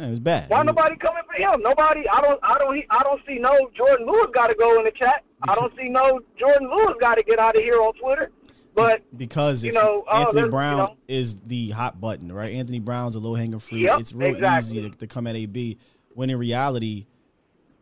[0.00, 0.48] Yeah, it was bad.
[0.48, 1.60] Why nobody coming for him?
[1.62, 2.08] Nobody.
[2.08, 2.40] I don't.
[2.42, 2.84] I don't.
[2.90, 5.24] I don't see no Jourdan Lewis got to go in the chat.
[5.42, 8.30] I don't see no Jourdan Lewis got to get out of here on Twitter.
[8.74, 10.96] But because you know, uh, Anthony there's- you Brown know.
[11.08, 12.54] is the hot button, right?
[12.54, 13.80] Anthony Brown's a low hanging fruit.
[13.80, 14.78] Yep, it's real exactly.
[14.78, 15.76] easy to, to come at AB.
[16.14, 17.06] When in reality,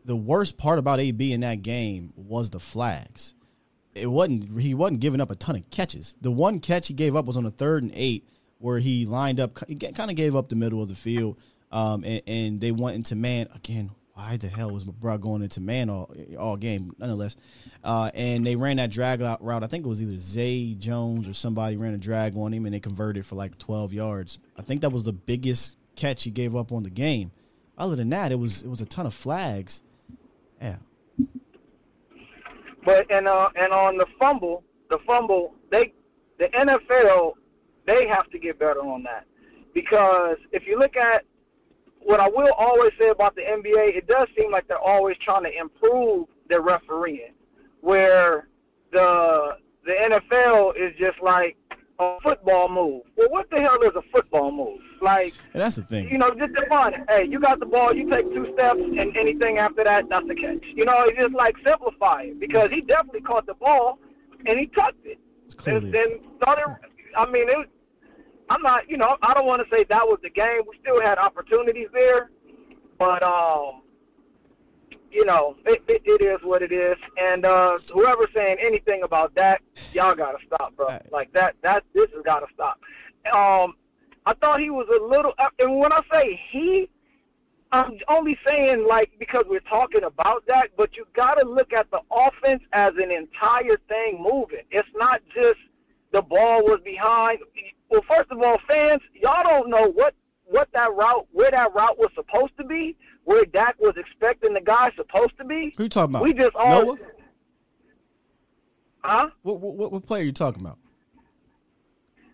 [0.03, 3.33] the worst part about AB in that game was the flags.
[3.93, 6.17] It wasn't he wasn't giving up a ton of catches.
[6.19, 8.27] The one catch he gave up was on a third and eight,
[8.57, 11.37] where he lined up, he kind of gave up the middle of the field,
[11.71, 13.91] um, and, and they went into man again.
[14.13, 16.93] Why the hell was McBride going into man all all game?
[16.97, 17.37] Nonetheless,
[17.83, 19.63] uh, and they ran that drag out route.
[19.63, 22.73] I think it was either Zay Jones or somebody ran a drag on him, and
[22.73, 24.39] they converted for like twelve yards.
[24.57, 27.31] I think that was the biggest catch he gave up on the game.
[27.77, 29.83] Other than that, it was it was a ton of flags.
[30.61, 30.77] Yeah,
[32.83, 35.93] but and uh and on the fumble, the fumble, they
[36.39, 37.33] the NFL
[37.85, 39.25] they have to get better on that
[39.73, 41.23] because if you look at
[42.01, 45.43] what I will always say about the NBA, it does seem like they're always trying
[45.43, 47.33] to improve their refereeing,
[47.81, 48.47] where
[48.91, 51.55] the the NFL is just like
[51.99, 53.01] a football move.
[53.15, 54.79] Well, what the hell is a football move?
[55.01, 56.09] Like, and that's the thing.
[56.09, 57.01] you know, just define it.
[57.09, 60.35] Hey, you got the ball, you take two steps, and anything after that, that's a
[60.35, 60.63] catch.
[60.75, 63.99] You know, it's just like simplify it because he definitely caught the ball
[64.45, 65.19] and he tucked it.
[65.45, 66.75] It's And, and started,
[67.15, 67.67] I mean, it was,
[68.49, 70.61] I'm not, you know, I don't want to say that was the game.
[70.67, 72.31] We still had opportunities there,
[72.97, 73.81] but um,
[75.11, 76.95] you know, it, it, it is what it is.
[77.17, 79.61] And uh, whoever's saying anything about that,
[79.93, 80.87] y'all gotta stop, bro.
[81.11, 82.79] Like that, that this has gotta stop.
[83.33, 83.75] Um,
[84.25, 86.89] I thought he was a little, uh, and when I say he,
[87.71, 91.89] I'm only saying like because we're talking about that, but you got to look at
[91.91, 94.63] the offense as an entire thing moving.
[94.71, 95.59] It's not just
[96.11, 97.39] the ball was behind.
[97.89, 100.13] Well, first of all, fans, y'all don't know what
[100.45, 104.61] what that route, where that route was supposed to be, where Dak was expecting the
[104.61, 105.73] guy supposed to be.
[105.77, 106.23] Who you talking about?
[106.23, 106.97] We just all, Noah?
[109.01, 109.29] huh?
[109.43, 110.77] What, what what player are you talking about?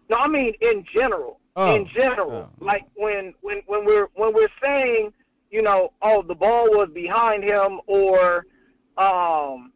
[0.10, 1.40] No, I mean in general.
[1.58, 1.74] Oh.
[1.74, 5.14] In general, like when when when we're when we're saying,
[5.52, 8.46] you know, oh, the ball was behind him, or,
[8.98, 9.72] um,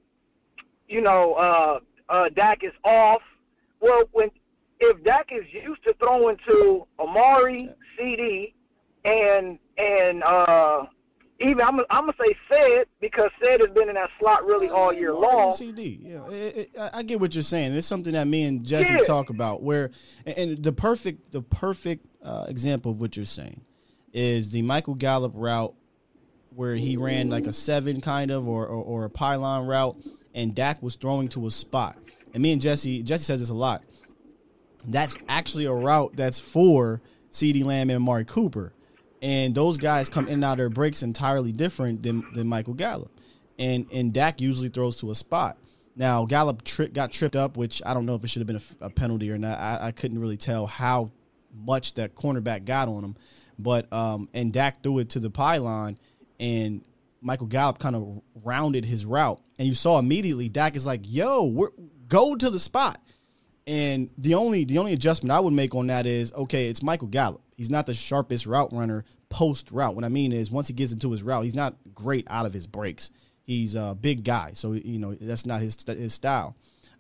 [0.90, 1.80] you know, uh,
[2.10, 3.22] uh, Dak is off.
[3.80, 4.30] Well, when
[4.80, 8.54] if Dak is used to throwing to Amari, CD,
[9.06, 10.86] and and uh,
[11.42, 14.92] even I'm I'm gonna say Ced because Ced has been in that slot really all
[14.94, 15.52] year long.
[15.52, 17.74] CD, yeah, it, it, I get what you're saying.
[17.74, 19.00] It's something that me and Jesse Yeah.
[19.00, 19.62] talk about.
[19.62, 19.92] Where
[20.26, 23.62] and- and the perfect the perfect uh, example of what you're saying
[24.14, 25.74] is the Michael Gallup route
[26.56, 29.96] where he ran like a seven kind of or, or, or a pylon route,
[30.34, 31.96] and Dak was throwing to a spot.
[32.34, 33.84] And me and Jesse Jesse says this a lot.
[34.86, 37.02] That's actually a route that's for
[37.32, 37.64] C.D.
[37.64, 38.74] Lamb and Amari Cooper.
[39.22, 42.74] And those guys come in and out of their breaks entirely different than, than Michael
[42.74, 43.12] Gallup.
[43.60, 45.58] and and Dak usually throws to a spot.
[45.96, 48.62] Now Gallup tri- got tripped up, which I don't know if it should have been
[48.82, 49.60] a, a penalty or not.
[49.60, 51.12] I, I, couldn't really tell how
[51.54, 53.16] much that cornerback got on him,
[53.58, 56.00] but um, and Dak threw it to the pylon,
[56.40, 56.86] and
[57.22, 61.70] Michael Gallup kind of rounded his route, and you saw immediately Dak is like, "Yo,
[62.08, 63.02] go to the spot."
[63.70, 67.08] And the only the only adjustment I would make on that is okay, it's Michael
[67.08, 67.44] Gallup.
[67.56, 69.94] He's not the sharpest route runner post route.
[69.94, 72.54] What I mean is once he gets into his route, he's not great out of
[72.54, 73.12] his breaks.
[73.44, 76.56] He's a big guy, so you know that's not his his style.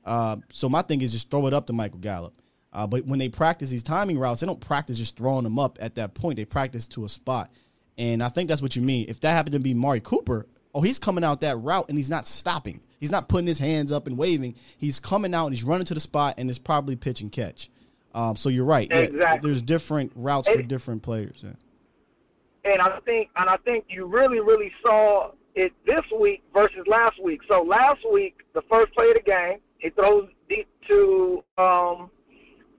[0.06, 2.36] Uh, so my thing is just throw it up to Michael Gallup.
[2.72, 5.80] Uh, but when they practice these timing routes, they don't practice just throwing them up
[5.82, 6.38] at that point.
[6.38, 7.50] They practice to a spot,
[7.98, 9.08] and I think that's what you mean.
[9.10, 12.12] If that happened to be Mari Cooper, oh, he's coming out that route and he's
[12.12, 12.82] not stopping.
[13.00, 14.56] He's not putting his hands up and waving.
[14.78, 17.70] He's coming out and he's running to the spot and it's probably pitch and catch.
[18.14, 18.92] Um, so you're right.
[18.92, 19.20] Exactly.
[19.20, 21.44] Yeah, there's different routes and, for different players.
[21.46, 22.72] Yeah.
[22.72, 27.22] And I think, and I think you really, really saw it this week versus last
[27.24, 27.42] week.
[27.50, 32.10] So last week, the first play of the game, he throws deep to um,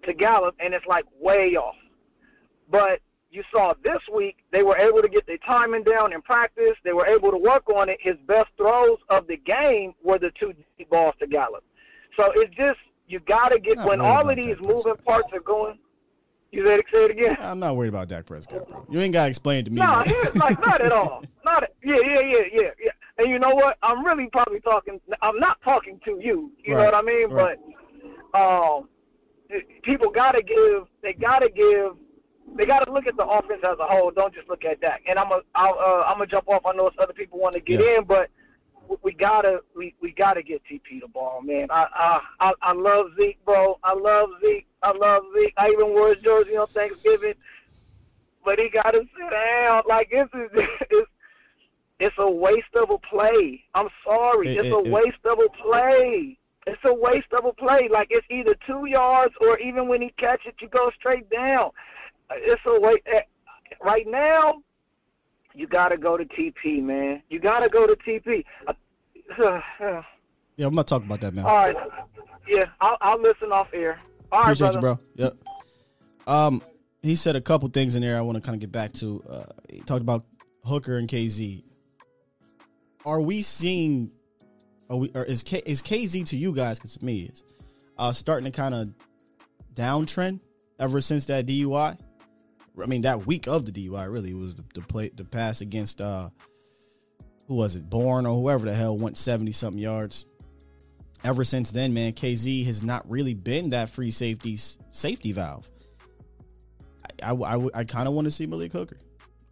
[0.05, 1.76] to Gallup, and it's like way off.
[2.70, 3.01] But
[3.31, 6.77] you saw this week they were able to get their timing down in practice.
[6.85, 7.98] They were able to work on it.
[8.01, 11.65] His best throws of the game were the two deep balls to Gallup.
[12.19, 15.78] So it's just you got to get when all of these moving parts are going.
[16.52, 17.36] You ready to say it again?
[17.39, 18.85] I'm not worried about Dak Prescott, bro.
[18.90, 19.81] You ain't got to explain to me.
[19.81, 20.05] No, nah,
[20.35, 21.23] like not at all.
[21.44, 22.90] Not yeah, yeah, yeah, yeah, yeah.
[23.19, 23.78] And you know what?
[23.82, 25.01] I'm really probably talking.
[25.23, 26.52] I'm not talking to you.
[26.62, 27.31] You right, know what I mean?
[27.31, 27.57] Right.
[28.32, 28.89] But um,
[29.82, 30.85] people got to give.
[31.02, 31.93] They got to give.
[32.56, 34.10] They got to look at the offense as a whole.
[34.10, 35.02] Don't just look at Dak.
[35.09, 35.40] And I'm a.
[35.55, 36.62] I'll, uh, I'm gonna jump off.
[36.66, 37.98] I know it's other people want to get yeah.
[37.98, 38.31] in, but
[39.02, 41.68] we gotta we, we gotta get TP the ball, man.
[41.70, 43.78] I, I I love Zeke, bro.
[43.85, 44.66] I love Zeke.
[44.82, 45.55] I love Zeke.
[45.56, 47.35] I even wore his jersey on Thanksgiving,
[48.44, 49.82] but he got to sit down.
[49.89, 50.51] Like this is
[50.90, 51.10] it's
[52.01, 53.62] it's a waste of a play.
[53.74, 56.39] I'm sorry, it, it's it, a waste it, of a play.
[56.66, 57.89] It's a waste of a play.
[57.90, 61.70] Like it's either two yards or even when he catch it, you go straight down.
[62.31, 63.01] It's a waste.
[63.07, 63.20] Eh,
[63.82, 64.62] right now,
[65.55, 67.23] you got to go to TP, man.
[67.28, 68.44] You got to go to TP.
[70.57, 71.44] yeah, I'm not talking about that, man.
[71.44, 71.77] All right.
[72.48, 74.01] Yeah, I'll, I'll listen off air.
[74.32, 74.98] All Appreciate right, you, bro.
[75.16, 75.35] Yep.
[76.27, 76.62] Um,
[77.02, 79.23] he said a couple things in there I want to kind of get back to.
[79.28, 80.24] Uh, he talked about
[80.65, 81.62] Hooker and Kazee.
[83.05, 84.11] Are we seeing?
[84.89, 85.11] Are we?
[85.15, 86.78] Or is K, is Kazee to you guys?
[86.78, 87.44] Because to me, is
[87.98, 88.89] uh, starting to kind of
[89.74, 90.40] downtrend
[90.78, 91.98] ever since that DUI.
[92.80, 96.01] I mean, that week of the DUI really was the, the play, the pass against
[96.01, 96.30] uh,
[97.47, 100.26] who was it, Born or whoever the hell went seventy something yards.
[101.22, 104.56] Ever since then, man, Kazee has not really been that free safety
[104.90, 105.68] safety valve.
[107.22, 108.98] I I, I, I kind of want to see Malik Hooker.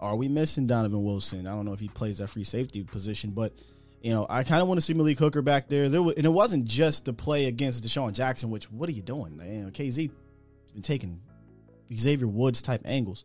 [0.00, 1.46] Are we missing Donovan Wilson?
[1.46, 3.52] I don't know if he plays that free safety position, but
[4.00, 5.88] you know, I kind of want to see Malik Hooker back there.
[5.88, 8.50] There, was, and it wasn't just the play against DeSean Jackson.
[8.50, 9.36] Which, what are you doing?
[9.36, 10.10] Man, Kazee
[10.72, 11.20] been taking
[11.92, 13.24] Xavier Woods type angles.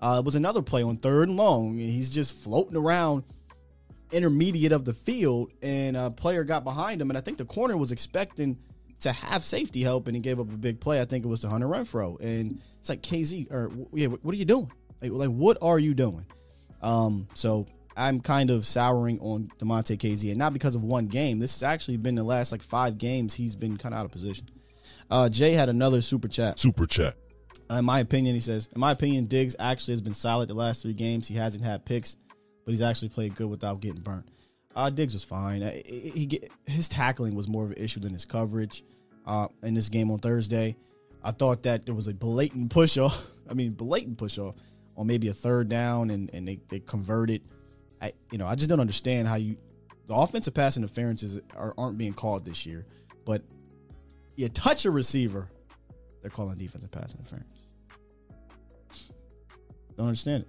[0.00, 1.76] Uh, it was another play on third and long.
[1.76, 3.24] He's just floating around
[4.12, 7.10] intermediate of the field, and a player got behind him.
[7.10, 8.58] And I think the corner was expecting
[9.00, 11.00] to have safety help, and he gave up a big play.
[11.00, 14.38] I think it was to Hunter Renfrow, and it's like Kazee or yeah, what are
[14.38, 14.70] you doing?
[15.00, 16.24] Like, like what are you doing?
[16.82, 17.66] Um, so
[17.96, 21.38] I'm kind of souring on Damontae Kazee, and not because of one game.
[21.38, 24.12] This has actually been the last like five games he's been kind of out of
[24.12, 24.48] position.
[25.10, 26.58] Uh, Jay had another super chat.
[26.58, 27.16] Super chat.
[27.70, 30.82] In my opinion, he says, in my opinion, Diggs actually has been solid the last
[30.82, 31.28] three games.
[31.28, 32.16] He hasn't had picks,
[32.64, 34.26] but he's actually played good without getting burnt.
[34.74, 35.62] Uh, Diggs was fine.
[35.62, 38.82] Uh, he, he his tackling was more of an issue than his coverage.
[39.26, 40.74] Uh, in this game on Thursday,
[41.22, 43.26] I thought that there was a blatant push off.
[43.50, 44.56] I mean, blatant push off
[44.96, 47.42] on maybe a third down, and, and they, they converted.
[48.00, 49.56] I you know I just don't understand how you
[50.06, 52.86] the offensive pass interferences are, aren't being called this year,
[53.24, 53.42] but
[54.34, 55.48] you touch a receiver,
[56.22, 57.59] they're calling defensive pass interference.
[59.96, 60.48] Don't understand it.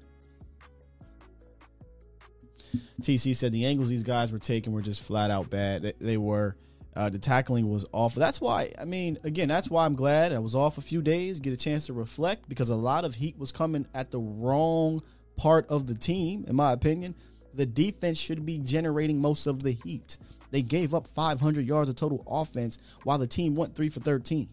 [3.02, 5.82] TC said the angles these guys were taking were just flat out bad.
[5.82, 6.56] They, they were.
[6.94, 8.20] Uh, the tackling was awful.
[8.20, 11.40] That's why, I mean, again, that's why I'm glad I was off a few days,
[11.40, 15.02] get a chance to reflect because a lot of heat was coming at the wrong
[15.38, 17.16] part of the team, in my opinion.
[17.54, 20.18] The defense should be generating most of the heat.
[20.52, 24.50] They gave up 500 yards of total offense while the team went three for 13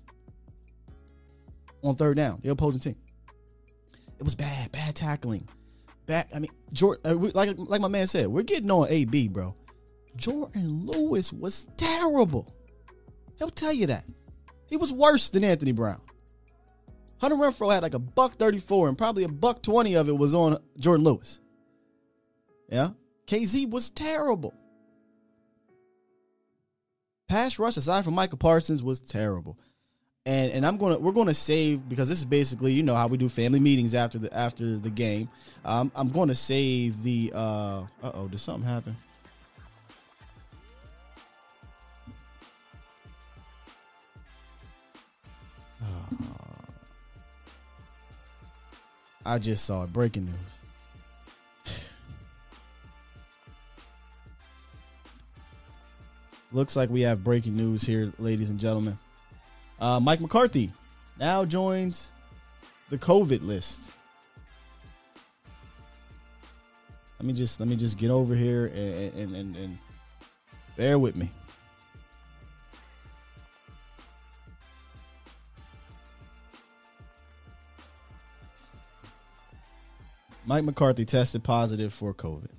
[1.82, 2.96] on third down, the opposing team.
[4.18, 5.48] It was bad, bad tackling.
[6.06, 6.26] Bad.
[6.34, 9.54] I mean, Jourdan, uh, like like my man said, we're getting on AB, bro.
[10.16, 12.54] Jourdan Lewis was terrible.
[13.38, 14.04] He'll tell you that.
[14.66, 16.00] He was worse than Anthony Brown.
[17.20, 20.34] Hunter Renfrow had like a buck 34 and probably a buck 20 of it was
[20.34, 21.40] on Jourdan Lewis.
[22.68, 22.90] Yeah.
[23.26, 24.54] Kazee was terrible.
[27.28, 29.58] pass rush aside from Micah Parsons was terrible.
[30.28, 33.16] And and I'm gonna we're gonna save because this is basically you know how we
[33.16, 35.30] do family meetings after the after the game.
[35.64, 37.32] Um, I'm going to save the.
[37.34, 38.94] Uh oh, did something happen?
[49.24, 49.92] I just saw it.
[49.94, 50.34] Breaking news.
[56.52, 58.98] Looks like we have breaking news here, ladies and gentlemen.
[59.80, 60.72] Uh, Mike McCarthy
[61.18, 62.12] now joins
[62.90, 63.90] the COVID list.
[67.18, 69.78] Let me just let me just get over here and and, and, and
[70.76, 71.30] bear with me.
[80.46, 82.50] Mike McCarthy tested positive for COVID.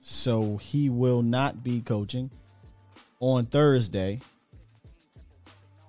[0.00, 2.30] So he will not be coaching
[3.20, 4.20] on Thursday.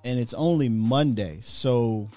[0.03, 1.39] And it's only Monday.
[1.41, 2.09] So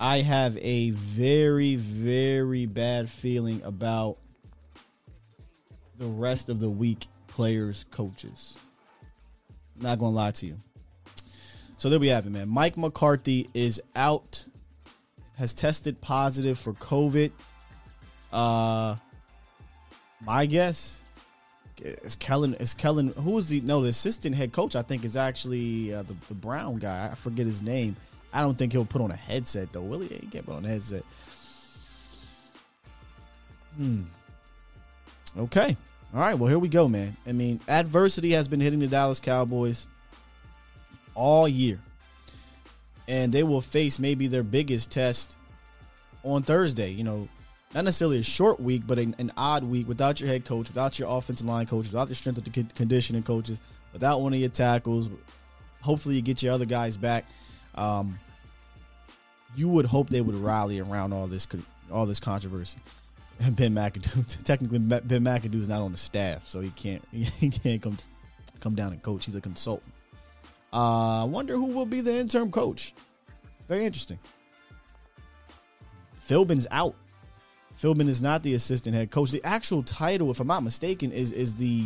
[0.00, 4.18] I have a very, very bad feeling about
[5.98, 8.58] the rest of the week players, coaches.
[9.76, 10.56] Not going to lie to you.
[11.76, 12.48] So there we have it, man.
[12.48, 14.44] Mike McCarthy is out
[15.36, 17.32] has tested positive for COVID.
[18.32, 18.96] Uh,
[20.20, 21.02] my guess
[21.80, 22.54] is Kellen.
[22.54, 23.08] Is Kellen?
[23.18, 23.82] Who is the no?
[23.82, 27.08] The assistant head coach I think is actually uh, the the Brown guy.
[27.10, 27.96] I forget his name.
[28.32, 29.82] I don't think he'll put on a headset though.
[29.82, 30.08] Will he?
[30.08, 31.04] He can't on a headset.
[33.76, 34.02] Hmm.
[35.36, 35.76] Okay.
[36.14, 36.38] All right.
[36.38, 37.16] Well, here we go, man.
[37.26, 39.88] I mean, adversity has been hitting the Dallas Cowboys
[41.14, 41.80] all year
[43.08, 45.36] and they will face maybe their biggest test
[46.22, 46.90] on Thursday.
[46.90, 47.28] You know,
[47.74, 50.98] not necessarily a short week, but an, an odd week without your head coach, without
[50.98, 53.60] your offensive line coach, without the strength of the conditioning coaches,
[53.92, 55.10] without one of your tackles.
[55.82, 57.24] Hopefully, you get your other guys back.
[57.74, 58.18] Um,
[59.56, 61.46] you would hope they would rally around all this
[61.90, 62.78] all this controversy.
[63.40, 67.50] And Ben McAdoo, technically, Ben McAdoo is not on the staff, so he can't he
[67.50, 67.98] can't come
[68.60, 69.24] come down and coach.
[69.24, 69.92] He's a consultant.
[70.72, 72.94] Uh, I wonder who will be the interim coach.
[73.68, 74.18] Very interesting.
[76.20, 76.94] Philbin's out.
[77.80, 79.30] Philbin is not the assistant head coach.
[79.30, 81.84] The actual title, if I'm not mistaken, is is the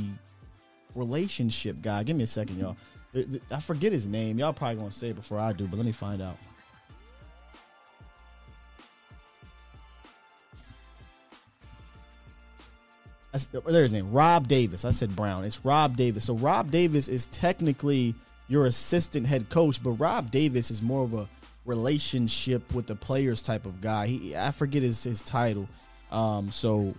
[0.95, 2.03] relationship guy.
[2.03, 2.77] Give me a second, y'all.
[3.51, 4.39] I forget his name.
[4.39, 6.37] Y'all probably gonna say it before I do, but let me find out.
[13.35, 14.85] Oh, there's his name, Rob Davis.
[14.85, 15.45] I said Brown.
[15.45, 16.25] It's Rob Davis.
[16.25, 18.15] So Rob Davis is technically
[18.49, 21.29] your assistant head coach, but Rob Davis is more of a
[21.69, 24.07] relationship with the players type of guy.
[24.07, 25.69] He I forget his his title.
[26.11, 26.95] Um, so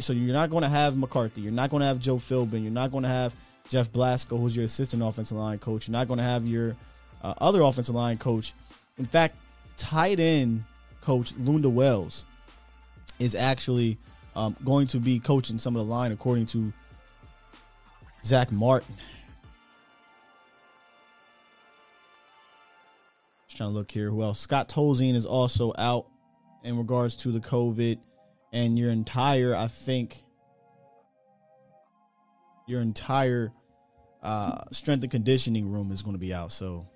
[0.00, 1.40] so you're not going to have McCarthy.
[1.40, 2.62] You're not going to have Joe Philbin.
[2.62, 3.34] You're not going to have
[3.68, 5.88] Jeff Blasco, who's your assistant offensive line coach.
[5.88, 6.76] You're not going to have your
[7.22, 8.52] uh, other offensive line coach.
[8.98, 9.36] In fact,
[9.76, 10.64] tight end
[11.00, 12.24] coach Lunda Wells
[13.18, 13.96] is actually
[14.36, 16.72] um, going to be coaching some of the line, according to
[18.24, 18.94] Zack Martin.
[23.60, 24.08] Trying to look here.
[24.08, 24.40] Else?
[24.40, 26.06] Scott Tolzien is also out
[26.64, 27.98] in regards to the COVID,
[28.54, 30.24] and your entire, I think,
[32.66, 33.52] your entire
[34.22, 36.52] uh, strength and conditioning room is going to be out.
[36.52, 36.88] So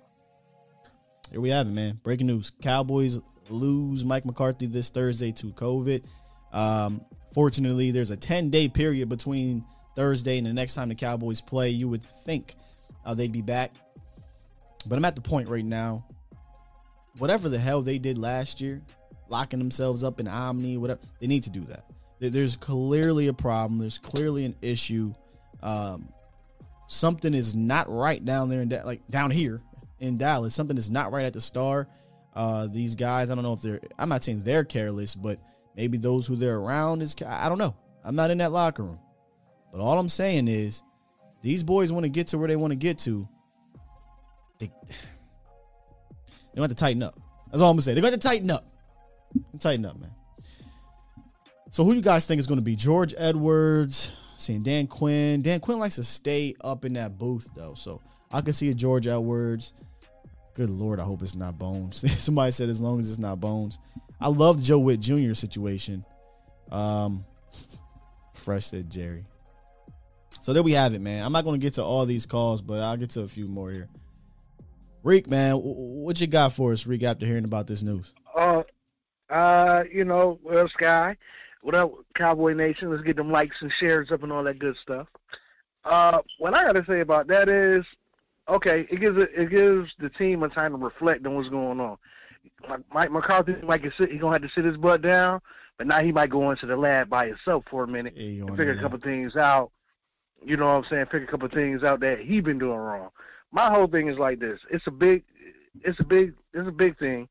[1.30, 2.00] here we have it, man.
[2.02, 3.20] Breaking news: Cowboys
[3.50, 6.02] lose Mike McCarthy this Thursday to COVID.
[6.50, 7.04] Um,
[7.34, 9.66] fortunately, there's a 10 day period between
[9.96, 11.68] Thursday and the next time the Cowboys play.
[11.68, 12.54] You would think
[13.04, 13.74] uh, they'd be back,
[14.86, 16.06] but I'm at the point right now
[17.18, 18.82] whatever the hell they did last year,
[19.28, 21.84] locking themselves up in Omni, whatever, they need to do that.
[22.20, 23.80] There's clearly a problem.
[23.80, 25.12] There's clearly an issue.
[25.62, 26.08] Um,
[26.86, 29.60] something is not right down there in da- like down here
[30.00, 30.54] in Dallas.
[30.54, 31.88] Something is not right at the star.
[32.34, 33.80] Uh, these guys, I don't know if they're.
[33.98, 35.38] I'm not saying they're careless, but
[35.76, 37.14] maybe those who they're around is.
[37.26, 37.74] I don't know.
[38.04, 38.98] I'm not in that locker room,
[39.72, 40.82] but all I'm saying is,
[41.42, 43.28] these boys want to get to where they want to get to.
[44.58, 44.70] They
[46.54, 47.18] they going to tighten up.
[47.50, 47.94] That's all I'm gonna say.
[47.94, 48.66] They're going to tighten up.
[49.58, 50.10] Tighten up, man.
[51.70, 54.12] So who do you guys think is going to be George Edwards?
[54.36, 55.42] Seeing Dan Quinn.
[55.42, 58.00] Dan Quinn likes to stay up in that booth though, so
[58.30, 59.72] I can see a George Edwards.
[60.54, 62.04] Good lord, I hope it's not Bones.
[62.22, 63.80] Somebody said as long as it's not Bones.
[64.20, 65.34] I love the Joe Whitt Jr.
[65.34, 66.04] situation.
[66.70, 67.24] Um,
[68.34, 69.24] fresh said Jerry.
[70.42, 71.24] So there we have it, man.
[71.24, 73.46] I'm not going to get to all these calls, but I'll get to a few
[73.46, 73.88] more here.
[75.04, 78.14] Reek, man, what you got for us, Reek, after hearing about this news?
[78.34, 78.62] Uh,
[79.28, 81.16] uh, you know, well, Sky,
[81.60, 82.90] what up, Cowboy Nation?
[82.90, 85.06] Let's get them likes and shares up and all that good stuff.
[85.84, 87.84] Uh, what I got to say about that is,
[88.48, 91.80] okay, it gives it, it gives the team a time to reflect on what's going
[91.80, 91.98] on.
[92.92, 95.40] Mike McCarthy might get sit, he gonna have to sit his butt down,
[95.76, 98.56] but now he might go into the lab by himself for a minute Yeah, and
[98.56, 99.70] figure a couple things out.
[100.42, 101.06] You know what I'm saying?
[101.06, 103.10] Figure a couple things out that he been doing wrong.
[103.54, 104.58] My whole thing is like this.
[104.68, 105.22] It's a big,
[105.82, 107.28] it's a big, it's a big thing.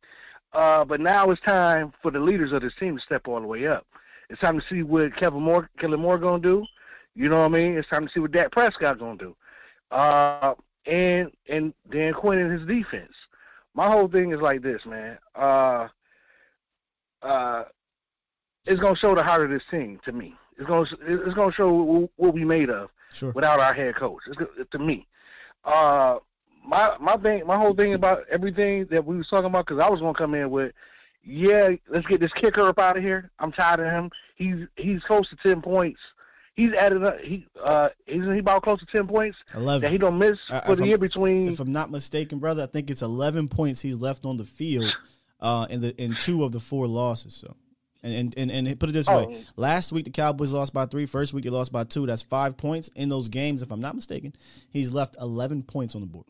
[0.53, 3.47] Uh, but now it's time for the leaders of this team to step all the
[3.47, 3.85] way up.
[4.29, 6.65] It's time to see what Kevin Moore, Kellen Moore gonna do.
[7.13, 7.77] You know what I mean?
[7.77, 9.35] It's time to see what Dak Prescott gonna do.
[9.91, 10.53] Uh,
[10.85, 13.13] and and Dan Quinn and his defense.
[13.73, 15.17] My whole thing is like this, man.
[15.35, 15.89] Uh,
[17.21, 17.63] uh,
[18.65, 20.35] it's gonna show the heart of this team to me.
[20.57, 23.31] It's gonna it's gonna show what we made of Sure.
[23.33, 24.21] without our head coach.
[24.27, 25.05] It's, to me.
[25.63, 26.17] Uh,
[26.65, 29.89] my my thing, my whole thing about everything that we was talking about, because I
[29.89, 30.73] was gonna come in with,
[31.23, 33.31] yeah, let's get this kicker up out of here.
[33.39, 34.09] I'm tired of him.
[34.35, 35.99] He's he's close to ten points.
[36.55, 37.19] He's added up.
[37.19, 39.37] He uh, isn't he about close to ten points?
[39.55, 39.81] Eleven.
[39.81, 41.47] That he don't miss Uh, for the I'm- year between.
[41.49, 44.95] If I'm not mistaken, brother, I think it's 11 points he's left on the field
[45.39, 47.33] uh, in the in two of the four losses.
[47.33, 47.55] So,
[48.03, 49.37] and and and, and put it this way: Oh.
[49.55, 51.05] last week the Cowboys lost by three.
[51.05, 52.05] First week they lost by two.
[52.05, 53.61] That's five points in those games.
[53.61, 54.33] If I'm not mistaken,
[54.69, 56.25] he's left 11 points on the board.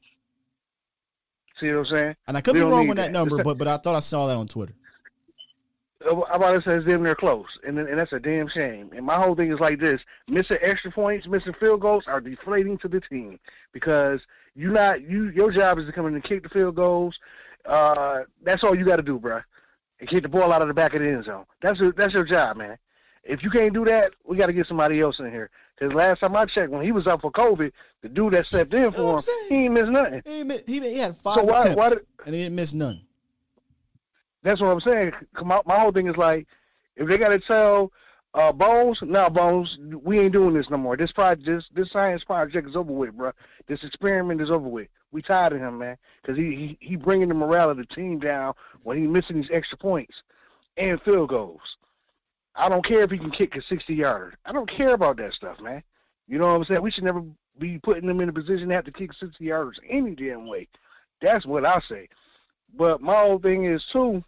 [1.59, 2.15] See what I'm saying?
[2.27, 3.11] And I could We be wrong on that that.
[3.11, 4.73] number, but but I thought I saw that on Twitter.
[6.05, 8.89] Uh, I'm about to say it's damn near close, and and that's a damn shame.
[8.95, 12.77] And my whole thing is like this: missing extra points, missing field goals are deflating
[12.79, 13.39] to the team
[13.71, 14.19] because
[14.55, 17.15] you not you your job is to come in and kick the field goals.
[17.65, 19.43] Uh, that's all you got to do, bruh.
[20.03, 21.45] And kick the ball out of the back of the end zone.
[21.61, 22.77] That's your, that's your job, man.
[23.23, 25.49] If you can't do that, we got to get somebody else in here.
[25.79, 27.71] Because last time I checked, when he was out for COVID,
[28.01, 30.21] the dude that stepped in for him, he ain't missed nothing.
[30.25, 32.73] He, mi- he, he had five So why- attempts, why did- and he didn't miss
[32.73, 33.01] none.
[34.43, 35.13] That's what I'm saying.
[35.41, 36.47] My, my whole thing is like,
[36.97, 37.93] if they got to tell
[38.33, 40.97] uh, Bones, now Bones, we ain't doing this no more.
[40.97, 43.31] This project, this, this science project is over with, bro.
[43.67, 44.87] This experiment is over with.
[45.11, 48.17] We tired of him, man, because he, he he bringing the morale of the team
[48.17, 50.15] down when he missing these extra points
[50.77, 51.77] and field goals.
[52.55, 54.33] I don't care if he can kick a 60 yarder.
[54.45, 55.83] I don't care about that stuff, man.
[56.27, 56.81] You know what I'm saying?
[56.81, 57.23] We should never
[57.59, 60.67] be putting them in a position to have to kick 60 yarders any damn way.
[61.21, 62.09] That's what I say.
[62.75, 64.23] But my whole thing is too,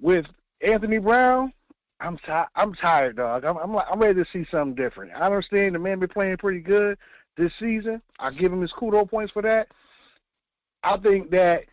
[0.00, 0.26] with
[0.66, 1.52] Anthony Brown,
[2.00, 2.48] I'm tired.
[2.54, 3.44] I'm tired, dog.
[3.44, 5.12] I'm I'm, like, I'm ready to see something different.
[5.14, 6.96] I understand the man been playing pretty good
[7.36, 8.00] this season.
[8.18, 9.68] I give him his kudo points for that.
[10.82, 11.64] I think that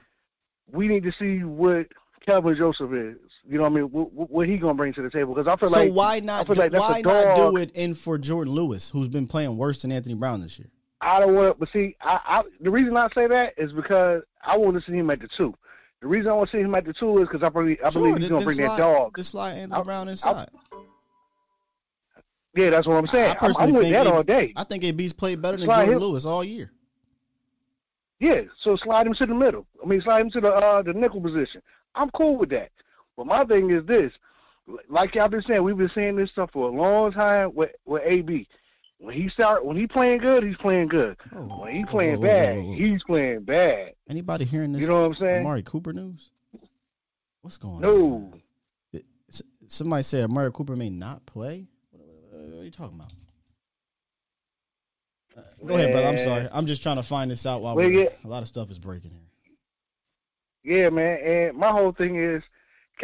[0.71, 1.87] we need to see what
[2.25, 3.17] Calvin Joseph is.
[3.47, 3.83] You know what I mean?
[3.85, 5.35] What, what, he gonna bring to the table?
[5.35, 6.47] Because I feel So like why not?
[6.47, 9.91] feel Do, why not do it in for Jourdan Lewis, who's been playing worse than
[9.91, 10.69] Anthony Brown this year?
[11.01, 14.23] I don't want to, but see, I, I the reason I say that is because
[14.43, 15.53] I want to see him at the two.
[16.05, 17.89] The reason I want to see him at the two is because I believe I
[17.89, 19.15] Sure, believe he's gonna then bring that slide- dog.
[19.17, 20.49] Just slide Anthony I- Brown I- inside.
[22.55, 23.25] Yeah, that's what I'm saying.
[23.25, 24.53] I I'm, personally I'm with that A- all day.
[24.55, 26.71] I think AB's played better than Slide Jourdan him- Lewis all year.
[28.19, 29.65] Yeah, so slide him to the middle.
[29.83, 31.63] I mean, slide him to the uh, the nickel position.
[31.95, 32.69] I'm cool with that.
[33.17, 34.13] But my thing is this:
[34.87, 38.03] like y'all been saying, we've been saying this stuff for a long time with with
[38.05, 38.47] AB.
[38.97, 41.17] When he start, when he playing good, he's playing good.
[41.31, 42.75] when he playing whoa, bad, whoa, whoa.
[42.75, 43.91] he's playing bad.
[44.09, 44.81] Anybody hearing this?
[44.81, 45.39] You know what I'm saying?
[45.41, 46.31] Amari Cooper news.
[47.41, 47.81] What's going on?
[47.81, 48.33] No,
[49.67, 51.67] Somebody said Amari Cooper may not play.
[51.91, 53.11] What, are you talking about?
[55.35, 56.07] Uh, Go ahead, brother.
[56.07, 56.47] I'm sorry.
[56.51, 58.09] I'm just trying to find this out while Well, we're, yeah.
[58.23, 60.77] a lot of stuff is breaking here.
[60.81, 61.19] yeah, man.
[61.25, 62.43] And my whole thing is,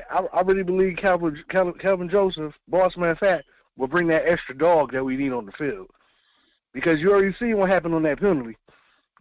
[0.09, 3.43] I, I really believe Calvin, Calvin Calvin Joseph, boss man fat,
[3.77, 5.89] will bring that extra dog that we need on the field.
[6.73, 8.57] Because you already seen what happened on that penalty.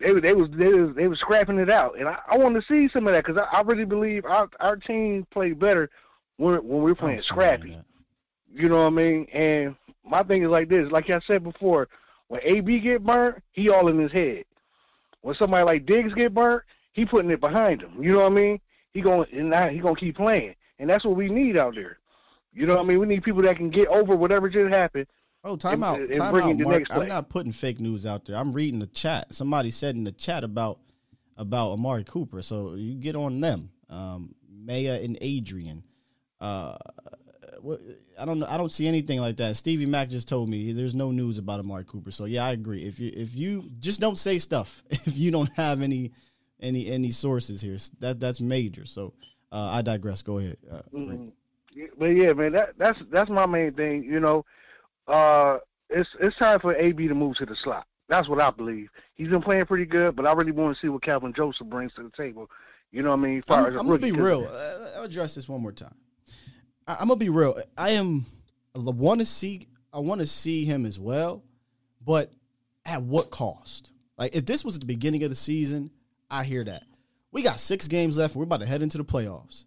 [0.01, 2.63] They they was they was they was scrapping it out, and I, I want to
[2.63, 5.91] see some of that because I, I really believe our our team played better
[6.39, 7.79] when when we were playing scrappy.
[8.53, 9.27] You know what I mean?
[9.33, 11.89] And my thing is like this, like I said before,
[12.29, 14.45] when AB get burnt, he all in his head.
[15.21, 16.63] When somebody like Diggs get burnt,
[16.93, 18.03] he putting it behind him.
[18.03, 18.61] You know what I mean?
[18.93, 22.00] He going and now he gonna keep playing, and that's what we need out there.
[22.53, 22.99] You know what I mean?
[22.99, 25.07] We need people that can get over whatever just happened.
[25.43, 26.01] Oh, time and- out.
[26.01, 26.85] and Time out, Mark.
[26.91, 28.37] I'm not putting fake news out there.
[28.37, 29.35] I'm reading the chat.
[29.35, 30.81] Somebody said in the chat about
[31.37, 32.43] about Amari Cooper.
[32.43, 33.71] So you get on them.
[33.89, 35.83] Um, Maya and Adrian.
[36.41, 36.77] Uh,
[38.19, 38.47] I don't know.
[38.49, 39.57] I don't see anything like that.
[39.57, 42.11] Stevie Mack just told me there's no news about Amari Cooper.
[42.11, 42.85] So yeah, I agree.
[42.85, 46.13] If you if you just don't say stuff if you don't have any
[46.61, 48.85] any any sources here, that that's major.
[48.85, 49.15] So
[49.53, 50.23] uh, I digress.
[50.23, 50.59] Go ahead.
[50.71, 51.33] Uh, Ray.
[51.99, 54.05] But yeah, man, that that's that's my main thing.
[54.05, 54.45] You know,
[55.09, 55.59] uh,
[55.89, 57.87] it's it's time for AB to move to the slot.
[58.09, 58.89] That's what I believe.
[59.15, 61.95] He's been playing pretty good, but I really want to see what Calvin Joseph brings
[61.95, 62.51] to the table.
[62.91, 63.43] You know what I mean?
[63.49, 64.49] I'm, I'm gonna be real.
[64.51, 65.95] Uh, I'll address this one more time.
[66.87, 67.61] I, I'm gonna be real.
[67.79, 68.27] I am.
[68.75, 69.69] I want to see.
[69.93, 71.45] I want to see him as well,
[72.05, 72.33] but
[72.85, 73.93] at what cost?
[74.19, 75.91] Like if this was at the beginning of the season,
[76.31, 76.85] I hear that.
[77.33, 78.35] We got six games left.
[78.35, 79.67] We're about to head into the playoffs.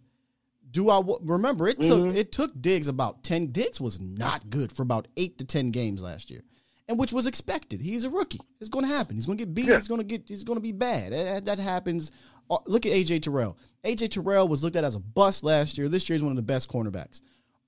[0.74, 2.18] Do I remember it took mm-hmm.
[2.18, 3.52] it took Diggs about ten.
[3.52, 6.41] Diggs was not good for about eight to ten games last year,
[6.90, 7.80] and which was expected.
[7.80, 8.41] He's a rookie.
[8.60, 9.16] It's going to happen.
[9.16, 9.66] He's going to get beat.
[9.68, 9.76] Yeah.
[9.76, 10.24] He's going to get.
[10.28, 11.14] He's going to be bad.
[11.14, 12.12] That, that happens.
[12.50, 13.56] Uh, look at AJ Terrell.
[13.86, 15.88] AJ Terrell was looked at as a bust last year.
[15.88, 17.22] This year is one of the best cornerbacks.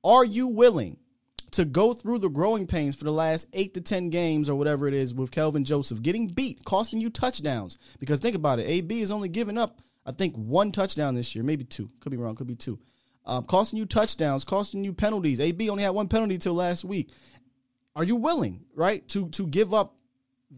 [0.04, 0.98] Are you willing
[1.56, 4.88] to go through the growing pains for the last eight to 10 games or whatever
[4.88, 7.78] it is with Kelvin Joseph, getting beat, costing you touchdowns.
[7.98, 11.46] Because think about it, AB is only giving up, I think, one touchdown this year,
[11.46, 11.90] maybe two.
[12.02, 12.78] Could be wrong, could be two.
[13.28, 15.40] Um, costing you touchdowns, costing you penalties.
[15.40, 17.10] AB only had one penalty till last week.
[17.96, 19.96] Are you willing, right, to to give up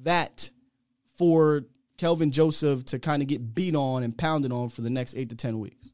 [0.03, 0.49] that
[1.15, 1.65] for
[1.97, 5.29] Kelvin Joseph to kind of get beat on and pounded on for the next eight
[5.29, 5.91] to ten weeks?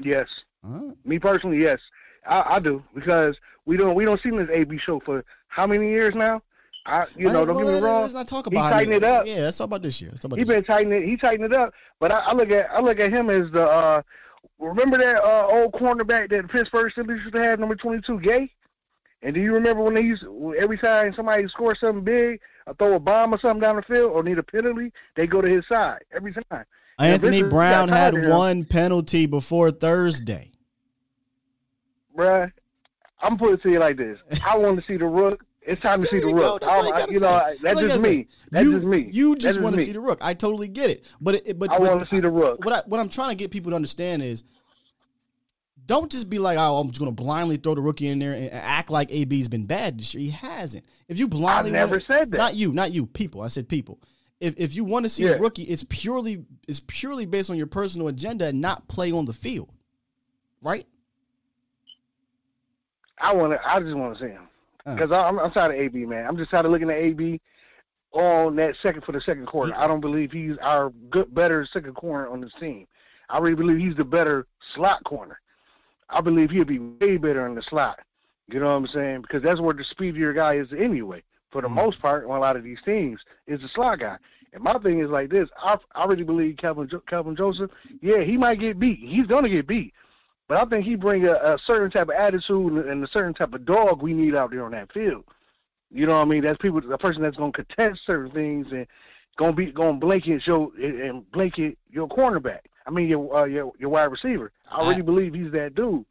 [0.00, 0.28] Yes.
[0.62, 0.94] Right.
[1.04, 1.78] Me personally, yes.
[2.26, 5.88] I, I do because we don't we don't see this AB show for how many
[5.88, 6.42] years now?
[6.86, 8.02] I you know don't well, get me wrong.
[8.02, 9.26] Let's not talk about he tighten it up.
[9.26, 10.12] Yeah, let's talk about this year.
[10.36, 11.08] he been tightening it.
[11.08, 11.74] He tightened it up.
[11.98, 14.02] But I, I, look at I look at him as the uh,
[14.68, 18.52] remember that uh, old cornerback that Pittsburgh Steelers used to have, number twenty two, Gay.
[19.22, 20.24] And do you remember when they used
[20.58, 24.12] every time somebody scored something big, or throw a bomb or something down the field,
[24.12, 26.64] or need a penalty, they go to his side every time.
[26.98, 30.50] Anthony Brown had one penalty before Thursday
[32.20, 32.52] bruh,
[33.22, 34.18] I'm putting it to you like this.
[34.46, 35.44] I want to see the rook.
[35.70, 36.64] It's time to see the rook.
[36.64, 38.26] I, oh you, know, that's like just me.
[38.50, 39.08] That's you, just me.
[39.12, 40.18] You just want to see the rook.
[40.20, 41.06] I totally get it.
[41.20, 42.64] But it, but I want to see the rook.
[42.64, 44.42] What I, what I'm trying to get people to understand is,
[45.86, 48.32] don't just be like, oh, I'm just going to blindly throw the rookie in there
[48.32, 50.24] and act like AB's been bad this year.
[50.24, 50.84] He hasn't.
[51.06, 52.36] If you blindly, I never wanna, said that.
[52.36, 53.06] Not you, not you.
[53.06, 53.40] People.
[53.40, 54.00] I said people.
[54.40, 55.32] If if you want to see yeah.
[55.32, 59.24] a rookie, it's purely it's purely based on your personal agenda and not play on
[59.24, 59.70] the field,
[60.62, 60.86] right?
[63.18, 63.60] I want to.
[63.64, 64.48] I just want to see him
[64.84, 65.10] because.
[65.12, 66.26] I'm, I'm tired of AB, man.
[66.26, 67.40] I'm just tired of looking at AB
[68.12, 69.72] on that second for the second quarter.
[69.76, 72.86] I don't believe he's our good, better second corner on this team.
[73.28, 75.40] I really believe he's the better slot corner.
[76.08, 78.00] I believe he'll be way better in the slot.
[78.48, 79.22] You know what I'm saying?
[79.22, 81.22] Because that's where the speedier guy is anyway.
[81.50, 84.16] For the mm most part, on a lot of these teams, is the slot guy.
[84.52, 87.70] And my thing is like this: I, I really believe Kelvin Kelvin Joseph.
[88.00, 88.98] Yeah, he might get beat.
[89.00, 89.92] He's gonna get beat.
[90.50, 93.54] But I think he bring a, a certain type of attitude and a certain type
[93.54, 95.22] of dog we need out there on that field.
[95.92, 96.42] You know what I mean?
[96.42, 98.84] That's people, a person that's gonna contest certain things and
[99.36, 102.62] gonna be gonna blanket your and blanket your cornerback.
[102.84, 104.50] I mean your uh, your your wide receiver.
[104.68, 106.04] I really believe he's that dude.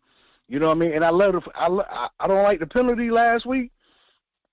[0.47, 0.93] You know what I mean?
[0.93, 3.73] And I love the I I don't like the penalty last week.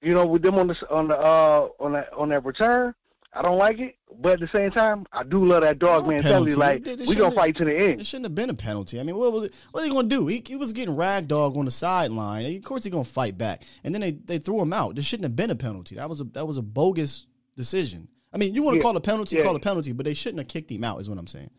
[0.02, 2.92] You know, with them on the on the uh on that on that return.
[3.36, 6.08] I don't like it, but at the same time, I do love that dog no
[6.12, 6.54] mentality.
[6.54, 8.00] Like we gonna fight to the end.
[8.00, 8.98] It shouldn't have been a penalty.
[8.98, 9.54] I mean, what was it?
[9.72, 10.26] What are they gonna do?
[10.26, 12.56] He, he was getting rag dog on the sideline.
[12.56, 13.62] Of course, he gonna fight back.
[13.84, 14.94] And then they, they threw him out.
[14.94, 15.96] There shouldn't have been a penalty.
[15.96, 17.26] That was a that was a bogus
[17.56, 18.08] decision.
[18.32, 18.82] I mean, you want to yeah.
[18.82, 19.42] call a penalty, yeah.
[19.42, 20.98] call a penalty, but they shouldn't have kicked him out.
[21.00, 21.50] Is what I'm saying.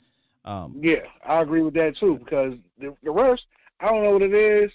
[0.46, 2.18] Um, yeah, I agree with that too.
[2.18, 3.44] Because the, the rest,
[3.80, 4.72] I don't know what it is.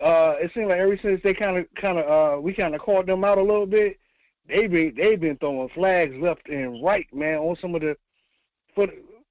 [0.00, 2.80] Uh, it seems like ever since they kind of kind of uh, we kind of
[2.80, 3.98] called them out a little bit
[4.48, 7.96] they be they've been throwing flags left and right, man, on some of the
[8.74, 8.86] for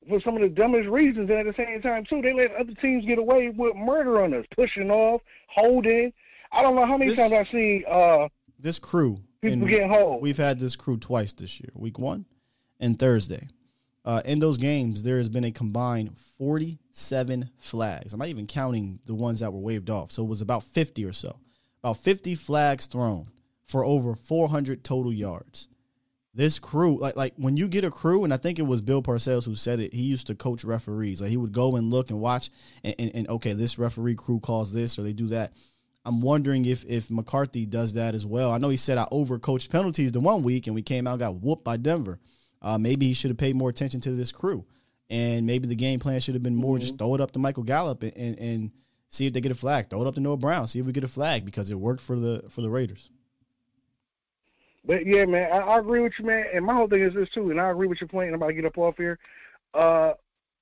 [0.08, 2.74] for some of the dumbest reasons, and at the same time too, they let other
[2.82, 6.12] teams get away with murder on us, pushing off, holding.
[6.52, 8.28] I don't know how many this, times I've seen uh,
[8.60, 10.22] this crew people getting hold.
[10.22, 12.26] We've had this crew twice this year, week one
[12.80, 13.48] and Thursday.
[14.06, 18.12] Uh, in those games, there has been a combined 47 flags.
[18.12, 20.12] I'm not even counting the ones that were waved off.
[20.12, 21.40] So it was about 50 or so.
[21.82, 23.28] About 50 flags thrown
[23.74, 25.68] for over 400 total yards.
[26.36, 29.02] This crew, like like when you get a crew, and I think it was Bill
[29.02, 29.96] Parcells who said it.
[29.96, 31.22] He used to coach referees.
[31.22, 32.52] Like he would go and look and watch,
[32.84, 35.54] and, and, and okay, this referee crew calls this or they do that.
[36.06, 38.52] I'm wondering if if McCarthy does that as well.
[38.52, 41.42] I know he said I overcoached penalties the one week, and we came out got
[41.42, 42.20] whooped by Denver.
[42.62, 44.68] Uh, maybe he should have paid more attention to this crew,
[45.10, 46.82] and maybe the game plan should have been more mm-hmm.
[46.82, 48.72] just throw it up to Michael Gallup and, and, and
[49.10, 49.90] see if they get a flag.
[49.90, 52.02] Throw it up to Noah Brown, see if we get a flag because it worked
[52.02, 53.10] for the for the Raiders.
[54.86, 56.46] But yeah, man, I, I, agree with you, man.
[56.54, 58.28] And my whole thing is this too, and I agree with your point.
[58.28, 59.18] And I'm about to get up off here.
[59.74, 60.14] Uh,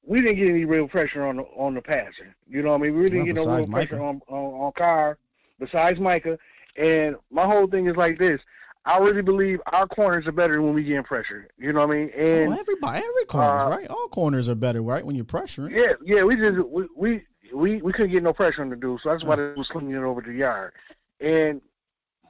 [0.05, 2.35] we didn't get any real pressure on the on the passer.
[2.47, 2.97] You know what I mean?
[2.97, 3.87] We didn't well, get no real Micah.
[3.87, 5.17] pressure on, on on Carr
[5.59, 6.37] besides Micah.
[6.77, 8.39] And my whole thing is like this.
[8.85, 11.47] I really believe our corners are better when we get pressure.
[11.57, 12.09] You know what I mean?
[12.17, 13.87] And oh, everybody, every corners, uh, right?
[13.87, 15.05] All corners are better, right?
[15.05, 15.75] When you're pressuring.
[15.75, 16.23] Yeah, yeah.
[16.23, 17.21] We just we we
[17.53, 19.93] we, we couldn't get no pressure on the dude, so that's why they was slinging
[19.93, 20.73] it over the yard.
[21.19, 21.61] And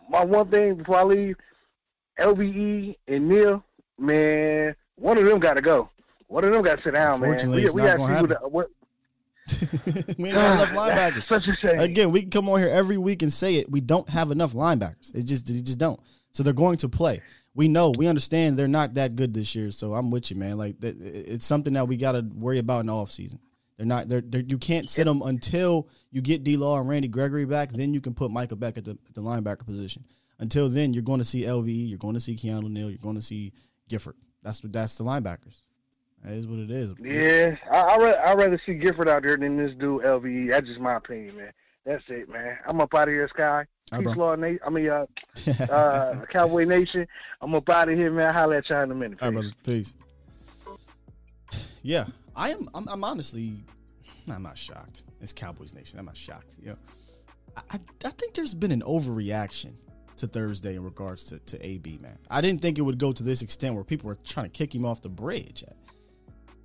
[0.10, 1.38] my one thing before I leave,
[2.22, 3.64] LVE and Neal,
[3.98, 5.90] man, one of them got to go.
[6.28, 7.38] One of them got to sit down, man.
[7.50, 8.70] We, we got people that, what,
[10.18, 11.24] we ain't got enough linebackers.
[11.24, 11.80] Such a shame.
[11.80, 13.70] Again, we can come on here every week and say it.
[13.70, 15.14] We don't have enough linebackers.
[15.14, 16.00] It just, it just don't.
[16.32, 17.22] So they're going to play.
[17.54, 19.72] we know, we understand they're not that good this year.
[19.72, 20.58] So I'm with you, man.
[20.58, 23.40] Like it's something that we got to worry about in the offseason.
[23.78, 24.08] They're not.
[24.08, 27.72] They're, they're, you can't sit them until you get D Law and Randy Gregory back.
[27.72, 30.06] Then you can put Michael back at the, at the linebacker position.
[30.42, 31.88] Until then, you're going to see LVE.
[31.88, 32.90] You're going to see Keanu Neal.
[32.90, 33.54] You're going to see
[33.88, 34.16] Gifford.
[34.42, 35.62] That's what that's the linebackers.
[36.24, 36.94] That is what it is.
[37.00, 40.50] Yeah, I I rather, I rather see Gifford out there than this dude LVE.
[40.50, 41.52] That's just my opinion, man.
[41.86, 42.58] That's it, man.
[42.66, 43.66] I'm up out of here, Sky.
[43.92, 44.60] Peace, Law Nation.
[44.66, 45.06] I mean, uh,
[45.72, 47.08] uh, Cowboy Nation.
[47.40, 48.36] I'm up out of here, man.
[48.36, 49.20] I'll let y'all in a minute.
[49.20, 49.24] Peace.
[49.24, 49.56] All right, brother.
[49.64, 49.94] Peace.
[51.84, 52.06] Yeah,
[52.36, 52.68] I am.
[52.74, 53.54] I'm, I'm honestly,
[54.32, 55.04] I'm not shocked.
[55.22, 56.00] It's Cowboys Nation.
[56.00, 56.56] I'm not shocked.
[56.60, 56.78] You know,
[57.58, 59.74] I, I think there's been an overreaction
[60.18, 62.18] to Thursday in regards to, to AB, man.
[62.30, 64.74] I didn't think it would go to this extent where people were trying to kick
[64.74, 65.64] him off the bridge.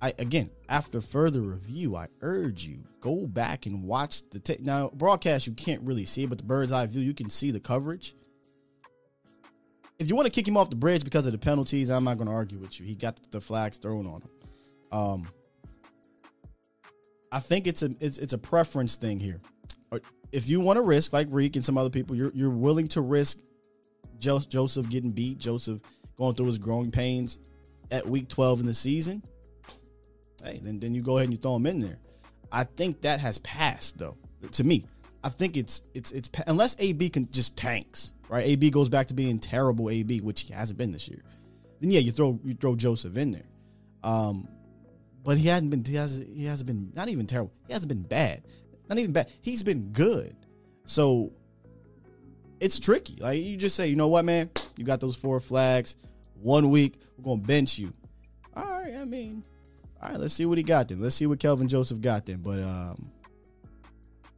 [0.01, 5.47] I again, after further review, I urge you go back and watch the now broadcast.
[5.47, 8.13] You can't really see it, but the bird's eye view, you can see the coverage.
[9.97, 12.17] If you want to kick him off the bridge because of the penalties, I'm not
[12.17, 12.85] going to argue with you.
[12.85, 14.29] He got the flags thrown on him.
[14.91, 15.27] Um,
[17.31, 19.41] I think it's a it's, it's a preference thing here.
[20.31, 23.01] If you want to risk, like Reek and some other people, you're you're willing to
[23.01, 23.39] risk
[24.19, 25.79] Joseph getting beat, Joseph
[26.17, 27.39] going through his growing pains
[27.91, 29.23] at week 12 in the season.
[30.43, 31.97] Hey, then then you go ahead and you throw him in there.
[32.51, 34.15] I think that has passed though.
[34.51, 34.85] To me,
[35.23, 38.45] I think it's it's it's unless AB can just tanks right.
[38.45, 41.23] AB goes back to being terrible AB, which he hasn't been this year.
[41.79, 43.49] Then yeah, you throw you throw Joseph in there.
[44.03, 44.47] Um,
[45.23, 47.51] but he hadn't been he has he hasn't been not even terrible.
[47.67, 48.43] He hasn't been bad.
[48.89, 49.31] Not even bad.
[49.41, 50.35] He's been good.
[50.85, 51.31] So
[52.59, 53.17] it's tricky.
[53.19, 54.49] Like you just say, you know what, man?
[54.77, 55.95] You got those four flags.
[56.41, 57.93] One week, we're gonna bench you.
[58.55, 59.43] All right, I mean,
[60.01, 61.01] all right, let's see what he got then.
[61.01, 62.37] Let's see what Kelvin Joseph got then.
[62.37, 63.11] But um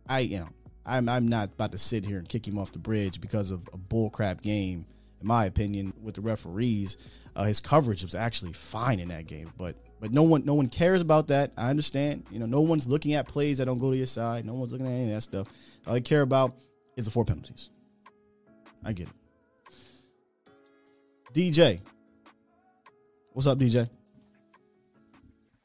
[0.07, 0.49] I you know,
[0.85, 3.67] I'm I'm not about to sit here and kick him off the bridge because of
[3.73, 4.85] a bullcrap game,
[5.21, 6.97] in my opinion, with the referees.
[7.40, 10.68] Uh, his coverage was actually fine in that game, but but no one no one
[10.68, 11.53] cares about that.
[11.56, 12.26] I understand.
[12.32, 14.45] You know, no one's looking at plays that don't go to your side.
[14.45, 15.48] No one's looking at any of that stuff.
[15.88, 16.53] All they care about
[16.98, 17.70] is the four penalties.
[18.84, 19.14] I get it.
[21.34, 21.80] DJ.
[23.32, 23.90] What's up, DJ?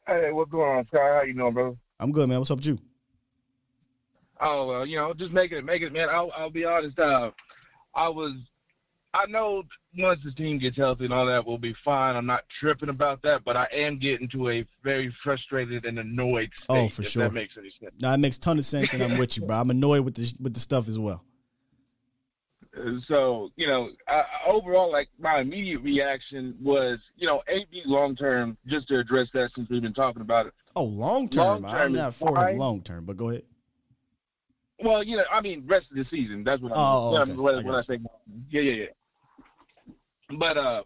[0.06, 0.98] Hey, what's going on, Sky?
[0.98, 1.76] How you doing, brother?
[1.98, 2.38] I'm good, man.
[2.38, 2.78] What's up with you?
[4.40, 6.08] Oh well, you know, just make it, make it, man.
[6.08, 6.96] I'll, I'll be honest.
[7.00, 7.32] Uh,
[7.96, 8.36] I was
[9.14, 9.62] I know
[9.96, 12.16] once the team gets healthy and all that, we'll be fine.
[12.16, 16.50] I'm not tripping about that, but I am getting to a very frustrated and annoyed
[16.68, 16.84] oh, state.
[16.84, 17.22] Oh, for sure.
[17.22, 17.92] That makes any sense.
[18.00, 19.56] No, it makes ton of sense, and I'm with you, bro.
[19.56, 21.22] I'm annoyed with the with the stuff as well.
[23.06, 28.56] So you know, I, overall, like my immediate reaction was, you know, AB long term.
[28.66, 30.54] Just to address that, since we've been talking about it.
[30.74, 31.64] Oh, long term.
[31.64, 33.44] I'm not for him long term, but go ahead.
[34.82, 36.42] Well, you know, I mean, rest of the season.
[36.42, 37.32] That's what I oh, okay.
[37.32, 38.02] what, I, what I think.
[38.50, 38.86] Yeah, yeah, yeah.
[40.30, 40.82] But uh,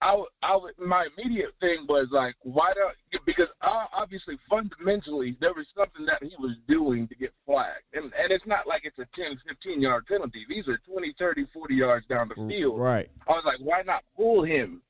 [0.00, 3.24] I, I, my immediate thing was like, why don't?
[3.24, 8.30] Because obviously, fundamentally, there was something that he was doing to get flagged, and and
[8.30, 10.44] it's not like it's a 10, 15 yard penalty.
[10.48, 12.78] These are 20, 30, 40 yards down the field.
[12.78, 13.08] Right.
[13.28, 14.82] I was like, why not pull him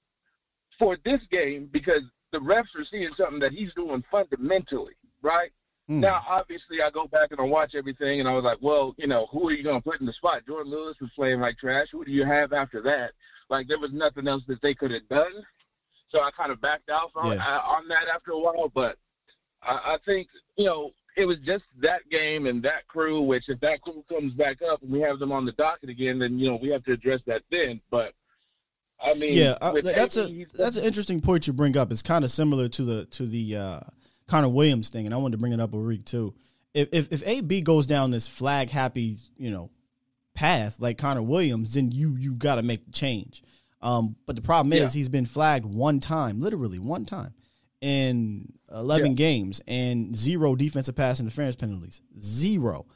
[0.78, 1.68] for this game?
[1.72, 2.02] Because
[2.32, 5.52] the refs are seeing something that he's doing fundamentally, right?
[5.90, 6.00] Mm.
[6.00, 9.06] Now, obviously, I go back and I watch everything, and I was like, well, you
[9.06, 10.42] know, who are you going to put in the spot?
[10.48, 11.88] Jourdan Lewis was playing like trash.
[11.92, 13.12] Who do you have after that?
[13.50, 15.32] Like, there was nothing else that they could have done.
[16.10, 17.44] So I kind of backed out from, yeah.
[17.44, 18.70] uh, on that after a while.
[18.74, 18.96] But
[19.62, 23.60] I, I think, you know, it was just that game and that crew, which if
[23.60, 26.48] that crew comes back up and we have them on the docket again, then, you
[26.48, 27.80] know, we have to address that then.
[27.90, 28.14] But
[29.04, 31.92] I mean, yeah, uh, that's a that's an interesting point you bring up.
[31.92, 33.80] It's kind of similar to the to the uh,
[34.26, 36.34] Connor Williams thing, and I wanted to bring it up with Reek too.
[36.72, 39.70] If, if if AB goes down this flag happy, you know,
[40.34, 43.42] path like Connor Williams, then you you got to make the change.
[43.80, 44.98] Um, but the problem is yeah.
[44.98, 47.34] he's been flagged one time, literally one time,
[47.80, 49.16] in eleven yeah.
[49.16, 52.86] games, and zero defensive pass interference penalties, zero,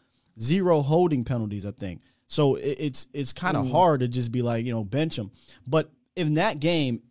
[0.40, 1.66] zero holding penalties.
[1.66, 2.56] I think so.
[2.56, 3.70] It, it's it's kind of mm.
[3.70, 5.30] hard to just be like you know bench him.
[5.66, 7.02] But in that game,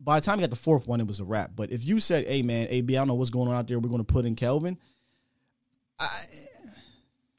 [0.00, 1.52] by the time you got the fourth one, it was a wrap.
[1.54, 3.78] But if you said, "Hey man, AB, I don't know what's going on out there.
[3.78, 4.78] We're going to put in Kelvin,"
[5.98, 6.08] I,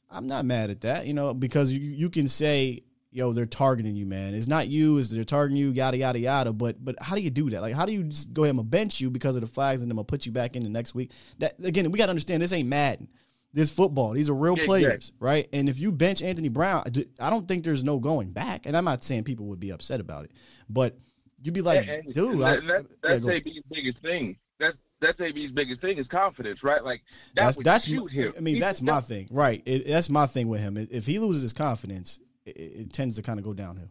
[0.09, 1.05] I'm not mad at that.
[1.05, 4.34] You know, because you you can say, "Yo, they're targeting you, man.
[4.34, 4.97] It's not you.
[4.97, 5.71] Is they're targeting you?
[5.71, 7.61] Yada yada yada." But but how do you do that?
[7.61, 9.91] Like, how do you just go ahead and bench you because of the flags, and
[9.91, 11.11] then gonna put you back in the next week?
[11.38, 13.07] That again, we got to understand this ain't Madden.
[13.53, 14.11] This football.
[14.11, 15.47] These are real players, right?
[15.53, 16.84] And if you bench Anthony Brown,
[17.19, 18.65] I don't think there's no going back.
[18.65, 20.31] And I'm not saying people would be upset about it,
[20.69, 20.97] but
[21.41, 24.38] You'd be like, and, dude, that, I, that, that's yeah, AB's biggest thing.
[24.59, 26.84] That's that's AB's biggest thing is confidence, right?
[26.84, 27.01] Like
[27.35, 28.34] that that's that's shoot him.
[28.35, 29.61] I mean, that's my thing, right?
[29.65, 30.77] It, that's my thing with him.
[30.77, 33.89] If he loses his confidence, it, it tends to kind of go downhill.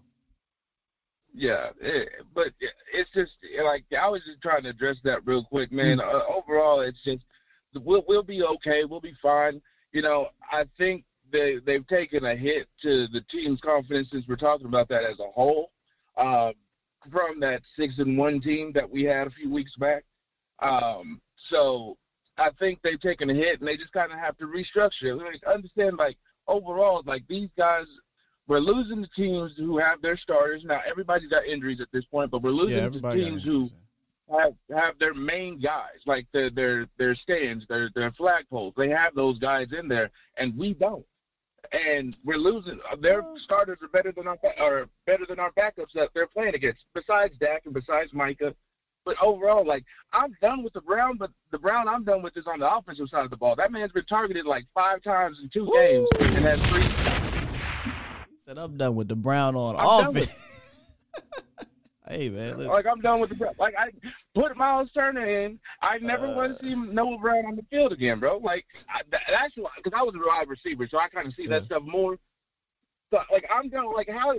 [1.36, 2.48] yeah, it, but
[2.92, 3.32] it's just
[3.62, 5.98] like I was just trying to address that real quick, man.
[5.98, 6.16] Mm-hmm.
[6.16, 7.22] Uh, overall, it's just
[7.74, 8.84] we'll we'll be okay.
[8.84, 9.60] We'll be fine.
[9.92, 14.36] You know, I think they they've taken a hit to the team's confidence since we're
[14.36, 15.70] talking about that as a whole.
[16.16, 16.52] Um,
[17.10, 20.04] from that six and one team that we had a few weeks back.
[20.60, 21.20] Um,
[21.50, 21.96] so
[22.38, 25.18] I think they've taken a hit and they just kind of have to restructure.
[25.18, 26.16] Like, understand, like
[26.46, 27.86] overall, like these guys,
[28.48, 30.62] we're losing the teams who have their starters.
[30.64, 33.68] Now everybody's got injuries at this point, but we're losing yeah, the teams who
[34.30, 38.74] have have their main guys, like their their their stands, their their flagpoles.
[38.76, 41.04] They have those guys in there, and we don't
[41.72, 42.78] and we're losing.
[42.90, 43.36] Uh, their oh.
[43.44, 46.84] starters are better than our are better than our backups that they're playing against.
[46.94, 48.54] Besides Dak and besides Micah,
[49.04, 51.16] but overall, like I'm done with the Brown.
[51.16, 53.54] But the Brown I'm done with is on the offensive side of the ball.
[53.56, 55.72] That man's been targeted like five times in two Woo!
[55.72, 56.82] games and has three.
[56.82, 60.42] He said, "I'm done with the Brown on I'm offense."
[62.08, 62.72] Hey man, listen.
[62.72, 63.90] like I'm done with the like I
[64.34, 65.58] put Malik Turner in.
[65.82, 68.38] I never uh, want to see Noah Brown on the field again, bro.
[68.38, 71.44] Like I, that's why because I was a wide receiver, so I kind of see
[71.44, 71.58] yeah.
[71.58, 72.16] that stuff more.
[73.12, 73.92] So like I'm done.
[73.92, 74.34] Like how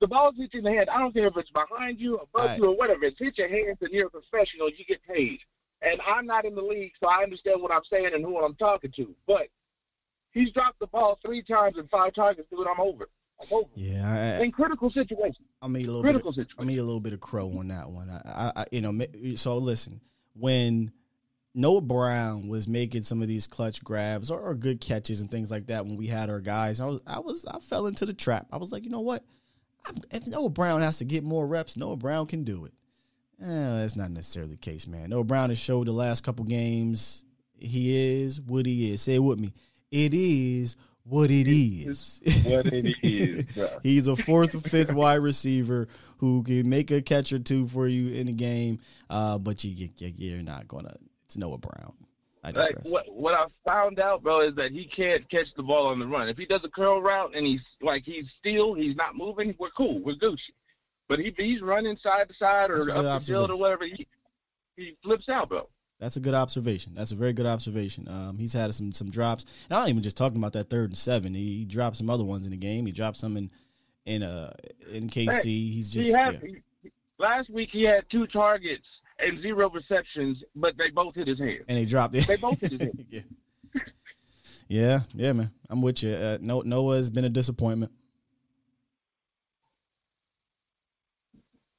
[0.00, 0.88] the ball's hit you in the head.
[0.88, 2.58] I don't care if it's behind you, above right.
[2.58, 3.04] you, or whatever.
[3.04, 4.70] It's hit your hands, and you're a professional.
[4.70, 5.40] You get paid.
[5.82, 8.54] And I'm not in the league, so I understand what I'm saying and who I'm
[8.54, 9.14] talking to.
[9.26, 9.48] But
[10.32, 12.66] he's dropped the ball three times and five targets, dude.
[12.66, 13.08] I'm over.
[13.74, 15.46] Yeah, I, in critical situations.
[15.62, 16.46] I mean, a little critical bit.
[16.46, 18.10] Of, I mean, a little bit of crow on that one.
[18.10, 19.06] I, I, you know,
[19.36, 20.00] so listen,
[20.34, 20.92] when
[21.54, 25.50] Noah Brown was making some of these clutch grabs or, or, good catches and things
[25.50, 28.14] like that when we had our guys, I was, I was, I fell into the
[28.14, 28.46] trap.
[28.52, 29.24] I was like, you know what?
[29.86, 32.72] I'm, if Noah Brown has to get more reps, Noah Brown can do it.
[33.42, 33.46] Eh,
[33.80, 35.10] that's not necessarily the case, man.
[35.10, 37.24] Noah Brown has showed the last couple games
[37.60, 39.02] he is what he is.
[39.02, 39.52] Say it with me.
[39.90, 42.22] It is what it is.
[42.46, 43.70] what it is.
[43.82, 47.88] He's a fourth or fifth wide receiver who can make a catch or two for
[47.88, 48.78] you in the game,
[49.08, 50.94] uh, but you, you are not gonna.
[51.24, 51.94] It's Noah Brown.
[52.42, 55.88] I like what what I found out, bro, is that he can't catch the ball
[55.88, 56.28] on the run.
[56.28, 59.70] If he does a curl route and he's like he's still, he's not moving, we're
[59.70, 60.38] cool, we're Gucci.
[61.08, 64.06] But if he's running side to side or up the field or whatever, he
[64.76, 65.68] he flips out, bro.
[66.00, 66.94] That's a good observation.
[66.96, 68.08] That's a very good observation.
[68.08, 69.44] Um, he's had some some drops.
[69.68, 71.34] And I'm not even just talking about that third and seven.
[71.34, 72.86] He, he, dropped some other ones in the game.
[72.86, 73.50] He dropped some in
[74.06, 74.52] in uh
[74.90, 75.44] in KC.
[75.44, 76.90] He's just he had, yeah.
[77.18, 78.86] last week he had two targets
[79.18, 81.64] and zero receptions, but they both hit his hand.
[81.68, 82.26] And they dropped it.
[82.26, 83.04] They both hit his hand.
[83.10, 83.20] yeah.
[84.68, 85.50] yeah, yeah, man.
[85.68, 86.14] I'm with you.
[86.14, 87.92] Uh, Noah's been a disappointment.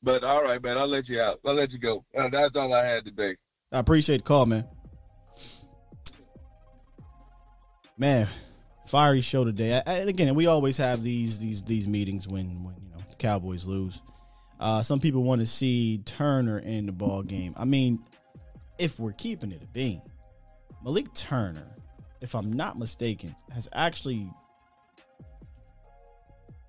[0.04, 0.78] But all right, man.
[0.78, 1.40] I'll let you out.
[1.44, 2.06] I'll let you go.
[2.16, 3.36] Uh, that's all I had today.
[3.72, 4.66] I appreciate the call, man.
[7.98, 8.28] Man,
[8.88, 9.82] fiery show today.
[9.86, 13.16] I, and again, we always have these these these meetings when when you know the
[13.16, 14.02] Cowboys lose.
[14.60, 17.54] Uh, some people want to see Turner in the ball game.
[17.58, 18.00] I mean,
[18.78, 20.02] if we're keeping it a bean,
[20.84, 21.68] Malik Turner,
[22.20, 24.30] if I'm not mistaken, has actually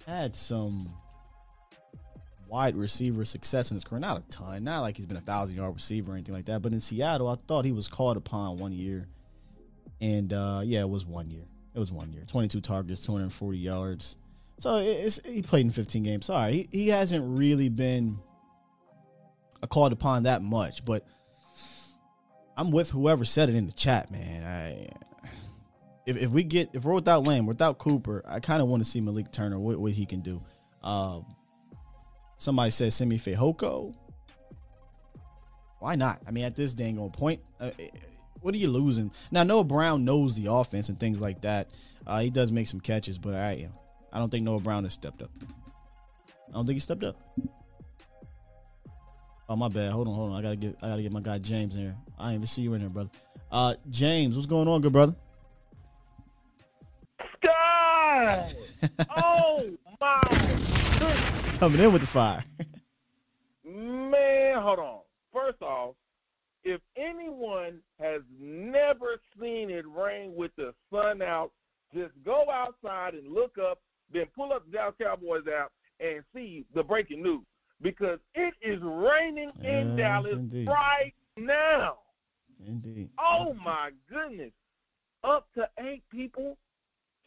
[0.07, 0.93] had some
[2.53, 3.99] wide receiver success in his career.
[3.99, 6.61] Not a ton, not like he's been a thousand yard receiver or anything like that.
[6.61, 9.09] But in Seattle, I thought he was called upon one year,
[10.03, 11.45] and uh, yeah, it was one year.
[11.74, 12.24] It was one year.
[12.27, 14.16] Twenty two targets, two hundred forty yards.
[14.59, 14.79] So
[15.24, 16.27] he played in fifteen games.
[16.27, 18.19] Sorry, he, he hasn't really been
[19.70, 20.85] called upon that much.
[20.85, 21.07] But
[22.55, 24.45] I'm with whoever said it in the chat, man.
[24.45, 24.91] I
[26.05, 28.91] if, if we get if we're without Lamb, without Cooper, I kind of want to
[28.91, 30.43] see Malik Turner what, what he can do.
[30.83, 31.24] Um,
[32.43, 33.94] Somebody says Simi Fehoko.
[35.78, 36.20] Why not?
[36.27, 37.70] I mean, at this dang old point, uh,
[38.40, 39.12] what are you losing?
[39.31, 41.69] Now, Noah Brown knows the offense and things like that.
[42.05, 43.69] Uh, he does make some catches, but I,
[44.12, 45.31] I don't think Noah Brown has stepped up.
[46.48, 47.16] I don't think he stepped up.
[49.48, 49.93] Oh my bad.
[49.93, 50.36] Hold on, hold on.
[50.36, 51.97] I gotta get I gotta get my guy James in here.
[52.19, 53.10] I didn't even see you in there, brother.
[53.52, 55.14] Uh James, what's going on, good brother?
[57.44, 58.52] Sky!
[59.16, 59.70] oh
[60.01, 60.20] my
[61.59, 62.44] Coming in with the fire.
[63.64, 65.01] Man, hold on.
[65.32, 65.94] First off,
[66.64, 71.52] if anyone has never seen it rain with the sun out,
[71.94, 73.78] just go outside and look up,
[74.12, 77.44] then pull up the Dallas Cowboys app and see the breaking news
[77.81, 80.66] because it is raining in Dallas indeed.
[80.66, 81.98] right now.
[82.66, 83.10] Indeed.
[83.19, 84.52] Oh my goodness.
[85.24, 86.56] Up to eight people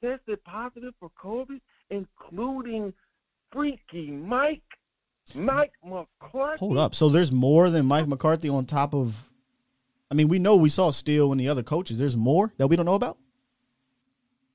[0.06, 1.60] tested positive for COVID,
[1.90, 2.94] including
[3.52, 4.62] freaky Mike,
[5.34, 6.60] Mike McCarthy.
[6.60, 6.94] Hold up.
[6.94, 9.24] So there's more than Mike McCarthy on top of.
[10.12, 11.98] I mean, we know we saw Steele and the other coaches.
[11.98, 13.18] There's more that we don't know about.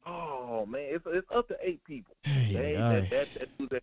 [0.06, 2.14] Oh man, it's it's up to eight people.
[2.22, 3.82] Hey, that, that, that,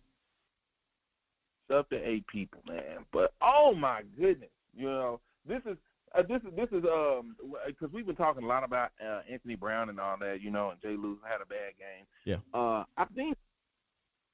[1.68, 3.04] that, up to eight people, man.
[3.12, 5.76] But oh my goodness, you know, this is
[6.14, 7.36] uh, this is this is um
[7.66, 10.70] because we've been talking a lot about uh, Anthony Brown and all that, you know,
[10.70, 12.06] and Jay Lewis had a bad game.
[12.24, 12.36] Yeah.
[12.58, 13.36] Uh, I think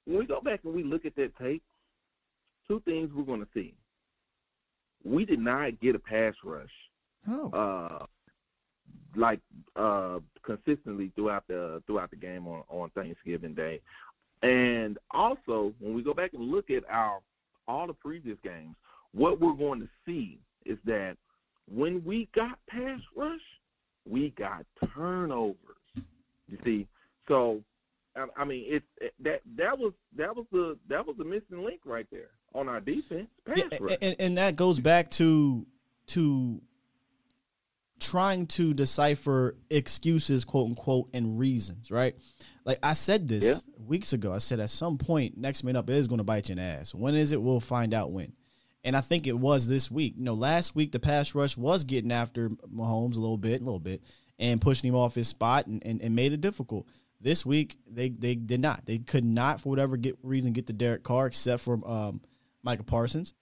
[0.04, 1.62] when we go back and we look at that tape,
[2.68, 3.74] two things we're going to see.
[5.02, 6.70] We did not get a pass rush.
[7.28, 7.50] Oh.
[7.50, 8.06] Uh,
[9.16, 9.40] like
[9.76, 13.80] uh consistently throughout the throughout the game on on Thanksgiving Day.
[14.42, 17.20] And also, when we go back and look at our
[17.66, 18.74] all the previous games,
[19.12, 21.16] what we're going to see is that
[21.72, 23.40] when we got pass rush,
[24.06, 24.64] we got
[24.94, 25.56] turnovers.
[26.48, 26.86] You see,
[27.26, 27.62] so
[28.36, 31.80] I mean, it's it, that that was that was the that was the missing link
[31.84, 33.28] right there on our defense.
[33.46, 33.96] Pass Yeah, rush.
[34.02, 35.66] and, and that goes back to
[36.08, 36.60] to
[37.98, 42.14] trying to decipher excuses, quote unquote, and reasons, right?
[42.64, 43.54] Like I said this Yeah.
[43.86, 44.32] weeks ago.
[44.32, 46.64] I said at some point, next man up is going to bite you in the
[46.64, 46.94] ass.
[46.94, 47.40] When is it?
[47.40, 48.32] We'll find out when.
[48.84, 50.14] And I think it was this week.
[50.18, 53.64] You know, last week the pass rush was getting after Mahomes a little bit, a
[53.64, 54.02] little bit,
[54.38, 56.86] and pushing him off his spot and, and, and made it difficult.
[57.20, 58.84] This week they they did not.
[58.84, 62.20] They could not for whatever get, reason get to Derek Carr except for um,
[62.62, 63.32] Michael Parsons,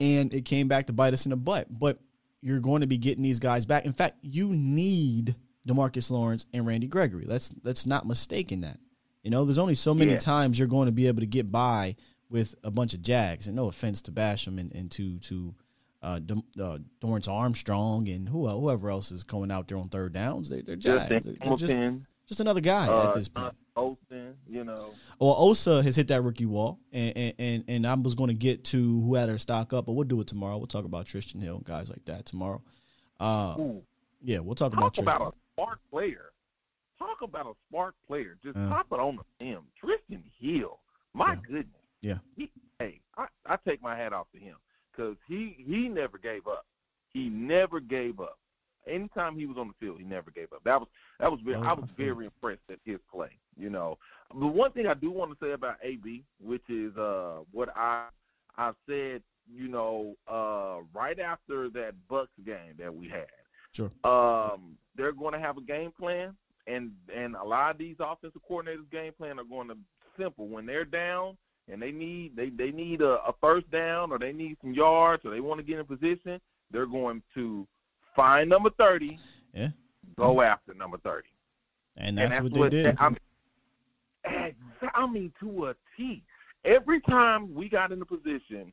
[0.00, 1.66] and it came back to bite us in the butt.
[1.70, 1.98] But
[2.42, 3.86] you're going to be getting these guys back.
[3.86, 5.34] In fact, you need
[5.66, 7.24] Demarcus Lawrence and Randy Gregory.
[7.24, 8.78] Let's let's not mistaken that.
[9.22, 10.18] You know, there's only so many Yeah.
[10.18, 11.96] times you're going to be able to get by
[12.30, 13.46] with a bunch of Jags.
[13.46, 15.54] And no offense to Basham and, and to to
[16.02, 16.20] uh,
[16.60, 20.48] uh, Dorance Armstrong and who whoever else is going out there on third downs.
[20.50, 21.08] They, they're Jags.
[21.08, 21.76] They're, they're just
[22.26, 23.54] just another guy uh, at this point.
[23.74, 24.90] Olsen, you know.
[25.20, 28.34] Well, Osa has hit that rookie wall, and and, and, and I was going to
[28.34, 30.58] get to who had her stock up, but we'll do it tomorrow.
[30.58, 32.60] We'll talk about Trysten Hill and guys like that tomorrow.
[33.20, 33.82] Uh, Ooh.
[34.22, 35.02] yeah, we'll talk, Talk about Trysten.
[35.02, 36.24] about a smart player.
[36.98, 38.36] Talk about a smart player.
[38.44, 38.68] Just Uh.
[38.68, 39.62] pop it on the him.
[39.82, 40.80] Trysten Hill.
[41.14, 41.66] My goodness.
[42.02, 42.18] Yeah.
[42.36, 44.56] He, hey, I, I take my hat off to him
[44.92, 46.66] because he he never gave up.
[47.12, 48.38] He never gave up.
[48.86, 50.62] Anytime he was on the field, he never gave up.
[50.64, 50.88] That was
[51.20, 53.30] that was very, Oh, I was I very impressed at his play.
[53.56, 53.98] You know,
[54.38, 58.06] the one thing I do want to say about AB, which is uh what I
[58.56, 59.22] I said,
[59.52, 63.26] you know, uh right after that Bucks game that we had
[63.74, 63.90] Sure.
[64.04, 66.34] um, they're going to have a game plan,
[66.66, 69.76] and and a lot of these offensive coordinators' game plan are going to
[70.18, 70.48] simple.
[70.48, 71.36] When they're down
[71.70, 75.24] and they need they they need a, a first down or they need some yards
[75.24, 76.40] or they want to get in position,
[76.70, 77.66] they're going to
[78.16, 79.18] find number thirty,
[79.52, 79.70] Yeah.
[80.16, 81.28] go after number thirty,
[81.96, 82.96] And that's, what they did.
[82.98, 84.54] I mean,
[84.94, 86.22] I mean, to a T.
[86.64, 88.72] Every time we got in a position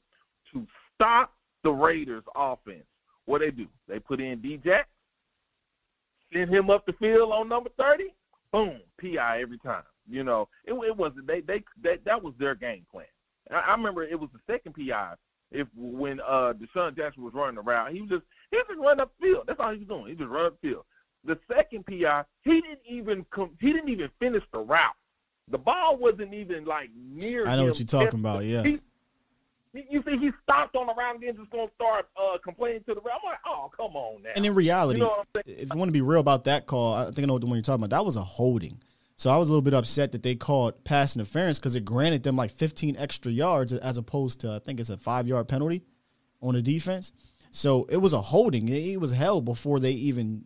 [0.51, 2.84] to stop the Raiders' offense,
[3.26, 3.67] what they do?
[3.88, 4.88] They put in D-Jack,
[6.34, 8.13] send him up the field on number thirty.
[8.51, 9.84] Boom, PI every time.
[10.10, 13.06] You know, it, it wasn't they they that that was their game plan.
[13.52, 15.15] I, I remember it was the second PI.
[15.52, 19.02] If when uh DeSean Jackson was running around, he was just he was just running
[19.02, 19.45] up field.
[19.48, 20.07] That's all he was doing.
[20.07, 20.86] He just run up the field.
[21.23, 23.52] The second PI, he didn't even come.
[23.60, 24.95] He didn't even finish the route.
[25.49, 27.48] The ball wasn't even like near.
[27.48, 28.64] I know what you're talking about, yeah.
[28.64, 28.80] He,
[29.90, 33.02] you see, he stopped on the round and just gonna start uh, complaining to the
[33.02, 33.15] ref.
[33.23, 34.30] I'm like, oh, come on now.
[34.36, 37.06] And in reality, you know if you want to be real about that call, I
[37.06, 37.95] think I know what the one you're talking about.
[37.95, 38.80] That was a holding.
[39.18, 42.24] So I was a little bit upset that they called pass interference because it granted
[42.24, 45.84] them like 15 extra yards as opposed to I think it's a five yard penalty
[46.42, 47.14] on the defense.
[47.52, 48.68] So it was a holding.
[48.68, 50.44] It, was held before they even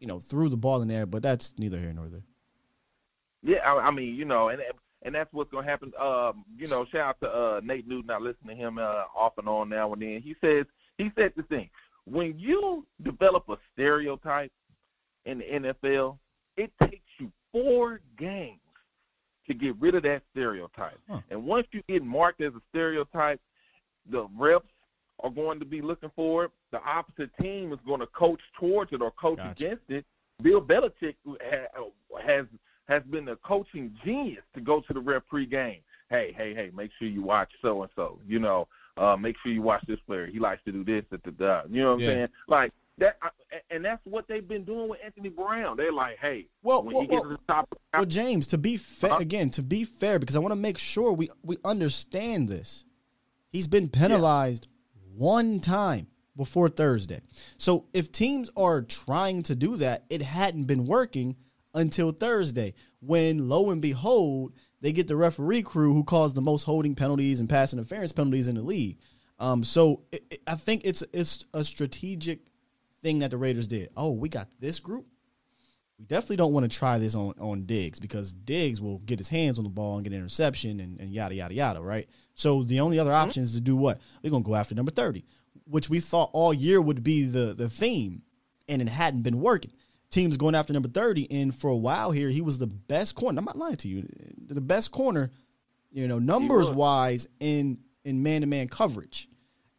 [0.00, 1.06] you know threw the ball in there.
[1.06, 2.24] But that's neither here nor there.
[3.44, 4.60] Yeah, I, I mean, you know, and
[5.02, 5.92] and that's what's gonna happen.
[6.00, 8.10] Um, you know, shout out to uh, Nate Newton.
[8.10, 10.20] I listen to him uh, off and on now and then.
[10.20, 10.66] He says
[10.96, 11.70] he said this thing:
[12.04, 14.52] when you develop a stereotype
[15.24, 16.18] in the NFL,
[16.56, 18.60] it takes you four games
[19.46, 20.98] to get rid of that stereotype.
[21.30, 23.40] And once you get marked as a stereotype,
[24.10, 24.62] the refs
[25.20, 26.50] are going to be looking for it.
[26.70, 30.04] The opposite team is going to coach towards it or coach against it.
[30.42, 31.16] Bill Belichick
[32.24, 32.46] has
[32.88, 35.80] has been a coaching genius to go to the ref pregame.
[36.08, 38.18] Hey, hey, hey, make sure you watch so and so.
[38.26, 38.66] You know,
[38.96, 40.26] uh, make sure you watch this player.
[40.26, 41.62] He likes to do this, da, the.
[41.68, 42.06] You know what I'm Yeah.
[42.06, 42.28] saying?
[42.46, 43.28] Like that, I-
[43.70, 45.76] and that's what they've been doing with Anthony Brown.
[45.76, 48.58] They're like, hey, Well, when well, he gets well, to the top, Well, James, to
[48.58, 49.20] be fair, Uh-huh.
[49.20, 52.84] again, to be fair, because I want to make sure we we understand this.
[53.50, 54.66] He's been penalized
[55.14, 57.20] one time before Thursday.
[57.56, 61.36] So if teams are trying to do that, it hadn't been working
[61.74, 66.64] until Thursday, when lo and behold, they get the referee crew who caused the most
[66.64, 68.98] holding penalties and pass interference penalties in the league.
[69.40, 72.40] Um, so it, it- I think it's it's a strategic
[73.02, 73.90] thing that the Raiders did.
[73.96, 75.06] Oh, we got this group
[75.98, 79.28] we definitely don't want to try this on on Diggs because Diggs will get his
[79.28, 82.08] hands on the ball and get an interception and, and yada yada yada, right?
[82.34, 83.28] So the only other mm-hmm.
[83.28, 84.00] option is to do what?
[84.22, 85.24] We're gonna go after number 30,
[85.64, 88.22] which we thought all year would be the the theme,
[88.68, 89.72] and it hadn't been working.
[90.10, 93.38] Teams going after number 30, and for a while here, he was the best corner.
[93.38, 94.08] I'm not lying to you,
[94.46, 95.32] the best corner,
[95.90, 99.28] you know, numbers wise in in man to man coverage.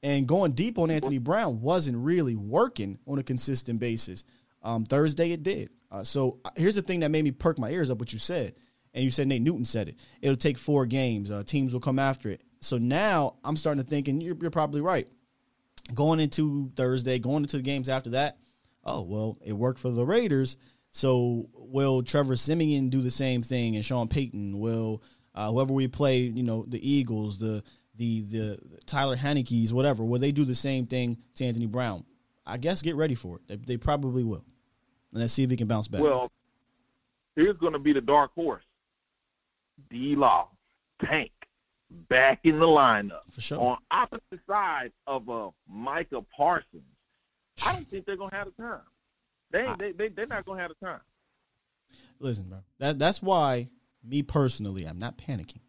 [0.01, 4.23] And going deep on Anthony Brown wasn't really working on a consistent basis.
[4.63, 5.69] Um, Thursday it did.
[5.91, 7.99] Uh, so uh, here's the thing that made me perk my ears up.
[7.99, 8.55] What you said,
[8.93, 9.95] and you said Nate Newton said it.
[10.21, 11.31] It'll take four games.
[11.31, 12.41] Uh, teams will come after it.
[12.61, 15.07] So now I'm starting to think, and you're, you're probably right.
[15.95, 18.38] Going into Thursday, going into the games after that.
[18.84, 20.57] Oh well, it worked for the Raiders.
[20.91, 25.03] So will Trevor Siemian do the same thing, and Sean Payton will
[25.35, 27.63] uh, whoever we play, you know, the Eagles, the
[27.99, 32.05] the the Taylor Heinicke's, whatever, will they do the same thing to Anthony Brown?
[32.47, 33.41] I guess get ready for it.
[33.47, 34.45] They, they probably will.
[35.11, 36.01] And let's see if he can bounce back.
[36.01, 36.31] Well,
[37.35, 38.63] here's going to be the dark horse.
[39.89, 40.49] D Law,
[41.05, 41.31] Tank,
[42.09, 43.21] back in the lineup.
[43.31, 43.59] For sure.
[43.59, 46.84] On opposite side of uh, Micah Parsons.
[47.65, 48.81] I don't think they're going to have the time.
[49.51, 51.01] They, I, they, they, they're not going to have the time.
[52.19, 52.59] Listen, bro.
[52.80, 53.67] That, that's why,
[54.03, 55.61] me personally, I'm not panicking.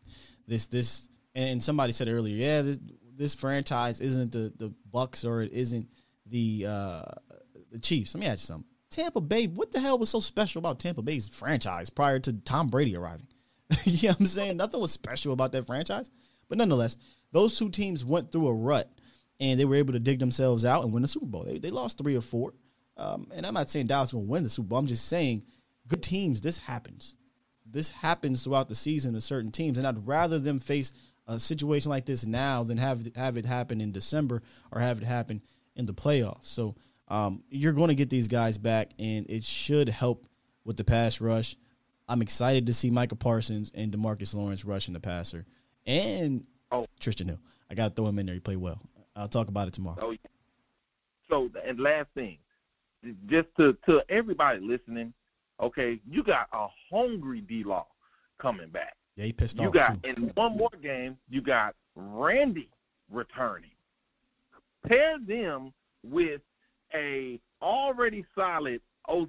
[0.46, 2.78] This, this, and somebody said earlier, yeah, this,
[3.16, 5.88] this franchise isn't the, the Bucks or it isn't
[6.26, 7.04] the uh,
[7.70, 8.14] the Chiefs.
[8.14, 8.66] Let me ask you something.
[8.90, 12.68] Tampa Bay, what the hell was so special about Tampa Bay's franchise prior to Tom
[12.68, 13.28] Brady arriving?
[13.84, 14.56] you know what I'm saying?
[14.56, 16.10] Nothing was special about that franchise.
[16.48, 16.96] But nonetheless,
[17.30, 18.90] those two teams went through a rut
[19.38, 21.44] and they were able to dig themselves out and win the Super Bowl.
[21.44, 22.54] They, they lost three or four.
[22.96, 24.78] Um, and I'm not saying Dallas will win the Super Bowl.
[24.78, 25.44] I'm just saying
[25.86, 27.14] good teams, this happens.
[27.64, 29.78] This happens throughout the season to certain teams.
[29.78, 30.92] And I'd rather them face
[31.26, 34.42] a situation like this now than have have it happen in December
[34.72, 35.42] or have it happen
[35.76, 36.46] in the playoffs.
[36.46, 36.76] So
[37.08, 40.26] um, you're going to get these guys back, and it should help
[40.64, 41.56] with the pass rush.
[42.08, 45.46] I'm excited to see Micah Parsons and Demarcus Lawrence rushing the passer,
[45.86, 46.86] and oh.
[47.00, 47.40] Trysten Hill.
[47.70, 48.34] I got to throw him in there.
[48.34, 48.80] He played well.
[49.14, 49.98] I'll talk about it tomorrow.
[50.02, 50.18] Oh, yeah.
[51.28, 52.38] So, and last thing,
[53.26, 55.12] just to to everybody listening,
[55.60, 57.86] okay, you got a hungry D Law
[58.40, 58.96] coming back.
[59.20, 59.74] Yeah, he pissed you off.
[59.74, 60.08] You got too.
[60.08, 62.70] in one more game, you got Randy
[63.10, 63.70] returning.
[64.88, 66.40] Pair them with
[66.94, 69.28] a already solid Osa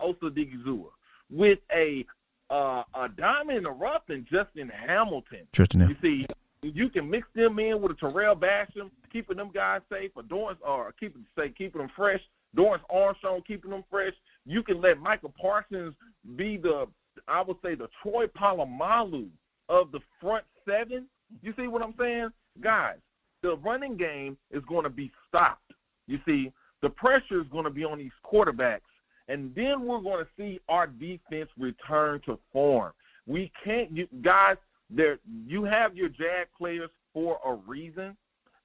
[0.00, 0.90] Odighizuwa
[1.28, 2.06] with a
[2.50, 5.48] uh, a diamond in the rough and Justin Hamilton.
[5.52, 6.26] Trysten You see,
[6.62, 10.58] you can mix them in with a Tarell Basham, keeping them guys safe, or Dorance,
[10.64, 12.20] or keeping say keeping them fresh.
[12.56, 14.12] Dorance Armstrong keeping them fresh.
[14.46, 15.94] You can let Michael Parsons
[16.36, 16.86] be the,
[17.28, 19.28] I would say, the Troy Polamalu
[19.68, 21.06] of the front seven.
[21.42, 22.28] You see what I'm saying,
[22.60, 22.98] guys?
[23.42, 25.72] The running game is going to be stopped.
[26.06, 26.52] You see,
[26.82, 28.80] the pressure is going to be on these quarterbacks.
[29.28, 32.92] And then we're going to see our defense return to form.
[33.26, 34.56] We can't, you, guys,
[34.90, 38.16] there you have your Jag players for a reason.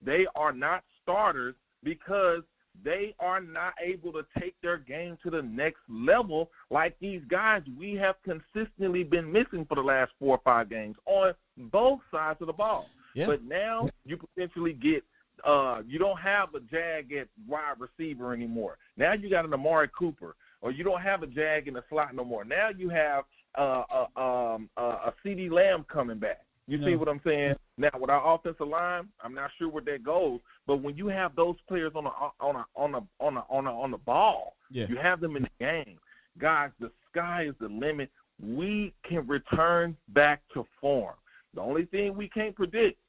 [0.03, 2.41] They are not starters because
[2.83, 7.61] they are not able to take their game to the next level like these guys
[7.77, 12.39] we have consistently been missing for the last four or five games on both sides
[12.41, 12.87] of the ball.
[13.13, 13.25] Yeah.
[13.25, 15.03] But now you potentially get
[15.43, 18.77] uh, you don't have a Jag at wide receiver anymore.
[18.95, 22.15] Now you got an Amari Cooper, or you don't have a Jag in the slot
[22.15, 22.43] no more.
[22.43, 23.25] Now you have
[23.55, 26.41] uh, a, um, a CeeDee Lamb coming back.
[26.67, 27.55] You see what I'm saying?
[27.77, 31.33] Now with our offensive line, I'm not sure where that goes, but when you have
[31.35, 32.09] those players on a
[32.41, 34.85] on a on a on a on a on the ball, yeah.
[34.89, 35.97] you have them in the game.
[36.37, 38.11] Guys, the sky is the limit.
[38.39, 41.15] We can return back to form.
[41.53, 42.99] The only thing we can't predict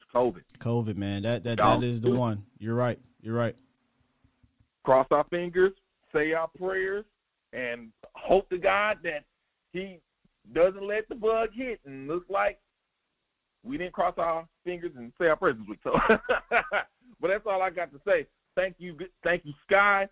[0.00, 0.42] is COVID.
[0.58, 1.22] COVID, man.
[1.22, 2.42] That that, that is the one.
[2.58, 2.98] You're right.
[3.20, 3.54] You're right.
[4.82, 5.72] Cross our fingers,
[6.12, 7.04] say our prayers,
[7.52, 9.24] and hope to God that
[9.74, 10.00] He
[10.54, 11.80] doesn't let the bug hit.
[11.84, 12.58] And looks like
[13.62, 15.80] we didn't cross our fingers and say our prayers this week.
[15.82, 15.92] So,
[17.20, 18.26] but that's all I got to say.
[18.56, 20.08] Thank you, thank you, Sky.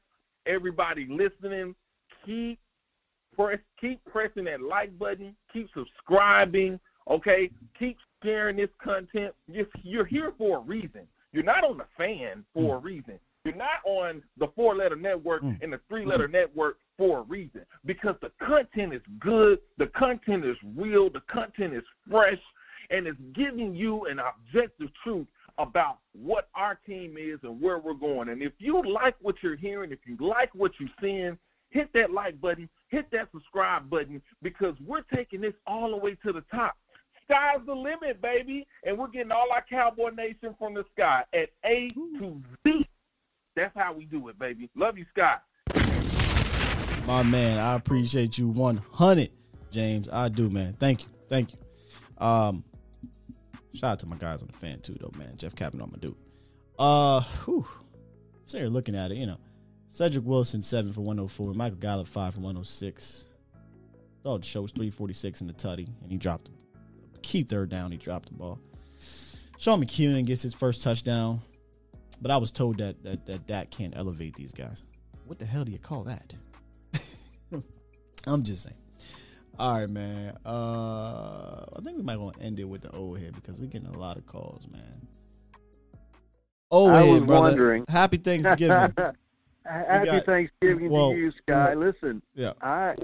[0.46, 1.74] Everybody listening,
[2.26, 2.58] keep
[3.34, 5.34] press, keep pressing that like button.
[5.52, 6.78] Keep subscribing.
[7.08, 9.34] Okay, keep sharing this content.
[9.48, 11.02] You're, you're here for a reason.
[11.32, 12.78] You're not on the fan for mm.
[12.78, 13.18] a reason.
[13.44, 15.60] You're not on the four letter network mm.
[15.62, 16.32] and the three letter mm.
[16.32, 17.62] network for a reason.
[17.84, 22.38] Because the content is good, the content is real, the content is fresh,
[22.90, 25.26] and it's giving you an objective truth
[25.58, 28.28] about what our team is and where we're going.
[28.28, 31.38] And if you like what you're hearing, if you like what you're seeing,
[31.70, 36.16] hit that like button, hit that subscribe button, because we're taking this all the way
[36.24, 36.76] to the top
[37.24, 38.66] sky's the limit, baby.
[38.84, 41.88] And we're getting all our Cowboy Nation from the sky at A
[42.18, 42.86] to Z.
[43.54, 44.70] That's how we do it, baby.
[44.76, 45.42] Love you, Scott.
[47.06, 49.30] My man, I appreciate you 100,
[49.70, 50.08] James.
[50.08, 50.74] I do, man.
[50.74, 51.08] Thank you.
[51.28, 51.58] Thank you.
[52.24, 52.64] Um,
[53.74, 55.36] shout out to my guys on the fan too, though, man.
[55.36, 56.14] Jeff on my dude.
[56.78, 57.66] Uh, whew.
[58.46, 59.38] So you're looking at it, you know.
[59.90, 61.52] Cedric Wilson, 7 for 104.
[61.54, 63.26] Michael Gallup, 5 for 106.
[64.24, 66.48] Oh, the show was 346 in the tutty, and he dropped
[67.14, 67.90] a key third down.
[67.90, 68.58] He dropped the ball.
[69.58, 71.40] Sean McKeon gets his first touchdown,
[72.20, 74.84] but I was told that that that Dak can't elevate these guys.
[75.26, 76.34] What the hell do you call that?
[78.26, 78.76] I'm just saying.
[79.58, 80.36] All right, man.
[80.46, 83.66] Uh, I think we might want to end it with the old head because we're
[83.66, 85.06] getting a lot of calls, man.
[86.70, 87.42] Oh, I head, brother.
[87.42, 87.84] wondering.
[87.88, 88.94] Happy Thanksgiving.
[89.64, 91.74] Happy got- Thanksgiving well, to you, Sky.
[91.74, 92.52] Listen, yeah.
[92.62, 92.94] I,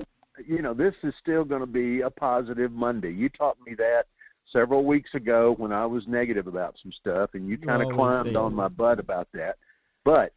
[0.47, 3.13] you know, this is still going to be a positive Monday.
[3.13, 4.05] You taught me that
[4.53, 7.91] several weeks ago when I was negative about some stuff, and you You kind of
[7.91, 9.57] climbed on my butt about that.
[10.05, 10.33] But,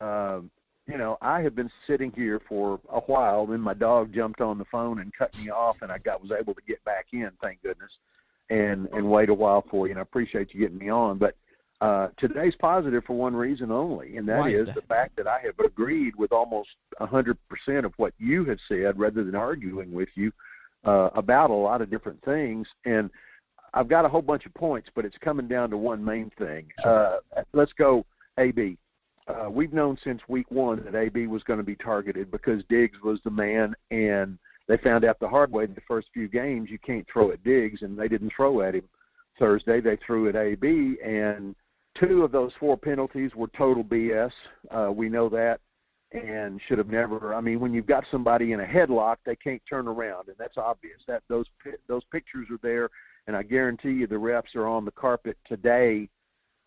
[0.00, 0.50] um,
[0.90, 3.46] you know, I have been sitting here for a while.
[3.46, 6.32] Then my dog jumped on the phone and cut me off, and I got was
[6.32, 7.92] able to get back in, thank goodness,
[8.48, 9.92] and and wait a while for you.
[9.92, 11.36] And I appreciate you getting me on, but.
[11.82, 15.26] Uh, today's positive for one reason only, and that is, is is the fact that
[15.26, 16.68] I have agreed with almost
[17.00, 17.34] a 100%
[17.86, 20.30] of what you have said rather than arguing with you
[20.84, 22.68] uh, about a lot of different things.
[22.84, 23.08] And
[23.72, 26.66] I've got a whole bunch of points, but it's coming down to one main thing.
[26.84, 27.18] Uh,
[27.52, 28.04] let's go,
[28.38, 28.76] AB.
[29.30, 32.98] Uh, we've known since week one that AB was going to be targeted because Diggs
[33.02, 36.70] was the man, and they found out the hard way in the first few games
[36.70, 38.88] you can't throw at Diggs, and they didn't throw at him.
[39.38, 41.54] Thursday they threw at AB, and
[42.00, 44.32] two of those four penalties were total BS.
[44.70, 45.60] Uh, we know that,
[46.12, 47.34] and should have never.
[47.34, 50.58] I mean, when you've got somebody in a headlock, they can't turn around, and that's
[50.58, 51.00] obvious.
[51.06, 51.46] That those
[51.88, 52.90] those pictures are there,
[53.26, 56.08] and I guarantee you the refs are on the carpet today,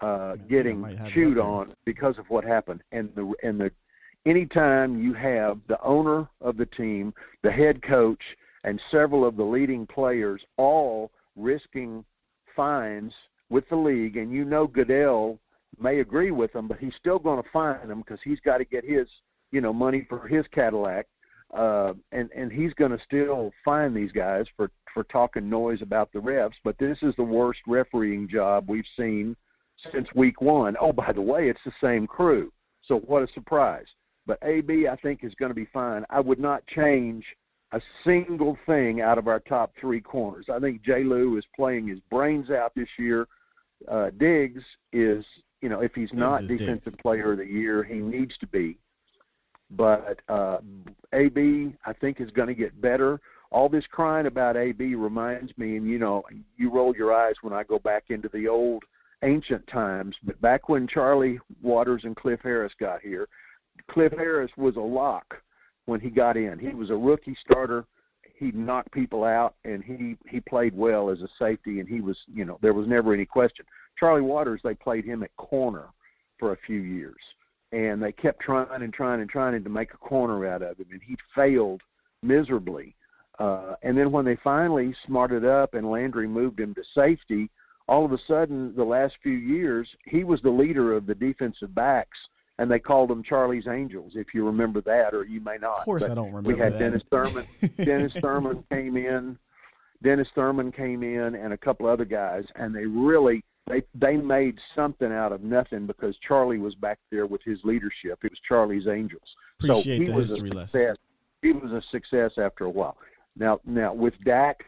[0.04, 2.82] uh, getting chewed on because of what happened.
[2.92, 3.72] And the and the
[4.26, 8.22] anytime you have the owner of the team, the head coach,
[8.66, 12.04] and several of the leading players all risking
[12.56, 13.14] fines
[13.50, 15.40] with the league, and you know Goodell
[15.80, 18.66] may agree with them, but he's still going to fine them because he's got to
[18.66, 19.08] get his,
[19.52, 21.08] you know, money for his Cadillac,
[21.58, 26.12] uh, and and he's going to still fine these guys for for talking noise about
[26.12, 26.60] the refs.
[26.62, 29.38] But this is the worst refereeing job we've seen
[29.92, 30.76] since week one.
[30.80, 32.52] Oh, by the way, it's the same crew,
[32.86, 33.86] so what a surprise.
[34.26, 36.06] But AB, I think, is going to be fine.
[36.10, 37.26] I would not change
[37.74, 40.46] a single thing out of our top three corners.
[40.52, 41.04] I think J.
[41.04, 43.28] Lou is playing his brains out this year.
[43.90, 45.26] Uh, Diggs is,
[45.62, 47.02] you know, if he's not defensive Diggs.
[47.02, 48.78] player of the year, he needs to be.
[49.72, 50.60] But uh,
[51.14, 53.20] AB, I think, is going to get better.
[53.52, 56.24] All this crying about AB reminds me, and you know,
[56.56, 58.84] you roll your eyes when I go back into the old
[59.24, 63.28] ancient times, but back when Charlie Waters and Cliff Harris got here,
[63.90, 65.36] Cliff Harris was a lock
[65.86, 66.60] when he got in.
[66.60, 67.86] He was a rookie starter.
[68.36, 71.80] He knocked people out, and he he played well as a safety.
[71.80, 73.66] And he was, you know, there was never any question.
[74.00, 75.88] Charlie Waters, they played him at corner
[76.40, 77.20] for a few years,
[77.72, 80.88] and they kept trying and trying and trying to make a corner out of him,
[80.92, 81.82] and he failed
[82.22, 82.96] miserably.
[83.40, 87.50] Uh, and then when they finally smarted up and Landry moved him to safety,
[87.88, 91.74] all of a sudden, the last few years, he was the leader of the defensive
[91.76, 92.18] backs,
[92.60, 95.80] and they called him Charlie's Angels, if you remember that, or you may not.
[95.80, 96.50] Of course But I don't remember.
[96.50, 96.80] We had that.
[96.80, 97.46] Dennis Thurman.
[97.78, 99.38] Dennis Thurman came in.
[100.02, 104.60] Dennis Thurman came in, and a couple other guys, and they really they they made
[104.76, 108.20] something out of nothing because Charlie was back there with his leadership.
[108.24, 109.36] It was Charlie's Angels.
[109.60, 110.68] Appreciate so he the was history a lesson.
[110.68, 110.98] success.
[111.42, 112.98] He was a success after a while.
[113.38, 114.66] Now, now with Dak,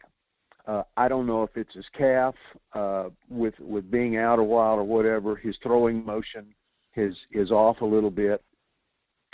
[0.67, 2.35] uh, I don't know if it's his calf
[2.73, 5.35] uh, with with being out a while or whatever.
[5.35, 6.45] His throwing motion
[6.95, 8.43] is is off a little bit.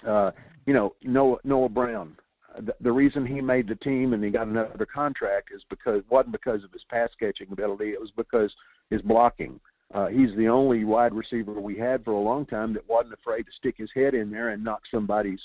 [0.06, 0.32] Uh,
[0.66, 2.18] you know, Noah Noah Brown.
[2.56, 6.04] uh, The, the reason he made the team and he got another contract is because
[6.10, 7.92] wasn't because of his pass catching ability.
[7.92, 8.54] It was because
[8.90, 9.60] his blocking.
[9.94, 13.44] Uh, he's the only wide receiver we had for a long time that wasn't afraid
[13.44, 15.42] to stick his head in there and knock somebody's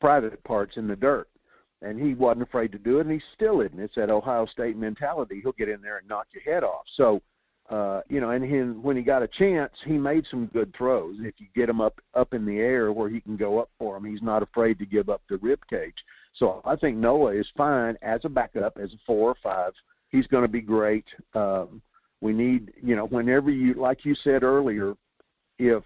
[0.00, 1.28] private parts in the dirt.
[1.80, 3.78] And he wasn't afraid to do it, and he still isn't.
[3.78, 5.40] It's that Ohio State mentality.
[5.42, 6.82] He'll get in there and knock your head off.
[6.96, 7.22] So,
[7.70, 11.16] uh, you know, and he, when he got a chance, he made some good throws.
[11.20, 13.96] If you get him up up in the air where he can go up for
[13.96, 15.94] him, he's not afraid to give up the rib cage.
[16.34, 19.72] So I think Noah is fine as a backup, as a four or five.
[20.10, 21.04] He's going to be great.
[21.34, 21.82] Um,
[22.20, 24.94] we need, you know, whenever you, like you said earlier,
[25.58, 25.82] if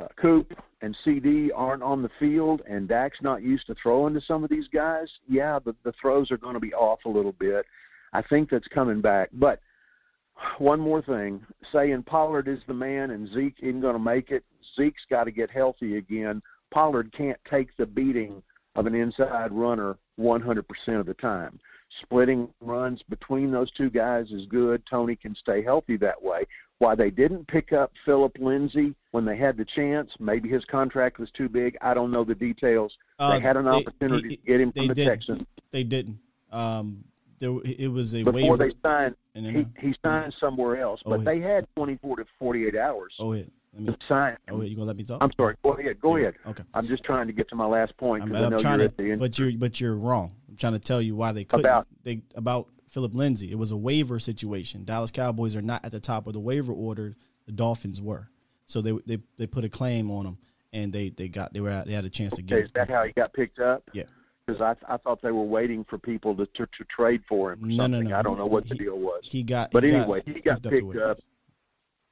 [0.00, 0.52] uh, Coop
[0.82, 4.50] and CeeDee aren't on the field and Dak's not used to throwing to some of
[4.50, 7.64] these guys, yeah, the, the throws are going to be off a little bit.
[8.12, 9.30] I think that's coming back.
[9.32, 9.60] But
[10.58, 14.44] one more thing saying Pollard is the man and Zeke isn't going to make it.
[14.76, 16.42] Zeke's got to get healthy again.
[16.72, 18.42] Pollard can't take the beating
[18.74, 21.58] of an inside runner 100% of the time.
[22.02, 24.82] Splitting runs between those two guys is good.
[24.90, 26.44] Tony can stay healthy that way.
[26.78, 31.18] Why they didn't pick up Phillip Lindsay when they had the chance, maybe his contract
[31.18, 31.76] was too big.
[31.80, 32.92] I don't know the details.
[33.18, 35.08] Uh, they had an they, opportunity he, to get him from the didn't.
[35.08, 35.46] Texans.
[35.70, 36.18] They didn't.
[36.50, 37.04] Um,
[37.38, 38.56] there, it was a before waiver.
[38.56, 39.16] they signed.
[39.34, 43.14] He, he signed somewhere else, oh, but they had 24 to 48 hours.
[43.18, 43.44] Oh, yeah.
[43.76, 44.36] Me, to sign.
[44.50, 45.22] Oh, you gonna let me talk?
[45.22, 45.56] I'm sorry.
[45.62, 46.00] Go ahead.
[46.00, 46.22] Go yeah.
[46.22, 46.34] ahead.
[46.46, 46.62] Okay.
[46.74, 49.16] I'm just trying to get to my last point because I know trying to, the.
[49.16, 50.34] But you're but you're wrong.
[50.48, 51.66] I'm trying to tell you why they couldn't.
[51.66, 53.50] About they about Phillip Lindsay.
[53.50, 54.84] It was a waiver situation.
[54.84, 57.16] Dallas Cowboys are not at the top of the waiver order.
[57.46, 58.28] The Dolphins were,
[58.66, 60.38] so they they they put a claim on him,
[60.72, 62.56] and they they got they were they had a chance to get.
[62.56, 63.82] Okay, is that how he got picked up?
[63.92, 64.04] Yeah
[64.46, 67.60] because I I thought they were waiting for people to to, to trade for him.
[67.62, 68.16] no, no, no.
[68.16, 69.22] I don't know what he, the deal was.
[69.22, 71.18] He got, but he anyway, got, he got picked up, up,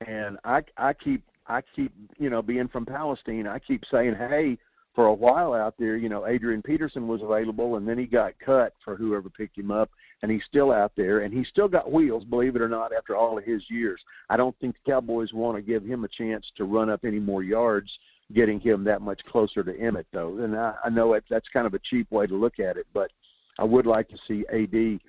[0.06, 4.59] and I I keep I keep you know being from Palestine, I keep saying, hey,
[4.94, 8.39] for a while out there, you know, Adrian Peterson was available, and then he got
[8.44, 9.90] cut for whoever picked him up,
[10.23, 13.16] and he's still out there, and he's still got wheels, believe it or not, after
[13.16, 14.01] all of his years.
[14.28, 17.19] I don't think the Cowboys want to give him a chance to run up any
[17.19, 17.90] more yards
[18.35, 20.39] getting him that much closer to Emmitt, though.
[20.39, 22.86] And I, I know it, that's kind of a cheap way to look at it,
[22.93, 23.10] but
[23.59, 25.01] I would like to see AD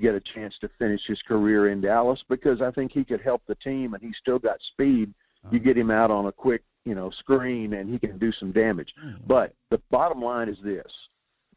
[0.00, 3.42] get a chance to finish his career in Dallas because I think he could help
[3.46, 5.12] the team, and he's still got speed.
[5.50, 8.52] You get him out on a quick, you know, screen, and he can do some
[8.52, 8.94] damage.
[9.26, 10.90] But the bottom line is this: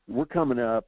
[0.08, 0.86] we're coming up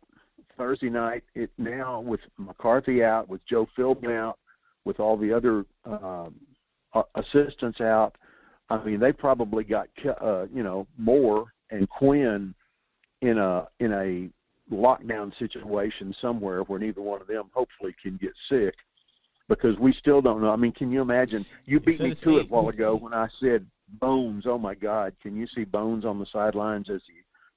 [0.57, 1.23] Thursday night.
[1.33, 4.39] It now with McCarthy out, with Joe Philbin out,
[4.85, 6.35] with all the other um,
[7.15, 8.15] assistants out
[8.69, 9.87] I mean, they probably got
[10.21, 12.53] uh, you know Moore and Quinn
[13.21, 14.29] in a in a
[14.73, 18.73] lockdown situation somewhere where neither one of them hopefully can get sick
[19.47, 20.51] because we still don't know.
[20.51, 21.45] I mean, can you imagine?
[21.65, 24.45] You beat me to it a while ago when I said Bones.
[24.47, 27.13] Oh my God, can you see Bones on the sidelines as the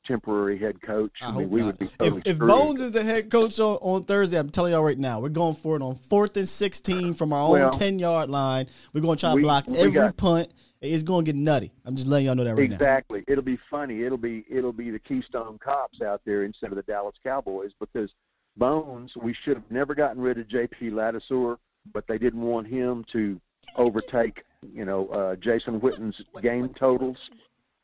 [0.07, 1.13] temporary head coach?
[1.23, 1.67] I, I mean, we not.
[1.67, 4.73] would be totally if, if Bones is the head coach on, on Thursday, I'm telling
[4.73, 7.99] y'all right now, we're going for it on fourth and sixteen from our own ten
[7.99, 8.67] yard line.
[8.93, 10.49] We're going to try to block every got, punt.
[10.81, 11.73] It's going to get nutty.
[11.85, 12.79] I'm just letting y'all know that right exactly.
[12.79, 12.93] now.
[12.93, 13.25] Exactly.
[13.27, 14.03] It'll be funny.
[14.03, 18.11] It'll be it'll be the Keystone Cops out there instead of the Dallas Cowboys because
[18.59, 19.13] Bones.
[19.17, 20.91] We should have never gotten rid of J.P.
[20.91, 21.57] Ladouceur,
[21.93, 23.41] but they didn't want him to
[23.77, 27.17] overtake you know uh, Jason Witten's game totals.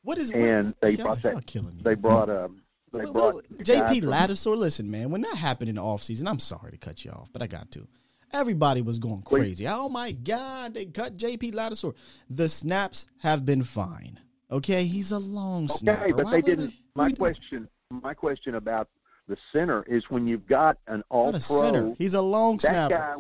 [0.03, 1.47] What is and what, they brought that?
[1.47, 1.81] Killing.
[1.83, 2.61] They brought um.
[2.93, 4.57] They brought JP Ladouceur.
[4.57, 7.43] Listen, man, when that happened in the offseason, I'm sorry to cut you off, but
[7.43, 7.89] I got to.
[8.33, 9.67] Everybody was going crazy.
[9.67, 11.95] Oh my God, they cut JP Ladouceur.
[12.31, 14.21] The snaps have been fine.
[14.51, 16.05] Okay, he's a long okay, snapper.
[16.05, 16.67] Okay, but Why they didn't.
[16.67, 18.89] we- my question, my question about
[19.27, 21.61] the center is when you've got an all Not a pro.
[21.61, 21.95] center.
[21.99, 22.95] He's a long that snapper.
[22.95, 23.15] guy,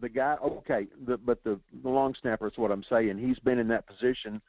[0.00, 0.36] the guy.
[0.42, 3.18] Okay, the, but the the long snapper is what I'm saying.
[3.18, 4.40] He's been in that position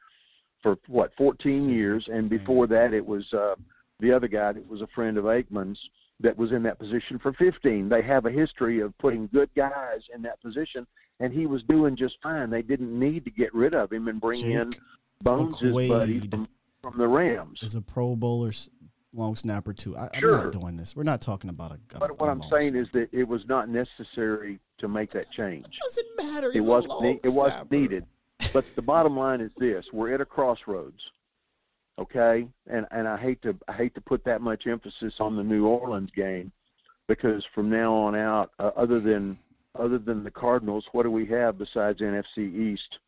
[0.62, 3.54] for what 14 years, and before that, it was uh,
[3.98, 5.78] the other guy that was a friend of Aikman's
[6.20, 7.88] that was in that position for 15.
[7.88, 10.86] They have a history of putting good guys in that position,
[11.18, 12.50] and he was doing just fine.
[12.50, 14.70] They didn't need to get rid of him and bring Jake in
[15.22, 16.48] Bones' buddy from,
[16.82, 17.60] from the Rams.
[17.62, 18.52] is a Pro Bowler,
[19.12, 19.96] long snapper too.
[19.96, 20.36] I, Sure.
[20.38, 20.94] I'm not doing this.
[20.94, 21.78] We're not talking about a.
[21.96, 25.66] a But what I'm saying is that it was not necessary to make that change.
[25.82, 26.48] doesn't matter.
[26.50, 26.90] It He's wasn't.
[26.92, 28.06] long ne- it wasn't needed.
[28.52, 31.00] But the bottom line is this: we're at a crossroads.
[31.98, 35.42] Okay, and and I hate to I hate to put that much emphasis on the
[35.44, 36.50] New Orleans game
[37.08, 39.38] because from now on out, uh, other than
[39.78, 42.98] other than the Cardinals, what do we have besides NFC East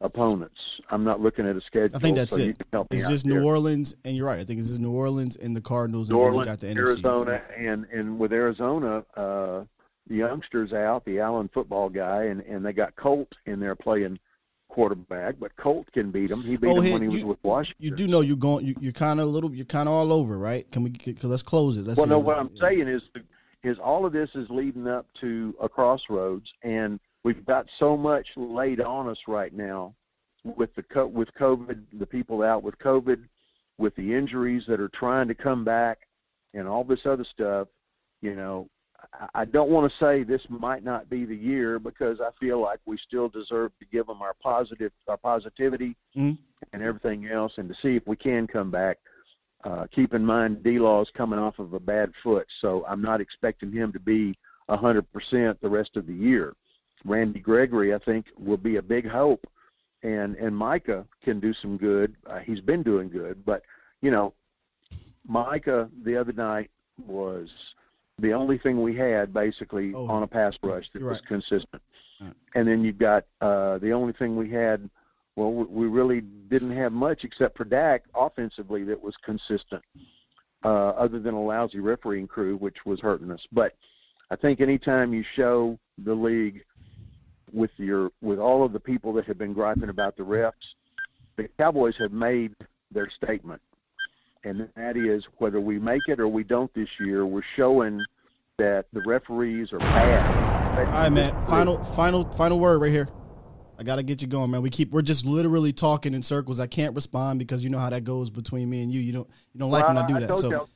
[0.00, 0.60] opponents?
[0.90, 1.96] I'm not looking at a schedule.
[1.96, 2.58] I think that's so you it.
[2.58, 3.26] can help me It's just.
[3.26, 4.40] New Orleans, and you're right.
[4.40, 6.60] I think it's just New Orleans and the Cardinals, New and then we Orleans, got
[6.60, 6.78] the NFC.
[6.78, 9.64] Arizona, and and with Arizona, uh,
[10.08, 14.18] the youngsters out, the Allen football guy, and and they got Colt in there playing
[14.68, 16.42] quarterback, but Colt can beat him.
[16.42, 17.84] He beat Oh, him hey, when he was with Washington.
[17.84, 18.66] You do know you're going.
[18.66, 19.52] You, you're kind of a little.
[19.54, 20.70] You're kind of all over, right?
[20.70, 20.90] Can we?
[20.90, 21.86] Can, let's close it.
[21.86, 23.02] Let's well, no, what I'm saying is,
[23.64, 28.26] is all of this is leading up to a crossroads, and we've got so much
[28.36, 29.94] laid on us right now
[30.44, 33.22] with the co- with COVID, the people out with COVID,
[33.78, 35.98] with the injuries that are trying to come back,
[36.54, 37.68] and all this other stuff.
[38.22, 38.68] You know,
[39.34, 42.80] I- don't want to say this might not be the year because I feel like
[42.86, 46.38] we still deserve to give them our positive, our positivity, Mhm.
[46.72, 48.98] and everything else, and to see if we can come back.
[49.64, 53.20] Uh, keep in mind, D Law's coming off of a bad foot, so I'm not
[53.20, 54.36] expecting him to be
[54.68, 56.54] 100% the rest of the year.
[57.04, 59.46] Randy Gregory, I think, will be a big hope,
[60.02, 62.14] and and Micah can do some good.
[62.26, 63.62] Uh, he's been doing good, but
[64.02, 64.34] you know,
[65.26, 66.70] Micah the other night
[67.06, 67.48] was
[68.18, 71.26] the only thing we had basically Oh, on a pass rush that was right.
[71.26, 71.82] consistent.
[72.20, 72.32] Right.
[72.56, 74.88] And then you've got uh, the only thing we had.
[75.36, 79.82] Well, we really didn't have much except for Dak offensively that was consistent.
[80.64, 83.46] uh, other than a lousy refereeing crew, which was hurting us.
[83.52, 83.74] But
[84.32, 86.64] I think anytime you show the league
[87.52, 90.52] with your with all of the people that have been griping about the refs,
[91.36, 92.54] the Cowboys have made
[92.90, 93.60] their statement,
[94.44, 98.00] and that is whether we make it or we don't this year, we're showing
[98.58, 100.78] that the referees are bad.
[100.78, 101.42] All right, man.
[101.44, 103.08] Final, final, final word right here.
[103.78, 104.60] I gotta get you going, man.
[104.60, 106.58] We keep we're just literally talking in circles.
[106.58, 109.00] I can't respond because you know how that goes between me and you.
[109.00, 110.28] You don't you don't like well, when I do I that.
[110.28, 110.68] told so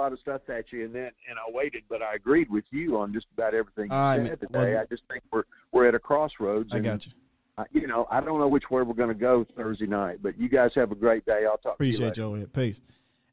[0.00, 1.38] you I was going to throw a lot of stuff at you, and then and
[1.38, 4.38] I waited, but I agreed with you on just about everything you right, said man.
[4.38, 4.72] today.
[4.72, 6.70] Well, I just think we're we're at a crossroads.
[6.72, 7.12] I and, got you.
[7.58, 10.38] uh, you know, I don't know which way we're going to go Thursday night, but
[10.38, 11.44] you guys have a great day.
[11.46, 12.28] I'll talk Appreciate to you.
[12.28, 12.46] you over.
[12.46, 12.80] Peace.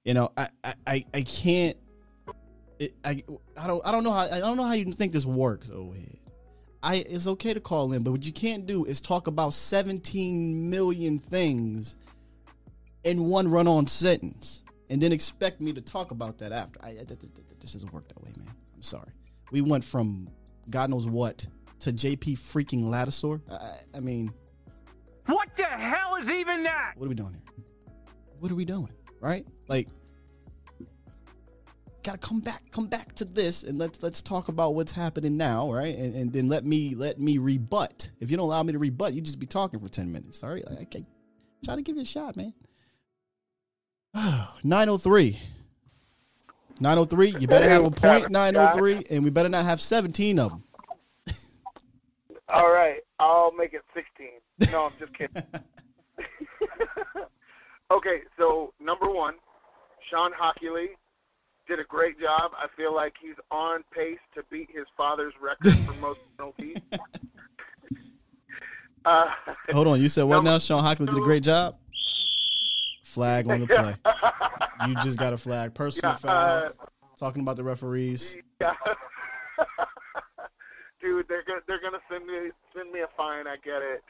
[0.03, 1.77] You know, I I I, I can't.
[2.79, 3.23] It, I
[3.57, 6.19] I don't I don't know how I don't know how you think this works, Ohead.
[6.83, 10.69] I it's okay to call in, but what you can't do is talk about 17
[10.69, 11.97] million things
[13.03, 16.79] in one run-on sentence and then expect me to talk about that after.
[16.83, 18.47] I, I th- th- th- this doesn't work that way, man.
[18.75, 19.11] I'm sorry.
[19.51, 20.29] We went from
[20.69, 21.45] God knows what
[21.79, 23.41] to JP freaking Ladouceur.
[23.51, 24.31] I, I mean,
[25.25, 26.93] What the hell is even that?
[26.97, 27.63] what are we doing here?
[28.39, 28.89] What are we doing?
[29.21, 29.45] Right?
[29.67, 29.87] Like,
[32.03, 35.71] gotta come back, come back to this, and let's let's talk about what's happening now,
[35.71, 35.95] right?
[35.97, 38.11] And, and then let me let me rebut.
[38.19, 40.39] If you don't allow me to rebut, you just be talking for ten minutes.
[40.39, 41.05] Sorry, I, I
[41.65, 42.53] try to give you a shot, man.
[44.63, 45.39] 903.
[46.79, 50.63] 903, you better have a point 903, and we better not have 17 of them.
[52.49, 54.27] All right, I'll make it 16.
[54.71, 55.43] No, I'm just kidding.
[57.91, 59.35] okay, so number one,
[60.09, 60.87] Shawn Hochuli
[61.67, 62.51] did a great job.
[62.57, 66.77] I feel like he's on pace to beat his father's record for most penalties.
[69.03, 69.25] Uh,
[69.71, 70.57] Hold on, you said what now?
[70.57, 71.75] Shawn Hochuli did a great job.
[73.17, 73.95] Flag on the play.
[74.87, 75.73] You just got a flag.
[75.73, 76.63] Personal Yeah, foul.
[76.65, 76.69] uh,
[77.17, 78.37] Talking about the referees.
[78.61, 78.75] Yeah.
[81.01, 83.47] Dude, they're gonna they're gonna send me send me a fine.
[83.47, 84.03] I get it.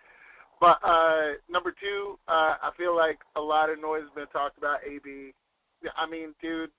[0.60, 4.58] But uh, number two, uh, I feel like a lot of noise has been talked
[4.58, 5.34] about AB.
[5.96, 6.72] I mean, dude,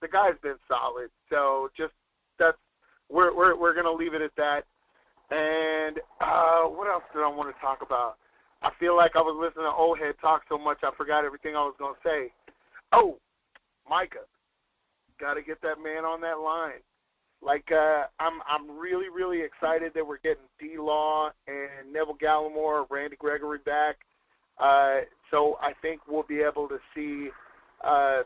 [0.00, 1.10] the guy's been solid.
[1.30, 1.94] So just
[2.38, 2.58] that's
[3.10, 4.66] we're we're we're gonna leave it at that.
[5.34, 8.18] And uh, what else did I want to talk about?
[8.62, 11.56] I feel like I was listening to old head talk so much I forgot everything
[11.56, 12.32] I was gonna say.
[12.92, 13.18] Oh,
[13.88, 14.26] Micah,
[15.20, 16.80] got to get that man on that line.
[17.42, 22.86] Like uh, I'm, I'm really, really excited that we're getting D Law and Neville Gallimore,
[22.88, 23.96] Randy Gregory back.
[24.58, 27.30] Uh, so I think we'll be able to see
[27.84, 28.22] uh,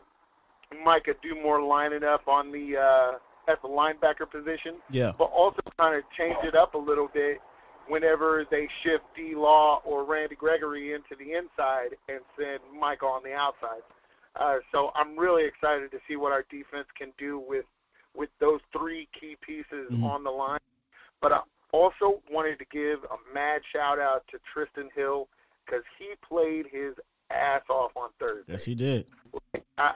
[0.85, 4.75] Micah do more lining up on the uh, at the linebacker position.
[4.91, 5.13] Yeah.
[5.17, 7.39] But also kind of change it up a little bit
[7.87, 13.23] whenever they shift D Law or Randy Gregory into the inside and send Micah on
[13.23, 13.81] the outside.
[14.35, 17.65] Uh, so I'm really excited to see what our defense can do with
[18.15, 20.03] with those three key pieces Mhm.
[20.03, 20.59] on the line.
[21.21, 21.41] But I
[21.71, 25.27] also wanted to give a mad shout out to Trysten Hill
[25.65, 26.95] because he played his
[27.29, 28.53] ass off on Thursday.
[28.53, 29.05] Yes, he did.
[29.77, 29.93] I,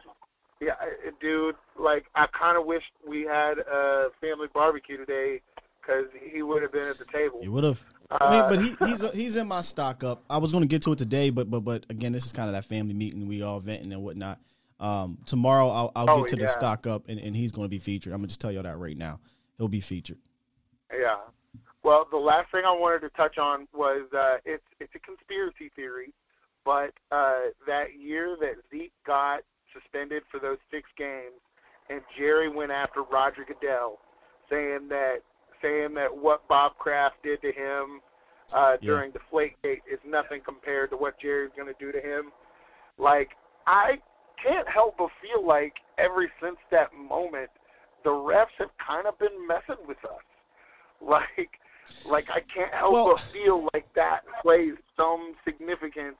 [0.59, 0.75] yeah,
[1.19, 1.55] dude.
[1.75, 5.41] Like I kind of wish we had a family barbecue today
[5.81, 7.39] because he would have been at the table.
[7.41, 7.79] He would have.
[8.09, 10.23] I mean, Uh, but he, he's he's in my stock up.
[10.29, 12.47] I was going to get to it today, but but but again, this is kind
[12.49, 13.27] of that family meeting.
[13.27, 14.39] We all venting and whatnot.
[14.79, 17.69] Um, tomorrow I'll, I'll Oh, get to the stock up, and, and he's going to
[17.69, 18.13] be featured.
[18.13, 19.19] I'm gonna just tell you that right now.
[19.57, 20.17] He'll be featured.
[20.91, 21.17] Yeah.
[21.83, 25.71] Well, the last thing I wanted to touch on was uh, it's it's a conspiracy
[25.75, 26.13] theory,
[26.65, 29.41] but uh, that year that Zeke got
[29.73, 31.39] suspended for those six games,
[31.89, 33.99] and Jerry went after Roger Goodell,
[34.49, 35.19] saying that
[35.61, 38.01] saying that what Bob Kraft did to him
[38.53, 38.89] uh, Yeah.
[38.91, 42.31] during Deflategate is nothing compared to what Jerry's going to do to him.
[42.97, 43.31] Like
[43.67, 43.99] I
[44.43, 47.49] can't help but feel like ever since that moment,
[48.03, 50.11] the refs have kind of been messing with us.
[51.03, 51.49] Like,
[52.07, 56.15] like I can't help Well- but feel like that plays some significance.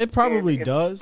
[0.00, 1.00] It probably in- in does.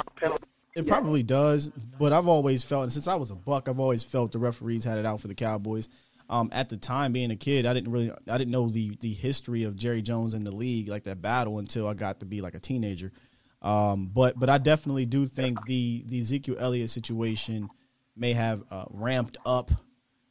[0.76, 4.02] It probably does, but I've always felt, and since I was a buck, I've always
[4.02, 5.88] felt the referees had it out for the Cowboys.
[6.28, 9.12] Um, at the time, being a kid, I didn't really, I didn't know the the
[9.12, 12.40] history of Jerry Jones in the league, like that battle, until I got to be
[12.40, 13.12] like a teenager.
[13.60, 17.68] Um, but but I definitely do think the the Ezekiel Elliott situation
[18.16, 19.70] may have uh, ramped up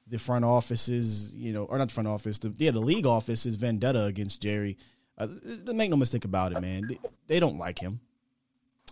[0.07, 3.55] the front offices, you know, or not the front office, the yeah, the league office's
[3.55, 4.77] vendetta against Jerry.
[5.17, 5.27] Uh,
[5.73, 6.97] make no mistake about it, man.
[7.27, 7.99] They, don't like him.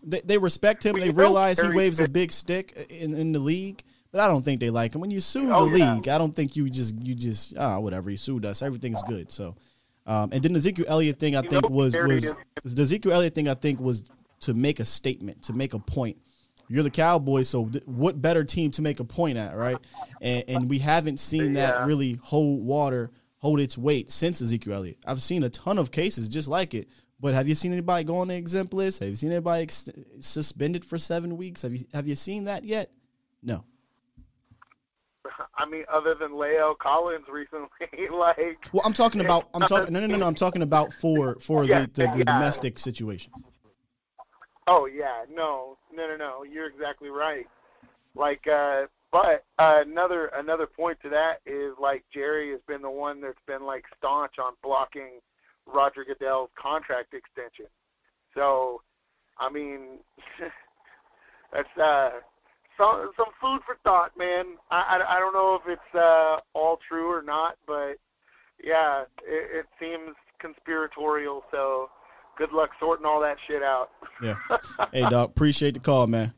[0.03, 0.99] They, they respect him.
[0.99, 4.59] They realize he waves a big stick in, in the league, but I don't think
[4.59, 5.01] they like him.
[5.01, 5.95] When you sue the Oh, yeah.
[5.95, 8.09] league, I don't think you just you just ah whatever.
[8.09, 8.61] You sued us.
[8.61, 9.31] Everything's good.
[9.31, 9.55] So,
[10.05, 13.47] um, and then the Ezekiel Elliott thing, I think was was the Ezekiel Elliott thing.
[13.47, 14.09] I think was
[14.41, 16.17] to make a statement, to make a point
[16.67, 19.77] You're the Cowboys, so th- what better team to make a point at, right?
[20.21, 24.97] And, and we haven't seen that really hold water, hold its weight since Ezekiel Elliott.
[25.05, 26.87] I've seen a ton of cases just like it,
[27.19, 28.99] but have you seen anybody go on the exempt list?
[29.01, 29.89] Have you seen anybody ex-
[30.21, 31.61] suspended for seven weeks?
[31.61, 32.89] Have you have you seen that yet?
[33.43, 33.63] No.
[35.61, 37.69] I mean, other than La'el Collins recently,
[38.11, 38.57] like.
[38.73, 39.47] Well, I'm talking about.
[39.53, 39.93] I'm talking.
[39.93, 40.25] No, no, no, no.
[40.25, 42.23] I'm talking about for for Yeah, the, the, the yeah.
[42.23, 43.31] domestic situation.
[44.67, 46.43] Oh yeah, no, no, no, no.
[46.43, 47.45] You're exactly right.
[48.15, 52.89] Like, uh, but uh, another another point to that is like Jerry has been the
[52.89, 55.19] one that's been like staunch on blocking
[55.67, 57.67] Roger Goodell's contract extension.
[58.33, 58.81] So,
[59.39, 59.99] I mean,
[61.53, 62.19] that's uh,
[62.77, 64.57] some some food for thought, man.
[64.69, 67.95] I I, I don't know if it's uh, all true or not, but
[68.63, 71.43] yeah, it, it seems conspiratorial.
[71.51, 71.89] So,
[72.37, 73.89] good luck sorting all that shit out.
[74.21, 74.35] Yeah.
[74.93, 76.33] hey, Doc, Appreciate the call, man.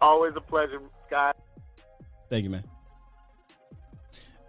[0.00, 0.80] Always a pleasure,
[1.10, 1.34] guys.
[2.28, 2.64] Thank you, man.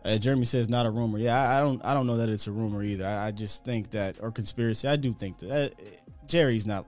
[0.06, 1.18] Uh, Jeremy says not a rumor.
[1.18, 1.84] Yeah, I, I don't.
[1.86, 3.06] I don't know that it's a rumor either.
[3.06, 4.88] I, I just think that or conspiracy.
[4.88, 5.86] I do think that uh,
[6.28, 6.86] Jerry's not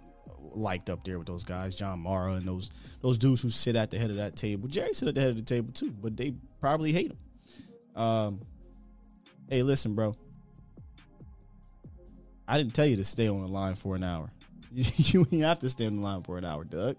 [0.56, 2.72] liked up there with those guys, John Mara and those
[3.02, 4.68] those dudes who sit at the head of that table.
[4.68, 8.02] Jerry sit at the head of the table too, but they probably hate him.
[8.02, 8.42] Um.
[9.50, 10.16] Hey, listen, bro.
[12.48, 14.32] I didn't tell you to stay on the line for an hour.
[14.72, 16.98] you ain't have to stay on the line for an hour, Doug.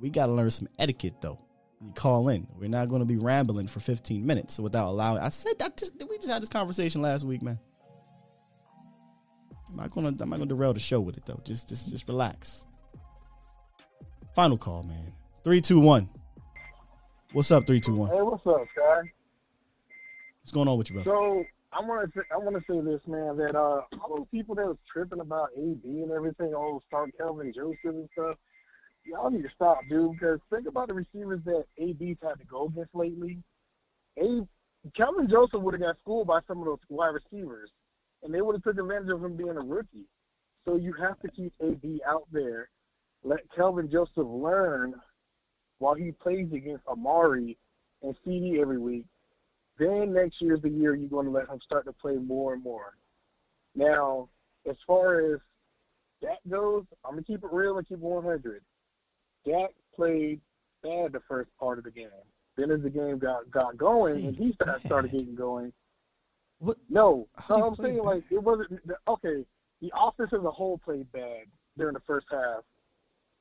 [0.00, 1.38] We got to learn some etiquette, though.
[1.80, 2.46] You call in.
[2.58, 5.20] We're not going to be rambling for 15 minutes without allowing.
[5.20, 7.58] I said that just we just had this conversation last week, man.
[9.70, 11.40] I'm not gonna I'm not gonna derail the show with it though.
[11.44, 12.64] Just just just relax.
[14.34, 15.12] Final call, man.
[15.44, 16.08] Three, two, one.
[17.32, 18.10] What's up, three, two, one?
[18.10, 19.12] Hey, what's up, Sky?
[20.42, 21.04] What's going on with you, bro?
[21.04, 23.36] So I want to I want to say this, man.
[23.36, 27.52] That uh, all those people that was tripping about AB and everything, all start Kelvin
[27.54, 28.36] Joseph and stuff.
[29.04, 30.12] Y'all need to stop, dude.
[30.12, 33.38] Because think about the receivers that AB's had to go against lately.
[34.18, 34.46] A
[34.96, 37.70] Kelvin Joseph would have got schooled by some of those wide receivers,
[38.22, 40.06] and they would have took advantage of him being a rookie.
[40.64, 42.68] So you have to keep AB out there.
[43.24, 44.94] Let Kelvin Joseph learn
[45.78, 47.56] while he plays against Amari
[48.02, 49.06] and CeeDee every week.
[49.78, 52.62] Then next year's the year you're going to let him start to play more and
[52.62, 52.94] more.
[53.74, 54.28] Now,
[54.68, 55.40] as far as
[56.22, 58.62] that goes, I'm gonna keep it real and keep it 100.
[59.46, 60.40] Dak played
[60.82, 62.08] bad the first part of the game.
[62.56, 65.72] Then as the game got got going and he started, started getting going.
[66.58, 66.76] What?
[66.88, 69.44] No, How no, I'm saying like it wasn't okay.
[69.80, 71.44] The offense as a whole played bad
[71.76, 72.64] during the first half,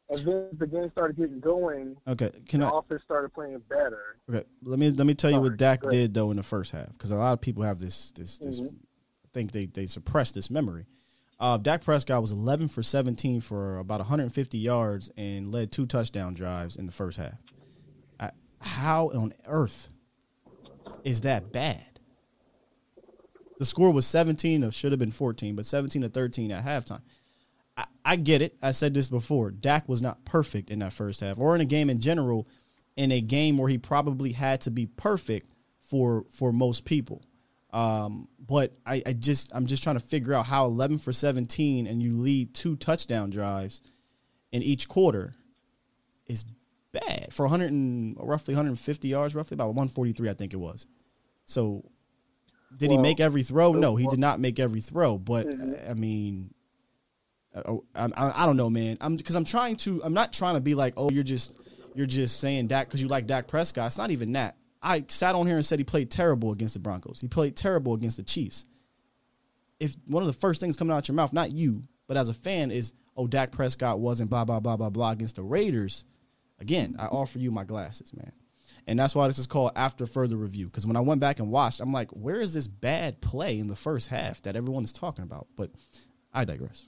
[0.09, 1.95] and then the game started getting going.
[2.07, 2.77] Okay, can the I?
[2.79, 4.17] offense started playing better.
[4.29, 6.71] Okay, let me let me tell you what Sorry, Dak did though in the first
[6.71, 8.75] half because a lot of people have this this this Mhm.
[9.33, 10.85] think they they suppress this memory.
[11.39, 16.33] Uh, Dak Prescott was 11 for 17 for about 150 yards and led two touchdown
[16.33, 17.37] drives in the first half.
[18.19, 19.91] I, how on earth
[21.03, 21.96] is that bad?
[23.59, 27.01] The score was 17 or should have been 14, but 17 to 13 at halftime.
[27.75, 28.55] I, I get it.
[28.61, 29.51] I said this before.
[29.51, 32.47] Dak was not perfect in that first half, or in a game in general,
[32.95, 35.51] in a game where he probably had to be perfect
[35.81, 37.23] for for most people.
[37.71, 41.85] Um, but I, I just I'm just trying to figure out how 11 for 17
[41.85, 43.81] and you lead two touchdown drives
[44.51, 45.35] in each quarter
[46.25, 46.45] is
[46.91, 50.87] bad for 100 and roughly 150 yards, roughly about 143, I think it was.
[51.45, 51.89] So,
[52.75, 53.71] did he make every throw?
[53.73, 55.17] No, he did not make every throw.
[55.17, 55.89] But Mhm.
[55.89, 56.53] I mean,
[57.55, 58.97] uh, I, I, I don't know, man.
[59.01, 60.01] I'm because I'm trying to.
[60.03, 61.53] I'm not trying to be like, oh, you're just
[61.95, 63.87] you're just saying Dak because you like Dak Prescott.
[63.87, 64.57] It's not even that.
[64.81, 67.19] I sat on here and said he played terrible against the Broncos.
[67.19, 68.65] He played terrible against the Chiefs.
[69.79, 72.33] If one of the first things coming out your mouth, not you, but as a
[72.33, 76.05] fan, is oh Dak Prescott wasn't blah blah blah blah blah against the Raiders.
[76.59, 78.31] Again, I offer you my glasses, man.
[78.87, 80.65] And that's why this is called after further review.
[80.67, 83.67] Because when I went back and watched, I'm like, where is this bad play in
[83.67, 85.47] the first half that everyone is talking about?
[85.57, 85.71] But
[86.33, 86.87] I digress.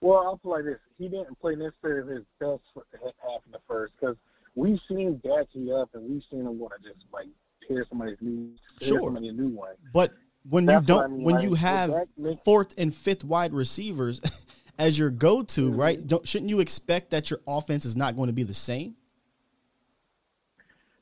[0.00, 3.94] Well, I'll put like this: he didn't play necessarily his best half in the first
[4.00, 4.16] because
[4.54, 7.26] we've seen heat up and we've seen him want to just like
[7.66, 8.50] tear somebody's new,
[8.80, 9.00] tear Sure.
[9.04, 9.74] somebody a new one.
[9.92, 10.12] But
[10.48, 13.24] when That's you don't, I mean, when like, you have Dak make- fourth and fifth
[13.24, 14.20] wide receivers
[14.78, 15.80] as your go-to, Mm-hmm.
[15.80, 16.06] right?
[16.06, 18.94] Don't shouldn't you expect that your offense is not going to be the same?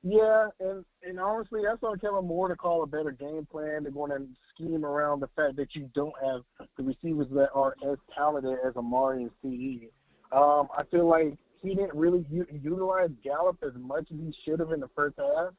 [0.09, 3.83] Yeah, and and honestly, that's on Kevin Moore to call a better game plan.
[3.83, 4.25] They're going to
[4.55, 6.43] scheme around the fact that you don't have
[6.77, 9.89] the receivers that are as talented as Amari and CeeDee.
[10.31, 14.61] Um, I feel like he didn't really u- utilize Gallup as much as he should
[14.61, 15.53] have in the first half.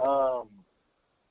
[0.00, 0.48] Um,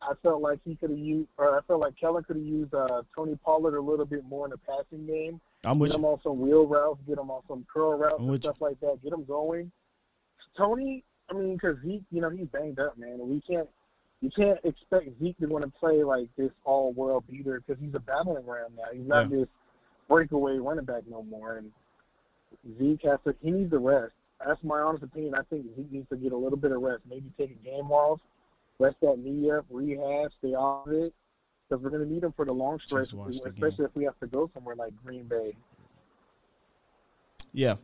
[0.01, 2.73] I felt like he could have used, or I felt like Kellen could have used
[2.73, 5.39] uh, Tony Pollard a little bit more in the passing game.
[5.63, 6.07] I'm get with him you.
[6.07, 9.01] on some wheel routes, get him on some curl routes I'm and stuff like that.
[9.01, 9.71] Get him going.
[10.57, 13.69] Tony, I mean, because Zeke, you know, he's banged up, man, and we can't,
[14.19, 17.99] you can't expect Zeke to want to play like this all-world beater because he's a
[17.99, 18.83] battling ram now.
[18.91, 19.37] He's not Yeah.
[19.39, 19.47] this
[20.07, 21.71] breakaway running back no more, and
[22.77, 23.33] Zeke has to.
[23.41, 24.13] He needs the rest.
[24.45, 25.35] That's my honest opinion.
[25.35, 27.03] I think Zeke needs to get a little bit of rest.
[27.09, 28.19] Maybe take a game off,
[28.77, 31.13] rest that knee up, rehab, stay off of it,
[31.69, 34.27] because we're going to need him for the long stretch, especially if we have to
[34.27, 35.55] go somewhere like Green Bay.
[37.53, 37.75] Yeah.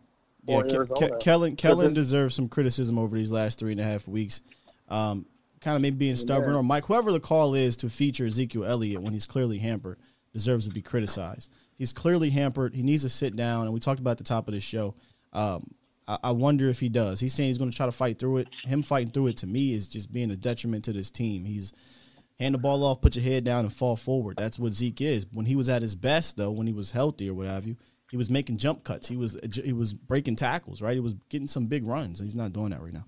[0.46, 4.42] Yeah, Ke- Kellen Kellen deserves some criticism over these last three and a half weeks.
[4.88, 5.26] Um,
[5.60, 6.60] kind of maybe being stubborn, Yeah.
[6.60, 9.98] or Mike, whoever the call is to feature Ezekiel Elliott when he's clearly hampered,
[10.32, 11.52] deserves to be criticized.
[11.78, 12.74] He's clearly hampered.
[12.76, 14.96] He needs to sit down, and we talked about at the top of the show.
[15.34, 15.72] Um,
[16.08, 17.20] I, I wonder if he does.
[17.20, 18.48] He's saying he's going to try to fight through it.
[18.64, 21.44] Him fighting through it to me is just being a detriment to this team.
[21.44, 21.74] He's
[22.40, 24.38] hand the ball off, put your head down, and fall forward.
[24.38, 25.26] That's what Zeke is.
[25.34, 27.76] When he was at his best, though, when he was healthy or what have you,
[28.10, 29.08] he was making jump cuts.
[29.08, 30.94] He was he was breaking tackles, right?
[30.94, 32.20] He was getting some big runs.
[32.20, 33.06] He's not doing that right now.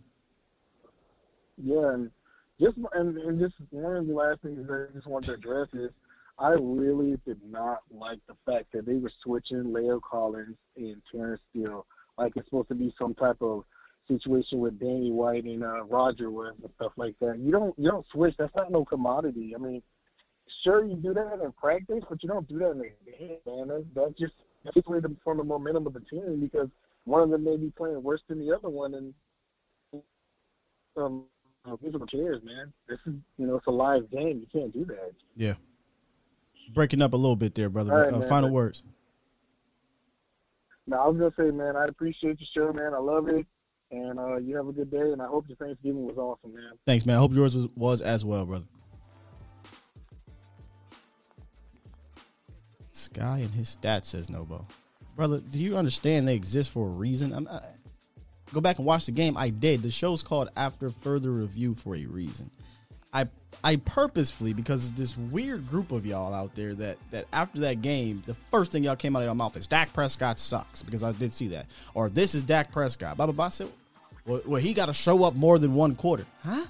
[1.57, 2.11] Yeah, and
[2.59, 5.67] just and, and just one of the last things that I just wanted to address
[5.73, 5.91] is
[6.37, 11.41] I really did not like the fact that they were switching La'el Collins and Terence
[11.49, 11.85] Steele
[12.17, 13.63] like it's supposed to be some type of
[14.07, 17.39] situation with Danny White and uh, Roger was and stuff like that.
[17.39, 18.35] You don't you don't switch.
[18.37, 19.53] That's not no commodity.
[19.55, 19.81] I mean,
[20.63, 23.85] sure you do that in practice, but you don't do that in the game, man.
[23.95, 24.33] That's just
[24.85, 26.69] away the, from the momentum of the team because
[27.05, 29.13] one of them may be playing worse than the other one, and
[30.97, 31.23] um,
[31.81, 32.73] musical chairs, man.
[32.87, 34.41] This is you know it's a live game.
[34.41, 35.11] You can't do that.
[35.35, 35.53] Yeah,
[36.73, 37.93] breaking up a little bit there, brother.
[37.93, 38.83] Right, uh, final words.
[40.87, 42.93] No, I was gonna say, man, I appreciate your show, man.
[42.93, 43.45] I love it,
[43.91, 45.11] and uh, you have a good day.
[45.11, 46.71] And I hope your Thanksgiving was awesome, man.
[46.85, 47.15] Thanks, man.
[47.15, 48.65] I hope yours was, was as well, brother.
[53.13, 54.65] Sky and his stats says Nobo.
[55.15, 57.33] Brother, do you understand they exist for a reason?
[57.33, 57.47] I'm
[58.53, 59.37] go back and watch the game.
[59.37, 59.81] I did.
[59.81, 62.49] The show's called After Further Review for a reason.
[63.13, 63.27] I
[63.63, 68.23] I purposefully because this weird group of y'all out there that that after that game,
[68.25, 71.11] the first thing y'all came out of your mouth is Dak Prescott sucks because I
[71.11, 73.17] did see that, or this is Dak Prescott.
[73.17, 73.45] Blah blah blah.
[73.45, 73.69] I said,
[74.25, 76.65] well, well he got to show up more than one quarter, huh?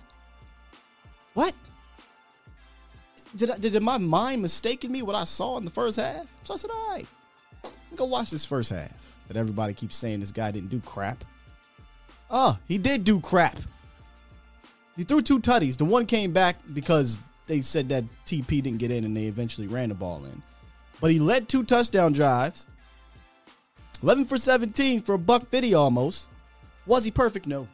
[1.33, 1.53] What?
[3.35, 6.25] Did I, did my mind mistaken me what I saw in the first half?
[6.43, 7.05] So I said, all right,
[7.95, 9.15] go watch this first half.
[9.27, 11.23] That everybody keeps saying this guy didn't do crap.
[12.31, 13.57] Oh, he did do crap.
[14.95, 15.77] He threw two tutties.
[15.77, 19.67] The one came back because they said that TP didn't get in and they eventually
[19.67, 20.41] ran the ball in.
[20.99, 22.67] But he led two touchdown drives.
[24.01, 26.29] 11 for 17 for a buck 50 almost.
[26.85, 27.45] Was he perfect?
[27.45, 27.67] No.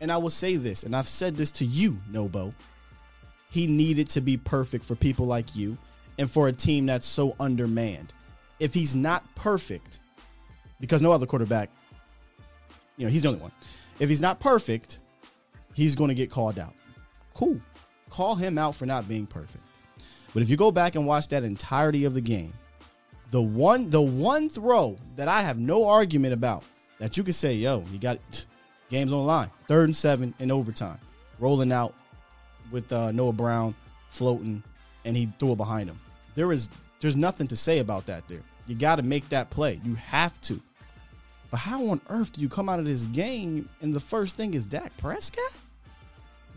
[0.00, 2.52] And I will say this, and I've said this to you, Nobo.
[3.54, 5.78] He needed to be perfect for people like you
[6.18, 8.12] and for a team that's so undermanned.
[8.58, 10.00] If he's not perfect,
[10.80, 11.70] because no other quarterback,
[12.96, 13.52] you know, he's the only one.
[14.00, 14.98] If he's not perfect,
[15.72, 16.74] he's going to get called out.
[17.32, 17.60] Cool.
[18.10, 19.64] Call him out for not being perfect.
[20.32, 22.52] But if you go back and watch that entirety of the game,
[23.30, 26.64] the one the one throw that I have no argument about
[26.98, 28.18] that you could say, yo, he got
[28.90, 29.50] games on the line.
[29.68, 30.98] Third and seven in overtime.
[31.38, 31.94] Rolling out
[32.70, 33.74] with uh, Noah Brown
[34.10, 34.62] floating
[35.04, 35.98] and he threw it behind him.
[36.34, 36.70] There is
[37.00, 38.40] there's nothing to say about that there.
[38.66, 39.80] You got to make that play.
[39.84, 40.60] You have to.
[41.50, 44.54] But how on earth do you come out of this game and the first thing
[44.54, 45.58] is Dak Prescott?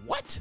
[0.05, 0.39] What?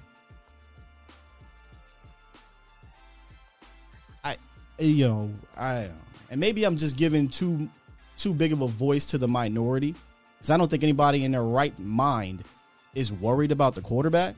[4.25, 4.37] I,
[4.79, 5.89] you know, I,
[6.31, 7.69] and maybe I'm just giving too,
[8.17, 9.95] too big of a voice to the minority,
[10.39, 12.45] because I don't think anybody in their right mind
[12.95, 14.37] is worried about the quarterback.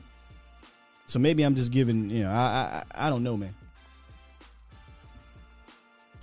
[1.09, 3.55] So maybe I'm just giving, you know, I, I, I don't know, man.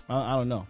[0.08, 0.64] I, I don't know.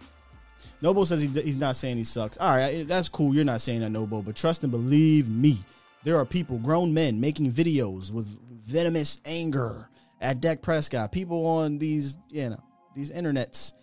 [0.81, 2.35] Noble says he, he's not saying he sucks.
[2.37, 3.35] All right, that's cool.
[3.35, 5.59] You're not saying that, Noble, but trust and believe me.
[6.03, 8.25] There are people, grown men, making videos with
[8.65, 9.87] venomous anger
[10.19, 11.11] at Dak Prescott.
[11.11, 12.63] People on these, you know,
[12.95, 13.73] these internets.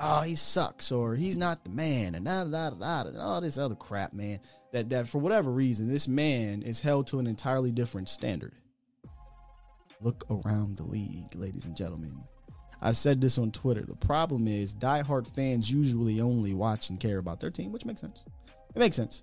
[0.00, 3.42] Oh, he sucks, or he's not the man, and da da da da, and all
[3.42, 4.40] this other crap, man.
[4.72, 8.54] That that for whatever reason, this man is held to an entirely different standard.
[10.02, 12.20] Look around the league, ladies and gentlemen.
[12.80, 13.82] I said this on Twitter.
[13.82, 18.00] The problem is diehard fans usually only watch and care about their team, which makes
[18.00, 18.24] sense.
[18.74, 19.22] It makes sense.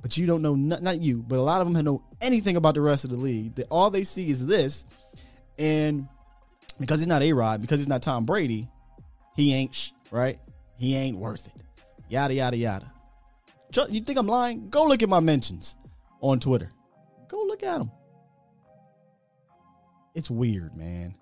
[0.00, 2.80] But you don't know, not, you, but a lot of them know anything about the
[2.80, 3.54] rest of the league.
[3.56, 4.86] That all they see is this,
[5.58, 6.08] and
[6.78, 8.66] because he's not A Rod, because he's not Tom Brady,
[9.36, 10.38] he ain't sh- right.
[10.78, 11.62] He ain't worth it.
[12.08, 12.90] Yada yada yada.
[13.90, 14.70] You think I'm lying?
[14.70, 15.76] Go look at my mentions
[16.22, 16.70] on Twitter.
[17.28, 17.90] Go look at them.
[20.14, 21.14] It's weird, man.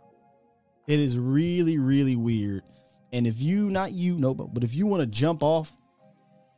[0.87, 2.63] It is really, really weird.
[3.13, 5.73] And if you, not you, no, but, but if you want to jump off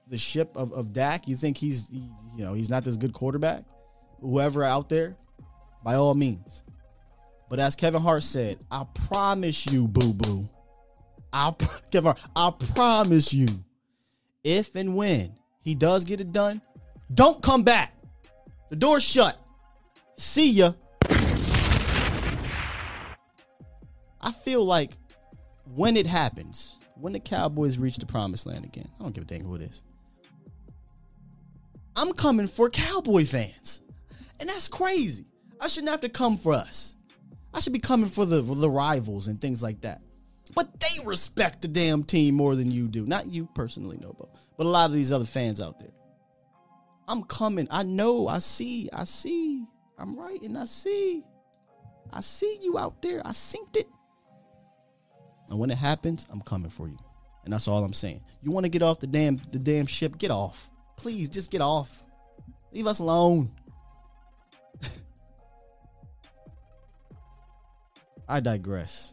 [0.07, 3.65] the ship of, of Dak, you think he's, you know, he's not this good quarterback,
[4.21, 5.17] whoever out there,
[5.85, 6.65] by all means.
[7.49, 10.49] But as Kevin Hart said, I promise you, boo boo.
[11.33, 11.53] I
[11.91, 13.49] Kevin Hart, I promise you,
[14.45, 16.61] if and when he does get it done,
[17.13, 17.95] don't come back.
[18.69, 19.37] The door's shut.
[20.17, 20.73] See ya.
[24.21, 24.97] I feel like
[25.65, 29.27] when it happens, when the Cowboys reach the promised land again, I don't give a
[29.27, 29.83] dang who it is.
[31.97, 33.81] I'm coming for Cowboy fans.
[34.39, 35.27] And that's crazy.
[35.61, 36.97] I shouldn't have to come for us.
[37.53, 40.01] I should be coming for the, for the rivals and things like that.
[40.55, 43.07] But they respect the damn team more than you do.
[43.07, 45.93] Not you personally, Nobo, but a lot of these other fans out there.
[47.07, 47.69] I'm coming.
[47.71, 48.29] I know.
[48.29, 48.89] I see.
[48.93, 49.65] I see.
[49.99, 51.25] I'm right, and I see.
[52.13, 53.21] I see you out there.
[53.25, 53.89] I synced it.
[55.51, 56.97] And when it happens, I'm coming for you.
[57.45, 58.23] And that's all I'm saying.
[58.43, 60.17] You want to get off the damn the damn ship?
[60.19, 60.71] Get off.
[60.97, 62.03] Please, just get off.
[62.73, 63.51] Leave us alone.
[68.29, 69.13] I digress.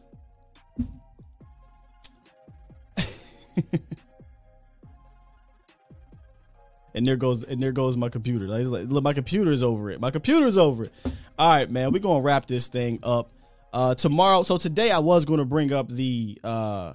[6.94, 8.46] and there goes and there goes my computer.
[8.46, 10.00] Like, look, my computer's over it.
[10.00, 10.92] My computer's over it.
[11.38, 11.90] All right, man.
[11.92, 13.32] We're gonna wrap this thing up.
[13.72, 14.42] Uh tomorrow.
[14.42, 16.94] So today I was gonna bring up the uh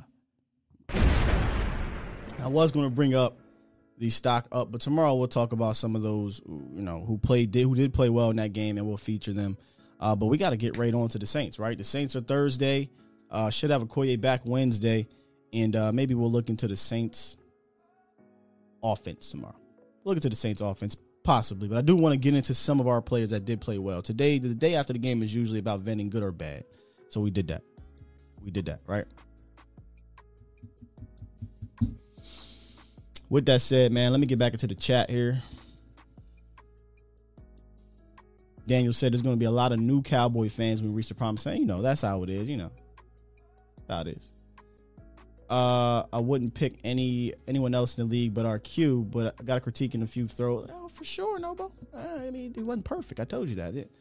[0.89, 3.37] I was gonna bring up
[3.99, 7.51] the stock up, but tomorrow we'll talk about some of those you know who played
[7.51, 9.57] did who did play well in that game and we'll feature them.
[9.99, 11.77] Uh, but we got to get right on to the Saints, right?
[11.77, 12.89] The Saints are Thursday.
[13.31, 15.07] Uh, should have Okoye back Wednesday,
[15.53, 17.37] and uh, maybe we'll look into the Saints
[18.83, 19.55] offense tomorrow.
[20.03, 22.87] Look into the Saints offense possibly, but I do want to get into some of
[22.87, 24.39] our players that did play well today.
[24.39, 26.65] The day after the game is usually about venting good or bad,
[27.09, 27.63] so we did that.
[28.43, 29.05] We did that, right?
[33.29, 35.41] With that said, man, let me get back into the chat here.
[38.67, 41.09] Daniel said there's going to be a lot of new Cowboy fans when we reach
[41.09, 41.41] the promise.
[41.41, 42.47] Saying, you know, that's how it is.
[42.47, 42.71] You know,
[43.89, 44.32] how it is.
[45.49, 49.43] Uh, I wouldn't pick any anyone else in the league but our Q, but I
[49.43, 50.69] got a critique in a few throws.
[50.73, 51.71] Oh, for sure, Nobo.
[51.95, 53.19] I mean, it wasn't perfect.
[53.19, 53.75] I told you that.
[53.75, 53.91] It,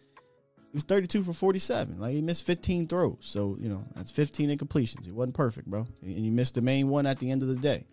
[0.72, 2.00] he was 32 for 47.
[2.00, 3.18] Like he missed 15 throws.
[3.20, 5.04] So, you know, that's 15 incompletions.
[5.04, 5.86] He wasn't perfect, bro.
[6.00, 7.84] And you missed the main one at the end of the day.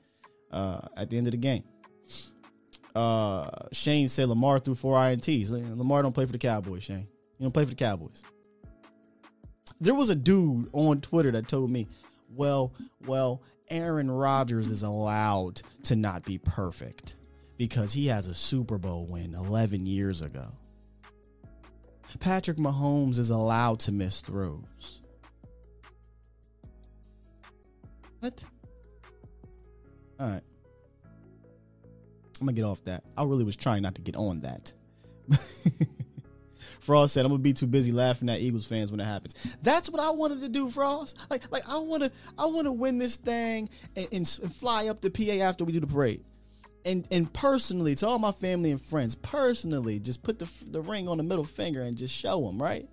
[0.49, 1.63] Uh, at the end of the game.
[2.95, 5.51] Uh, Shane said Lamar threw four INTs.
[5.51, 7.07] Lamar don't play for the Cowboys, Shane.
[7.37, 8.23] You don't play for the Cowboys.
[9.81, 11.87] There was a dude on Twitter that told me,
[12.35, 12.73] well,
[13.05, 17.15] well, Aaron Rodgers is allowed to not be perfect
[17.57, 20.47] because he has a Super Bowl win 11 years ago.
[22.19, 25.01] Patrick Mahomes is allowed to miss throws.
[28.19, 28.43] What?
[30.19, 30.43] All right.
[32.39, 33.03] I'm gonna get off that.
[33.17, 34.73] I really was trying not to get on that.
[36.79, 39.89] Frost said, "I'm gonna be too busy laughing at Eagles fans when it happens." That's
[39.89, 41.17] what I wanted to do, Frost.
[41.29, 45.41] Like, like I wanna, I wanna win this thing and, and, fly up the PA
[45.43, 46.23] after we do the parade.
[46.85, 51.07] And and personally, to all my family and friends, personally, just put the the ring
[51.07, 52.87] on the middle finger and just show them, right?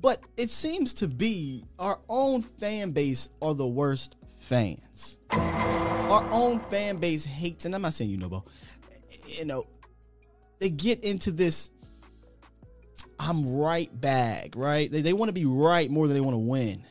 [0.00, 5.18] But it seems to be our own fan base are the worst fans.
[5.30, 8.44] Our own fan base hates, and I'm not saying you know,
[9.26, 9.64] you know,
[10.58, 11.70] they get into this
[13.18, 14.90] I'm right back, right?
[14.90, 16.82] They, they want to be right more than they want to win.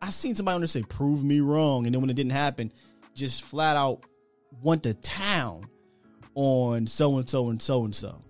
[0.00, 1.86] I seen somebody on there say, prove me wrong.
[1.86, 2.72] And then when it didn't happen,
[3.14, 4.04] just flat out
[4.62, 5.68] went to town
[6.34, 8.22] on so and so and so and so.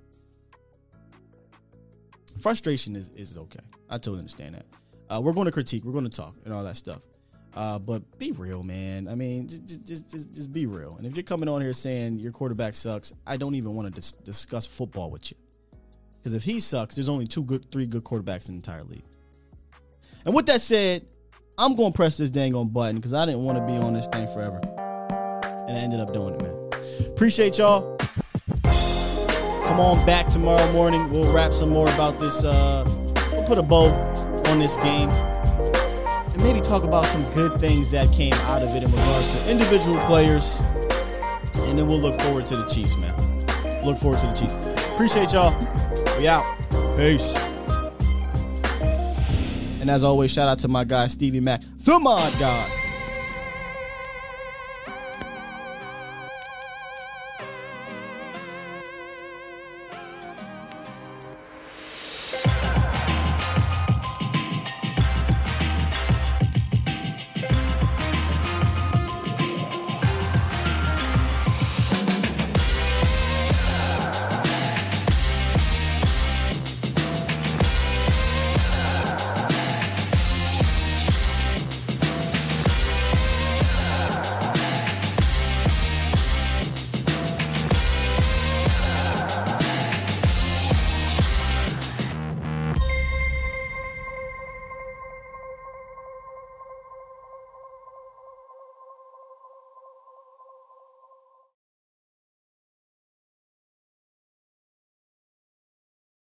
[2.41, 3.61] Frustration is, is okay.
[3.91, 4.67] I totally understand that.
[5.11, 7.03] Uh, we're going to critique, we're going to talk and all that stuff.
[7.55, 9.09] Uh, but be real, man.
[9.09, 10.97] I mean, just, just, just, just be real.
[10.97, 13.95] And if you're coming on here saying your quarterback sucks, I don't even want to
[13.95, 15.37] dis- discuss football with you.
[16.29, 19.05] Because if he sucks, there's only two good, three good quarterbacks in the entire league.
[20.27, 21.07] And with that said,
[21.57, 23.95] I'm going to press this dang on button because I didn't want to be on
[23.95, 24.61] this thing forever.
[25.67, 26.55] And I ended up doing it, man.
[27.07, 27.97] Appreciate y'all.
[28.65, 31.09] Come on back tomorrow morning.
[31.09, 32.45] We'll wrap some more about this.
[32.45, 32.85] Uh,
[33.33, 33.89] we'll put a bow
[34.49, 38.83] on this game and maybe talk about some good things that came out of it
[38.83, 40.61] in regards to individual players.
[41.55, 43.15] And then we'll look forward to the Chiefs, man.
[43.83, 44.57] Look forward to the Chiefs.
[44.93, 45.55] Appreciate y'all.
[46.19, 46.45] We out.
[46.97, 47.37] Peace.
[49.81, 52.78] And as always, shout out to my guy Stevie Mack, the mod god.